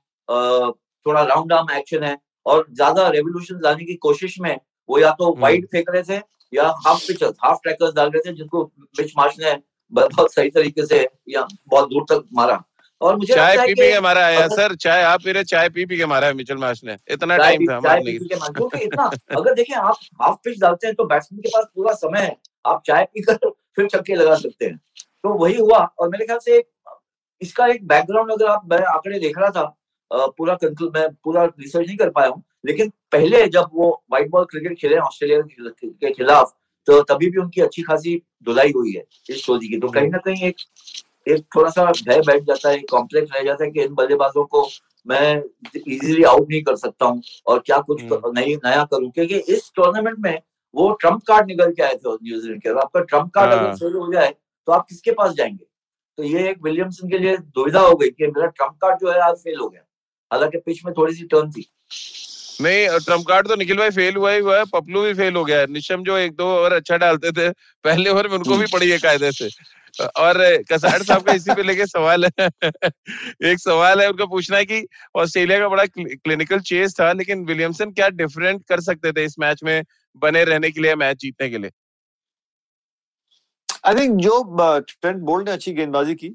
थोड़ा 1.06 1.22
राउंड 1.22 1.52
आर्म 1.52 1.70
एक्शन 1.70 2.04
है 2.04 2.16
और 2.46 2.66
ज़्यादा 2.70 3.08
रेवोल्यूशन 3.08 3.60
लाने 3.64 3.84
की 3.84 3.94
कोशिश 4.02 4.38
में 4.40 4.58
वो 4.88 4.98
या 4.98 5.10
तो 5.10 5.34
वाइड 5.40 5.56
हम्म। 5.56 5.66
फेंक 5.72 5.90
रहे 5.90 6.02
थे 6.02 6.20
या 6.52 6.68
हाफ़ 6.86 7.06
पिचर्स 7.08 7.34
हाफ़ 7.44 7.58
ट्रैकर्स 7.62 7.94
डाल 7.94 8.10
रहे 8.10 8.20
थे 8.20 8.34
जिसको 8.36 8.64
बिच 8.98 9.12
मार्च 9.18 9.36
ने 9.40 9.56
बहुत 9.92 10.34
सही 10.34 10.50
तरीके 10.50 10.86
से 10.86 11.08
या 11.28 11.46
बहुत 11.68 11.88
दूर 11.88 12.04
तक 12.10 12.24
मारा। 12.32 12.62
और 13.00 13.16
मुझे 13.16 13.34
चाय 13.34 13.56
पी 13.56 13.74
पी 13.74 13.90
के 13.92 14.00
मारा 14.00 14.26
है 14.26 14.48
सर 14.48 14.74
चाय 14.76 15.02
आप 15.02 15.22
पी 15.24 15.32
रहे 15.32 15.44
चाय 15.44 15.68
पी 15.68 15.84
पी 15.86 15.96
के 15.96 16.06
मारा 16.06 16.26
है 16.26 16.34
मिचेल 16.34 16.56
मार्च 16.56 16.80
ने। 16.84 16.96
इतना 17.10 17.36
टाइम 17.36 17.66
था 17.66 17.80
चाय 17.80 18.00
पी 18.00 18.18
के 18.18 18.36
क्योंकि 18.36 18.78
इतना 18.78 19.10
अगर 19.38 19.54
देखें 19.54 19.74
आप 19.74 19.96
हाफ़ 20.22 20.36
पिच 20.44 20.58
डालते 20.60 20.86
हैं 20.86 20.96
तो 20.96 21.04
बैट्समैन 21.04 21.42
के 21.42 21.48
पास 21.48 21.66
पूरा 21.74 21.92
समय 21.94 22.20
है। 22.20 22.36
आप 22.64 22.82
चाय 22.86 23.04
पीकर 23.04 23.36
फिर 23.76 23.86
छक्के 23.88 24.14
लगा 24.14 24.34
सकते 24.36 24.64
हैं 24.64 24.76
तो 25.24 25.34
वही 25.34 25.56
हुआ 25.56 25.78
और 25.98 26.08
मेरे 26.08 26.26
ख्याल 26.26 26.38
से 26.40 26.62
इसका 27.42 27.66
एक 27.66 27.86
बैकग्राउंड 27.86 28.32
अगर 28.32 28.46
आप 28.46 28.66
मैं 28.66 28.78
आंकड़े 28.86 29.18
देख 29.18 29.38
रहा 29.38 29.50
था 29.52 30.28
पूरा 30.30 30.54
कंट्रोल 30.56 30.90
मैं 30.94 31.08
पूरा 31.24 31.44
रिसर्च 31.44 31.86
नहीं 31.86 31.96
कर 31.96 32.10
पाया 32.10 32.28
हूँ 32.28 32.42
लेकिन 32.66 32.90
पहले 33.12 33.46
जब 33.48 33.70
वो 33.74 33.90
व्हाइट 34.10 34.30
बॉल 34.30 34.44
क्रिकेट 34.44 34.78
खेले 34.78 34.96
ऑस्ट्रेलिया 34.98 35.40
के 35.80 36.12
खिलाफ 36.12 36.54
तो 36.88 37.00
तभी 37.04 37.30
भी 37.30 37.40
उनकी 37.40 37.60
अच्छी 37.60 37.82
खासी 37.82 38.16
धुलाई 38.46 38.72
हुई 38.72 38.92
है 38.92 39.04
इस 39.30 39.44
सोजी 39.46 39.68
की 39.68 39.78
तो 39.78 39.88
कहीं 39.88 40.08
ना 40.08 40.18
कहीं 40.18 40.48
एक 40.48 40.56
एक 41.26 41.44
थोड़ा 41.56 41.70
सा 41.70 41.84
भय 41.84 42.20
बैठ 42.22 42.42
जाता 42.42 42.70
है 42.70 42.78
कॉम्प्लेक्स 42.90 43.30
रह 43.34 43.42
जाता 43.42 43.64
है 43.64 43.70
कि 43.70 43.82
इन 43.82 43.94
बल्लेबाजों 43.94 44.44
को 44.46 44.66
मैं 45.06 45.36
इजीली 45.76 46.22
आउट 46.24 46.48
नहीं 46.50 46.62
कर 46.62 46.76
सकता 46.76 47.06
हूँ 47.06 47.22
और 47.46 47.62
क्या 47.66 47.78
कुछ 47.80 48.02
हम्म। 48.02 48.32
नहीं 48.32 48.56
नया 48.56 48.84
करूँ 48.84 49.10
क्योंकि 49.10 49.38
इस 49.48 49.70
टूर्नामेंट 49.76 50.18
में 50.18 50.38
वो 50.74 50.90
ट्रंप 51.00 51.22
कार्ड 51.26 51.46
निकल 51.46 51.72
के 51.72 51.82
आए 51.82 51.94
थे 51.94 52.14
न्यूजीलैंड 52.14 52.62
के 52.62 52.68
आपका 52.80 53.00
ट्रंप 53.00 53.30
कार्ड 53.34 53.52
अगर 53.52 53.66
हाँ। 53.66 53.74
फेल 53.74 53.92
हो 53.92 54.12
जाए 54.12 54.34
तो 54.68 54.72
आप 54.72 54.86
किसके 54.88 55.12
पास 55.12 55.32
जाएँगे? 55.32 55.64
तो 56.18 56.22
ये 56.22 56.48
एक 56.50 56.58
विलियमसन 56.64 57.08
के 57.08 57.18
लिए 57.18 57.36
दुविधा 57.36 57.80
हो 57.80 57.94
गई 57.94 58.08
कि 58.08 58.26
मेरा 58.26 58.46
ट्रंप 58.46 58.76
कार्ड 58.82 58.98
जो 59.00 59.12
है 59.12 59.20
आज 59.20 59.36
फेल 59.36 59.58
हो 59.60 59.68
गया। 59.68 59.82
हालाँकि 60.30 60.58
पिच 60.58 60.84
में 60.84 60.92
थोड़ी 60.94 61.14
सी 61.14 61.24
टर्न 61.26 61.50
थी। 61.50 61.68
नहीं 62.60 62.86
ट्रंप 62.98 63.24
कार्ड 63.28 63.48
तो 63.48 63.56
निखिल 63.56 63.76
भाई 63.76 63.90
फेल 63.90 64.16
हुआ 64.16 64.32
ही 64.32 64.40
हुआ 64.40 64.58
है 64.58 64.64
पपलू 64.64 65.02
भी 65.02 65.14
फेल 65.14 65.36
हो 65.36 65.44
गया 65.44 65.58
है। 65.60 65.66
निशम 65.66 66.02
जो 66.02 66.16
एक 66.16 66.36
दो 66.36 66.44
ओवर 66.58 66.72
अच्छा 66.72 66.96
डालते 66.96 67.32
थे 67.32 67.48
पहले 67.84 68.10
ओवर 68.10 68.28
में 68.28 68.36
उनको 68.36 68.56
भी 68.56 68.66
पड़ी 68.72 68.90
है 68.90 68.98
कायदे 68.98 69.32
से। 69.32 69.48
और 70.00 70.38
कसाड़ 70.72 71.02
साहब 71.02 71.22
का 71.22 71.32
इसी 71.32 71.54
पे 71.54 71.62
लेके 71.62 71.86
सवाल 71.86 72.24
है। 72.24 72.46
एक 73.50 73.58
सवाल 73.58 74.00
है 74.00 74.08
उनका 74.10 74.26
पूछना 74.26 74.56
है 74.56 74.64
कि 74.64 74.86
ऑस्ट्रेलिया 75.16 75.58
का 75.58 75.68
बड़ा 75.68 75.84
क्लिनिकल 75.86 76.60
चेस 76.62 76.94
था 77.00 77.12
लेकिन 77.12 77.44
विलियमसन 77.44 77.92
क्या 77.92 78.08
डिफरेंट 78.10 78.64
कर 78.68 78.80
सकते 78.80 79.12
थे 79.12 79.24
इस 79.24 79.38
मैच 79.38 79.62
में 79.64 79.82
बने 80.22 80.44
रहने 80.44 80.70
के 80.70 80.80
लिए 80.80 80.94
मैच 80.94 81.16
जीतने 81.16 81.48
के 81.48 81.58
लिए? 81.58 81.70
आई 83.86 83.94
थिंक 83.94 84.20
जो 84.20 84.42
ट्रेंट 84.80 85.22
बोल्ट 85.22 85.48
ने 85.48 85.52
अच्छी 85.52 85.72
गेंदबाजी 85.72 86.14
की 86.14 86.28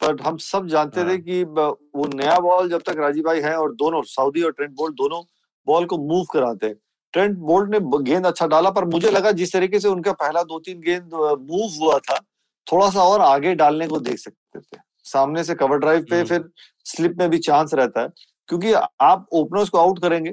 पर 0.00 0.20
हम 0.22 0.36
सब 0.36 0.66
जानते 0.66 1.00
हाँ. 1.00 1.10
थे 1.10 1.18
कि 1.18 1.42
वो 1.44 2.06
नया 2.14 2.38
बॉल 2.40 2.68
जब 2.70 2.82
तक 2.82 2.96
राजीव 2.98 3.24
भाई 3.24 3.40
है 3.40 3.56
और 3.56 3.74
दोनों 3.74 4.02
सऊदी 4.02 4.42
और 4.42 4.52
ट्रेंट 4.52 4.72
बोल्ट 4.72 4.94
दोनों 4.94 5.22
बॉल 5.66 5.84
को 5.86 5.98
मूव 5.98 6.24
कराते 6.32 6.66
हैं। 6.66 6.74
ट्रेंट 7.14 7.36
बोल्ट 7.38 7.70
ने 7.70 7.78
गेंद 8.02 8.26
अच्छा 8.26 8.46
डाला 8.46 8.70
पर 8.70 8.84
मुझे 8.84 9.10
लगा 9.10 9.30
जिस 9.32 9.52
तरीके 9.52 9.80
से 9.80 9.88
उनका 9.88 10.12
पहला 10.12 10.42
दो 10.42 10.58
तीन 10.58 10.80
गेंद 10.80 11.14
मूव 11.50 11.76
हुआ 11.80 11.98
था 11.98 12.20
थोड़ा 12.66 12.88
सा 12.90 13.02
और 13.04 13.20
आगे 13.20 13.54
डालने 13.54 13.86
को 13.88 13.98
देख 14.00 14.18
सकते 14.18 14.60
थे। 14.60 14.80
सामने 15.06 15.44
से 15.44 15.54
कवर 15.54 15.78
ड्राइव 15.78 16.04
पे 16.10 16.16
हम्म। 16.16 16.26
फिर 16.26 16.48
स्लिप 16.86 17.16
में 17.18 17.28
भी 17.30 17.38
चांस 17.40 17.74
रहता 17.74 18.00
है 18.00 18.08
क्योंकि 18.48 18.72
आप 19.02 19.26
ओपनर्स 19.32 19.68
को 19.68 19.78
आउट 19.78 20.00
करेंगे 20.02 20.30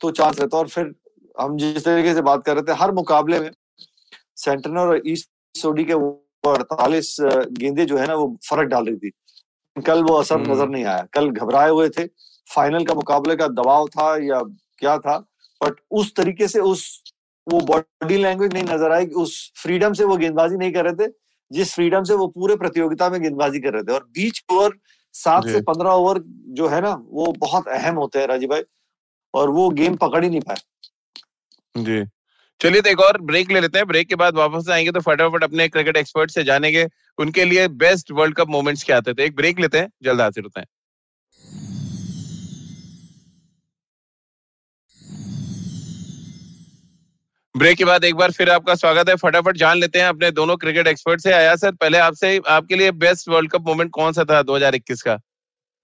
तो 0.00 0.10
चांस 0.10 0.38
रहता 0.40 0.56
है 0.56 0.62
और 0.62 0.68
फिर 0.68 0.94
हम 1.34 1.56
जिस 1.58 1.84
तरीके 1.84 2.14
से 2.14 2.22
बात 2.22 2.44
कर 2.44 2.54
रहे 2.54 2.62
थे 2.62 2.78
हर 2.80 2.92
मुकाबले 2.92 3.40
में 3.40 3.50
सेंटनर 4.36 4.78
और 4.78 5.02
ईस्ट 5.06 5.30
सोडी 5.54 5.84
के 5.84 5.92
अड़तालीस 6.44 7.16
गेंदे 7.20 7.84
जो 7.84 7.96
है 7.98 8.06
ना 8.06 8.14
वो 8.14 8.26
फ़र्क 8.48 8.68
डाल 8.68 8.84
रही 8.86 8.96
थी। 8.96 9.10
कल 9.76 10.02
वो 10.02 10.14
असर 10.14 10.34
हम्म। 10.34 10.52
नज़र 10.52 10.68
नहीं 10.68 10.84
आया। 10.84 11.06
कल 11.12 11.30
घबराए 11.30 11.70
हुए 11.70 11.88
थे। 11.88 12.06
फाइनल 12.46 12.84
का 12.84 12.94
मुकाबले 12.94 13.36
का 13.36 13.46
दबाव 13.50 13.88
था 13.88 14.16
या 14.24 14.40
क्या 14.78 14.96
था 14.98 15.16
बट 15.60 15.80
उस 15.90 16.14
तरीके 16.16 16.48
से 16.48 16.60
उस 16.62 16.84
वो 17.46 17.60
बॉडी 17.66 18.16
लैंग्वेज 18.16 18.52
नहीं 18.54 18.64
नज़र 18.64 18.92
आई 18.92 19.06
उस 19.16 19.34
फ्रीडम 19.62 19.92
से 19.92 20.04
वो 20.04 20.16
गेंदबाजी 20.16 20.56
नहीं 20.56 20.72
कर 20.72 20.84
रहे 20.84 21.06
थे। 21.06 21.10
जिस 21.50 21.74
फ्रीडम 21.74 22.02
से 22.02 22.14
वो 22.14 22.26
पूरे 22.26 22.56
प्रतियोगिता 22.56 23.08
में 23.10 23.20
गेंदबाजी 23.22 23.60
कर 23.60 23.72
रहे 23.72 23.82
थे। 23.82 23.92
और 23.92 24.04
बीच 24.12 24.42
ओवर 24.52 24.72
सात 25.14 25.46
से 25.46 25.60
पंद्रह 25.60 25.90
ओवर 25.90 26.20
जो 26.52 26.68
है 26.68 26.80
ना 26.80 26.90
वो 27.10 27.32
बहुत 27.38 27.68
अहम 27.68 27.94
होते 27.94 28.18
हैं 28.18 28.26
राजीव 28.26 28.48
भाई। 28.48 28.62
और 29.34 29.50
वो 29.50 29.68
गेम 29.70 29.96
पकड़ 29.96 30.24
ही 30.24 30.30
नहीं 30.30 30.40
पाए। 30.40 30.56
जी। 31.74 32.04
चलिए 32.60 32.80
तो 32.80 32.90
एक 32.90 33.00
और 33.00 33.20
ब्रेक 33.20 33.50
ले 33.50 33.60
लेते 33.60 33.78
हैं। 33.78 33.86
ब्रेक 33.86 34.08
के 34.08 34.14
बाद 34.14 34.36
वापस 34.36 34.68
आएँगे 34.70 34.90
तो 34.90 35.00
फटाफट 35.00 35.44
अपने 35.44 35.68
क्रिकेट 35.68 35.96
एक्सपर्ट 35.96 36.30
से 36.30 36.44
जानेंगे 36.44 36.86
उनके 37.18 37.44
लिए 37.44 37.66
बेस्ट 37.68 38.12
वर्ल्ड 38.12 38.36
कप 38.36 38.48
मोमेंट्स 38.48 38.84
क्या 38.84 38.96
आते 38.96 39.14
थे। 39.14 39.24
एक 39.24 39.36
ब्रेक 39.36 39.60
लेते 39.60 39.78
हैं 39.78 39.88
जल्द 40.02 40.20
हाजिर 40.20 40.44
होते 40.44 40.60
हैं। 40.60 40.66
ब्रेक 47.56 47.76
के 47.78 47.84
बाद 47.84 48.04
एक 48.04 48.14
बार 48.14 48.30
फिर 48.30 48.50
आपका 48.50 48.74
स्वागत 48.74 49.08
है। 49.08 49.14
फटाफट 49.16 49.56
जान 49.56 49.78
लेते 49.78 49.98
हैं 49.98 50.06
अपने 50.06 50.30
दोनों 50.30 50.56
क्रिकेट 50.56 50.86
एक्सपर्ट 50.86 51.20
से। 51.20 51.32
आया 51.32 51.54
सर 51.56 51.70
पहले 51.72 51.98
आपसे 51.98 52.40
आपके 52.48 52.76
लिए 52.76 52.90
बेस्ट 53.04 53.28
वर्ल्ड 53.28 53.50
कप 53.52 53.68
मोमेंट 53.68 53.90
कौन 53.90 54.12
सा 54.12 54.24
था 54.24 54.42
2021 54.42 55.02
का? 55.02 55.14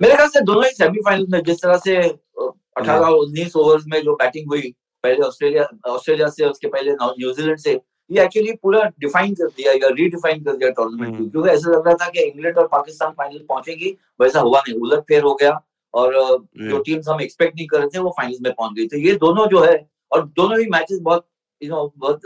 मेरे 0.00 0.14
ख्याल 0.14 0.28
से 0.28 0.40
दोनों 0.40 0.64
ही 0.64 0.70
सेमीफाइनल 0.70 1.26
में 1.30 1.42
जिस 1.42 1.62
तरह 1.62 1.76
से 1.76 1.96
अठारह 1.96 3.04
हाँ। 3.04 3.10
उन्नीस 3.12 3.56
ओवर्स 3.56 3.84
में 3.88 4.00
जो 4.02 4.14
बैटिंग 4.14 4.48
हुई 4.48 4.74
पहले 5.04 5.26
ऑस्ट्रेलिया 5.26 5.66
ऑस्ट्रेलिया 5.88 6.28
से 6.28 6.44
उसके 6.44 6.68
पहले 6.68 6.92
न्यूजीलैंड 6.92 7.58
से 7.58 7.80
ये 8.10 8.22
एक्चुअली 8.24 8.52
पूरा 8.62 8.82
डिफाइन 9.00 9.34
कर 9.34 9.48
दिया 9.56 9.72
या 9.72 9.88
रीडिफाइन 9.94 10.44
कर 10.44 10.56
दिया 10.56 10.70
टूर्नामेंट 10.76 11.18
को। 11.18 11.28
क्योंकि 11.30 11.50
ऐसा 11.50 11.70
लग 11.70 11.86
रहा 11.86 11.94
था 12.04 12.08
कि 12.08 12.22
इंग्लैंड 12.22 12.58
और 12.58 12.66
पाकिस्तान 12.72 13.10
फाइनल 13.18 13.44
पहुंचेगी 13.48 13.96
वैसा 14.20 14.40
हुआ 14.40 14.62
नहीं। 14.68 14.78
उलट 14.80 15.04
फेर 15.08 15.22
हो 15.22 15.34
गया 15.34 15.58
और 15.94 16.14
जो 16.62 16.82
टीम्स 16.82 17.08
हम 17.08 17.20
एक्सपेक्ट 17.20 17.56
नहीं 17.56 17.66
कर 17.66 17.78
रहे 17.78 17.88
थे 17.88 17.98
वो 17.98 18.14
फाइनल 18.20 18.38
में 18.42 18.52
पहुँच 18.52 18.76
गई। 18.76 18.86
तो 18.86 18.98
ये 18.98 19.14
दोनों 19.26 19.46
जो 19.48 19.64
है 19.64 19.76
और 20.12 20.26
दोनों 20.36 20.60
ही 20.60 20.66
मैचेस 20.70 20.98
बहुत 21.02 21.26
यू 21.62 21.70
नो 21.70 21.92
बहुत 21.96 22.20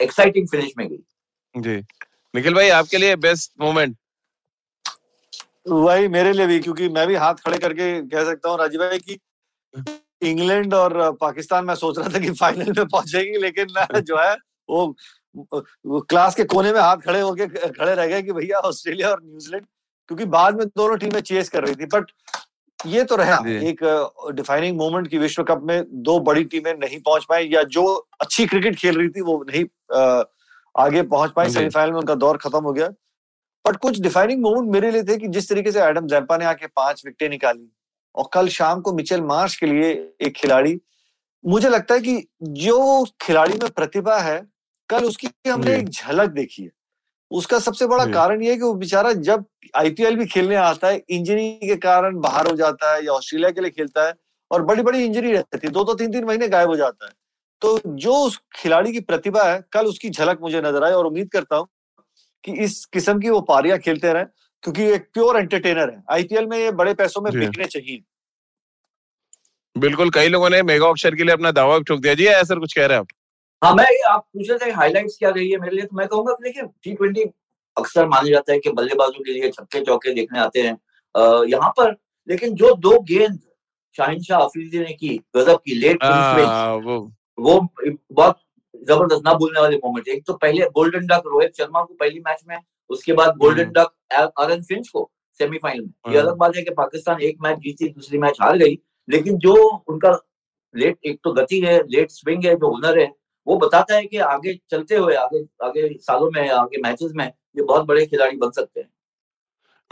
एक्साइटिंग 0.00 0.46
uh, 0.46 0.50
फिनिश 0.50 0.70
uh, 0.70 0.78
में 0.78 0.88
गई। 0.88 1.60
जी। 1.60 1.76
निखिल 2.34 2.54
भाई 2.54 2.68
आपके 2.68 2.98
लिए 2.98 3.16
बेस्ट 3.16 3.52
मोमेंट 3.60 3.96
वही 5.68 6.08
मेरे 6.08 6.32
लिए 6.32 6.46
भी 6.46 6.58
क्योंकि 6.60 6.88
मैं 6.88 7.06
भी 7.06 7.14
हाथ 7.14 7.34
खड़े 7.34 7.58
करके 7.58 8.02
कह 8.02 8.24
सकता 8.24 8.50
हूँ 8.50 8.58
राजीव 8.58 8.80
भाई 8.80 8.98
की 8.98 9.18
इंग्लैंड 10.22 10.74
और 10.74 11.12
पाकिस्तान 11.12 11.64
मैं 11.64 11.74
सोच 11.74 11.98
रहा 11.98 12.08
था 12.08 12.18
कि 12.18 12.30
फाइनल 12.30 12.72
में 12.78 12.86
पहुंचेगी 12.86 13.38
लेकिन 13.38 14.00
जो 14.00 14.18
है 14.18 14.34
वो, 14.70 14.96
वो 15.86 16.00
क्लास 16.00 16.34
के 16.34 16.44
कोने 16.44 16.72
में 16.72 16.80
हाथ 16.80 16.96
खड़े 16.96 17.20
होके 17.20 17.46
खड़े 17.46 17.94
रह 17.94 18.06
गए 18.06 18.22
कि 18.22 18.32
भैया 18.32 18.58
ऑस्ट्रेलिया 18.58 19.10
और 19.10 19.20
न्यूजीलैंड 19.24 19.66
क्योंकि 20.08 20.24
बाद 20.24 20.58
में 20.58 20.66
दोनों 20.66 20.96
टीमें 20.96 21.20
चेस 21.20 21.48
कर 21.48 21.64
रही 21.64 21.74
थी। 21.74 21.86
बट 21.86 22.10
ये 22.86 23.04
तो 23.04 23.16
रहा। 23.16 23.36
एक 23.60 23.80
डिफाइनिंग 24.34 24.76
मोमेंट 24.78 25.08
की 25.08 25.18
विश्व 25.18 25.42
कप 25.42 25.60
में 25.62 25.84
दो 26.02 26.18
बड़ी 26.20 26.44
टीमें 26.44 26.72
नहीं 26.74 27.00
पहुँच 27.00 27.24
पाई 27.28 27.48
या 27.48 27.62
जो 27.64 27.84
अच्छी 28.20 28.46
क्रिकेट 28.46 28.76
खेल 28.76 28.98
रही 28.98 29.08
थी 29.08 29.20
वो 29.20 29.44
नहीं 29.48 29.64
आ, 29.92 30.22
आगे 30.74 31.02
पहुँच 31.04 31.30
पाई। 31.36 31.50
सेमीफाइनल 31.50 31.92
में 31.92 31.98
उनका 31.98 32.14
दौर 32.16 32.36
खत्म 32.36 32.62
हो 32.64 32.72
गया। 32.72 32.88
बट 33.64 33.76
कुछ 33.76 34.00
डिफाइनिंग 34.00 34.42
मोमेंट 34.42 34.70
मेरे 34.72 34.90
लिए 34.90 35.02
थे 35.02 35.16
कि 35.16 35.28
जिस 35.28 35.48
तरीके 35.48 35.72
से 35.72 35.82
एडम 35.82 36.06
जैम्पा 36.06 36.36
ने 36.36 36.44
आके 36.44 36.66
पाँच 36.66 37.02
विकेटें 37.06 37.30
निकाली 37.30 37.68
और 38.14 38.28
कल 38.32 38.48
शाम 38.48 38.80
को 38.80 38.92
मिचेल 38.92 39.22
मार्श 39.22 39.56
के 39.56 39.66
लिए 39.66 39.90
एक 40.22 40.34
खिलाड़ी। 40.36 40.78
मुझे 41.44 41.68
लगता 41.68 41.94
है 41.94 42.00
कि 42.00 42.26
जो 42.42 43.04
खिलाड़ी 43.20 43.54
में 43.54 43.70
प्रतिभा 43.70 44.18
है 44.18 44.40
कल 44.88 45.04
उसकी 45.04 45.28
हमने 45.48 45.76
एक 45.76 45.88
झलक 45.88 46.30
देखी 46.30 46.62
है। 46.62 46.70
उसका 47.30 47.58
सबसे 47.58 47.86
बड़ा 47.86 48.04
कारण 48.06 48.42
यह 48.42 48.50
है 48.50 48.56
कि 48.56 48.62
वो 48.62 48.72
बेचारा 48.74 49.12
जब 49.12 49.44
आईपीएल 49.76 50.16
भी 50.16 50.26
खेलने 50.26 50.54
आता 50.56 50.88
है 50.88 51.02
इंजरी 51.10 51.50
के 51.58 51.76
कारण 51.78 52.18
बाहर 52.20 52.48
हो 52.50 52.56
जाता 52.56 52.94
है 52.94 53.04
या 53.04 53.12
ऑस्ट्रेलिया 53.12 53.50
के 53.50 53.60
लिए 53.60 53.70
खेलता 53.70 54.06
है 54.06 54.14
और 54.50 54.62
बड़ी 54.62 54.82
बड़ी 54.82 55.04
इंजरी 55.04 55.32
रहती 55.32 55.58
है 55.64 55.72
दो 55.72 55.84
दो 55.84 55.94
तीन 55.94 56.12
तीन 56.12 56.24
महीने 56.24 56.48
गायब 56.48 56.68
हो 56.68 56.76
जाता 56.76 57.06
है। 57.06 57.12
तो 57.62 57.78
जो 57.86 58.14
उस 58.16 58.38
खिलाड़ी 58.56 58.92
की 58.92 59.00
प्रतिभा 59.02 59.42
है 59.42 59.62
कल 59.72 59.86
उसकी 59.86 60.10
झलक 60.10 60.38
मुझे 60.42 60.60
नज़र 60.60 60.84
आई 60.84 60.92
और 60.92 61.06
उम्मीद 61.06 61.30
करता 61.30 61.56
हूँ 61.56 61.68
कि 62.44 62.52
इस 62.64 62.84
किस्म 62.84 63.20
की 63.20 63.30
वो 63.30 63.40
पारियाँ 63.44 63.78
खेलते 63.78 64.12
रहे 64.12 64.24
क्योंकि 64.64 64.84
एक 64.84 65.08
प्योर 65.14 65.36
एंटरटेनर 65.36 65.90
है। 65.90 66.02
आईपीएल 66.10 66.46
में 66.46 66.58
ये 66.58 66.70
बड़े 66.72 66.94
पैसों 66.94 67.20
में 67.22 67.32
बिकने 67.34 67.66
चाहिए। 67.66 68.02
बिल्कुल 69.76 70.10
कई 70.10 70.28
लोगों 70.28 70.50
ने 70.50 70.62
मेगा 70.62 70.86
ऑक्शन 70.86 71.16
के 71.16 71.24
लिए 71.24 71.32
अपना 71.32 71.50
दावा 71.52 71.78
ठोक 71.80 72.00
दिया। 72.00 72.14
जी 72.14 72.26
ऐसा 72.26 72.54
कुछ 72.54 72.74
कह 72.74 72.86
रहे 72.86 72.96
हैं 72.96 73.00
आप? 73.00 73.08
हाँ 73.62 73.72
मैं 73.74 73.84
आप 74.08 74.26
पूछ 74.34 74.50
रहे 74.50 74.58
थे 74.58 74.70
हाईलाइट्स 74.72 75.16
क्या 75.18 75.30
रही 75.30 75.50
है 75.50 75.58
मेरे 75.58 75.76
लिए 75.76 75.84
तो 75.84 75.96
मैं 75.96 76.06
कहूँगा 76.08 76.32
देखिए 76.42 76.62
टी 76.82 76.92
ट्वेंटी 76.94 77.22
अक्सर 77.76 78.06
माना 78.08 78.28
जाता 78.28 78.52
है 78.52 78.58
कि 78.58 78.70
बल्लेबाजों 78.72 79.24
के 79.24 79.32
लिए 79.32 79.50
छक्के 79.50 79.80
चौके 79.80 80.12
देखने 80.14 80.38
आते 80.38 80.60
हैं। 80.60 80.76
यहाँ 81.48 81.70
पर 81.70 81.94
लेकिन 82.28 82.54
जो 82.54 82.74
दो 82.76 82.98
गेंद 83.02 83.38
शाहिन 83.96 84.22
शाह 84.22 84.40
अफरीदी 84.40 84.78
ने 84.78 84.92
की 84.92 85.16
गजब 85.36 85.58
की 85.64 85.74
लेट 85.74 86.04
हाँ, 86.04 86.74
वो 86.76 86.98
वो 87.38 87.60
बहुत 88.12 88.40
ज़बरदस्त 88.86 89.22
ना 89.24 89.34
भूलने 89.34 89.60
वाले 89.60 89.76
मोमेंट 89.76 90.08
एक 90.08 90.24
तो 90.26 90.34
पहले 90.36 90.66
गोल्डन 90.74 91.06
डक 91.06 91.22
रोहित 91.26 91.56
शर्मा 91.56 91.82
को 91.82 91.94
पहली 91.94 92.20
मैच 92.20 92.42
में 92.48 92.56
उसके 92.90 93.12
बाद 93.12 93.36
गोल्डन 93.36 93.70
डक 93.72 93.92
अरन 94.38 94.62
फिंच 94.62 94.88
को 94.88 95.10
सेमीफाइनल 95.40 95.82
में। 95.82 96.12
ये। 96.12 96.18
अलग 96.20 96.36
बात 96.36 96.56
है 96.56 96.62
कि 96.62 96.74
पाकिस्तान 96.74 97.20
एक 97.22 97.36
मैच 97.42 97.58
जीती 97.58 97.88
दूसरी 97.88 98.18
मैच 98.18 98.38
हार 98.42 98.56
गई 98.58 98.78
लेकिन 99.08 99.38
जो 99.38 99.54
उनका 99.88 100.18
लेट 100.74 100.98
एक 101.06 101.20
तो 101.24 101.32
गति 101.32 101.60
है 101.60 101.78
लेट 101.88 102.10
स्विंग 102.10 102.44
है 102.44 102.54
जो 102.54 102.70
हुनर 102.70 102.98
है 102.98 103.12
वो 103.48 103.56
बताता 103.56 103.94
है 103.94 104.06
कि 104.06 104.18
आगे 104.18 104.54
चलते 104.70 104.96
हुए, 104.96 105.14
आगे 105.14 105.44
आगे 105.64 105.88
सालों 106.00 106.30
में, 106.30 106.48
आगे 106.50 106.80
मैचेस 106.82 107.12
में 107.14 107.26
ये 107.26 107.62
बहुत 107.62 107.86
बड़े 107.86 108.06
खिलाड़ी 108.06 108.36
बन 108.36 108.50
सकते 108.50 108.80
हैं। 108.80 108.88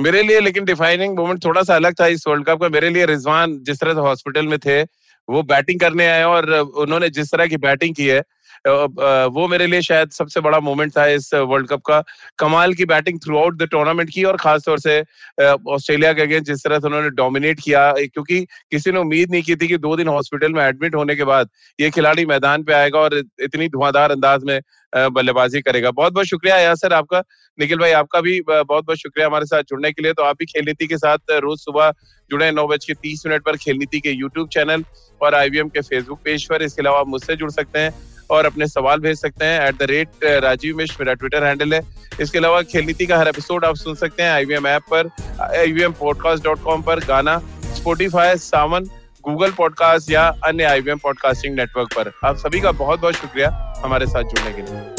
मेरे 0.01 0.23
लिए, 0.23 0.41
लेकिन 0.41 0.65
डिफाइनिंग 0.65 1.19
मोमेंट 1.19 1.45
थोड़ा 1.45 1.63
सा 1.63 1.77
अलग 1.77 1.95
था 2.01 2.07
इस 2.07 2.27
वर्ल्ड 2.29 2.47
कप 2.47 2.61
का। 2.61 2.69
मेरे 2.69 2.91
लिए 2.91 3.07
रिजवान 3.07 3.59
जिस 3.59 3.81
तरह 3.81 3.95
से 3.95 4.01
हॉस्पिटल 4.01 4.47
में 4.47 4.59
थे, 4.59 4.83
वो 5.29 5.43
बैटिंग 5.43 5.81
करने 5.81 6.07
आए 6.07 6.25
और 6.25 6.51
उन्होंने 6.55 7.09
जिस 7.11 7.33
तरह 7.33 7.47
की 7.47 7.57
बैटिंग 7.57 7.95
की 7.95 8.07
है 8.07 8.23
वो 8.67 9.47
मेरे 9.49 9.67
लिए 9.67 9.83
शायद 9.83 10.11
सबसे 10.11 10.41
बड़ा 10.41 10.61
मोमेंट 10.61 10.93
था 10.97 11.07
इस 11.09 11.33
वर्ल्ड 11.35 11.69
कप 11.69 11.83
का। 11.87 12.03
कमाल 12.39 12.75
की 12.75 12.85
batting 12.87 13.19
through 13.25 13.39
out 13.39 13.57
the 13.59 13.69
tournament 13.71 14.11
की 14.11 14.25
और 14.25 14.37
खासतौर 14.37 14.79
से 14.79 15.01
ऑस्ट्रेलिया 15.41 16.13
के 16.13 16.23
अगेंस्ट 16.23 16.47
जिस 16.47 16.65
तरह 16.65 16.79
से 16.79 16.87
उन्होंने 16.87 17.11
डोमिनेट 17.17 17.61
किया 17.61 17.91
क्योंकि 17.95 18.41
किसी 18.71 18.93
ने 18.93 18.99
उम्मीद 18.99 19.31
नहीं 19.31 19.43
की 19.43 19.57
थी 19.57 19.69
कि 19.69 19.79
दो 19.79 19.97
दिन 19.97 20.09
हॉस्पिटल 20.09 20.53
में 20.53 20.63
एडमिट 20.65 20.95
होने 20.95 21.17
के 21.17 21.25
बाद 21.25 21.51
ये 21.79 21.91
खिलाड़ी 21.91 22.27
मैदान 22.27 22.63
पे 22.65 22.73
आएगा 22.75 22.99
और 23.01 23.23
इतनी 23.43 23.69
धुआंधार 23.69 24.11
अंदाज 24.13 24.45
में 24.45 24.61
बल्लेबाजी 24.93 25.61
करेगा। 25.61 25.91
बहुत 25.91 26.13
बहुत 26.13 26.27
शुक्रिया 26.27 26.57
यासर 26.59 26.93
आपका। 26.93 27.23
निखिल 27.59 27.79
भाई 27.79 27.93
आपका 27.93 28.21
भी 28.21 28.41
बहुत 28.43 28.85
बहुत 28.85 28.99
शुक्रिया 28.99 29.27
हमारे 29.27 29.47
साथ 29.47 29.63
जुड़ने 29.63 29.91
के 29.93 30.03
लिए। 30.03 30.13
तो 30.13 30.23
आप 30.23 30.37
भी 30.39 30.45
खेल 30.47 30.65
नीति 30.67 30.87
के 30.87 30.97
साथ 30.99 31.31
रोज 31.33 31.59
सुबह 31.61 31.93
जुड़े 32.31 32.51
नौ 32.51 32.67
बज 32.69 32.85
के 32.85 32.95
तीस 32.95 33.27
मिनट 33.27 33.43
पर 33.45 33.57
खेल 33.57 33.77
नीति 33.79 34.01
के 34.01 34.11
यूट्यूब 34.11 34.49
चैनल 34.49 34.85
और 35.21 35.35
आईवीएम 35.35 35.69
के 35.69 35.81
फेसबुक 35.81 36.21
पेज 36.25 36.45
पर। 36.49 36.63
इसके 36.63 36.83
अलावा 36.83 37.01
आप 37.01 37.09
मुझसे 37.09 37.37
जुड़ 37.37 37.51
सकते 37.51 37.79
हैं। 37.79 37.91
और 38.31 38.47
अपने 38.47 38.67
सवाल 38.67 39.01
भेज 39.01 39.19
सकते 39.19 39.45
हैं 39.45 39.67
at 39.69 39.79
the 39.79 39.83
rate 39.83 40.25
Rajiv 40.45 40.77
Mishra, 40.77 40.97
मेरा 41.01 41.15
ट्विटर 41.15 41.45
हैंडल 41.45 41.75
है। 41.75 41.81
इसके 42.21 42.39
अलावा 42.39 42.61
खेल 42.63 42.85
नीति 42.85 43.07
का 43.07 43.19
हर 43.19 43.29
एपिसोड 43.29 43.65
आप 43.65 43.77
सुन 43.77 43.95
सकते 43.95 44.23
हैं 44.23 44.31
आईवीएम 44.31 44.67
ऐप 44.67 44.83
पर 44.93 45.11
आईवीएम 45.59 45.93
पॉडकास्ट 45.93 46.45
डॉट 46.45 46.63
कॉम 46.63 46.83
पर, 46.83 47.05
गाना 47.05 47.39
स्पोटिफाई 47.77 48.37
सावन 48.39 48.85
गूगल 49.25 49.51
पॉडकास्ट 49.53 50.11
या 50.11 50.27
अन्य 50.45 50.65
आईवीएम 50.65 50.99
पॉडकास्टिंग 50.99 51.57
नेटवर्क 51.57 51.95
पर। 51.95 52.13
आप 52.25 52.37
सभी 52.37 52.61
का 52.61 52.73
बहुत 52.73 53.01
बहुत 53.01 53.15
शुक्रिया 53.15 53.51
हमारे 53.85 54.07
साथ 54.07 54.23
जुड़ने 54.25 54.53
के 54.53 54.63
लिए। 54.63 54.96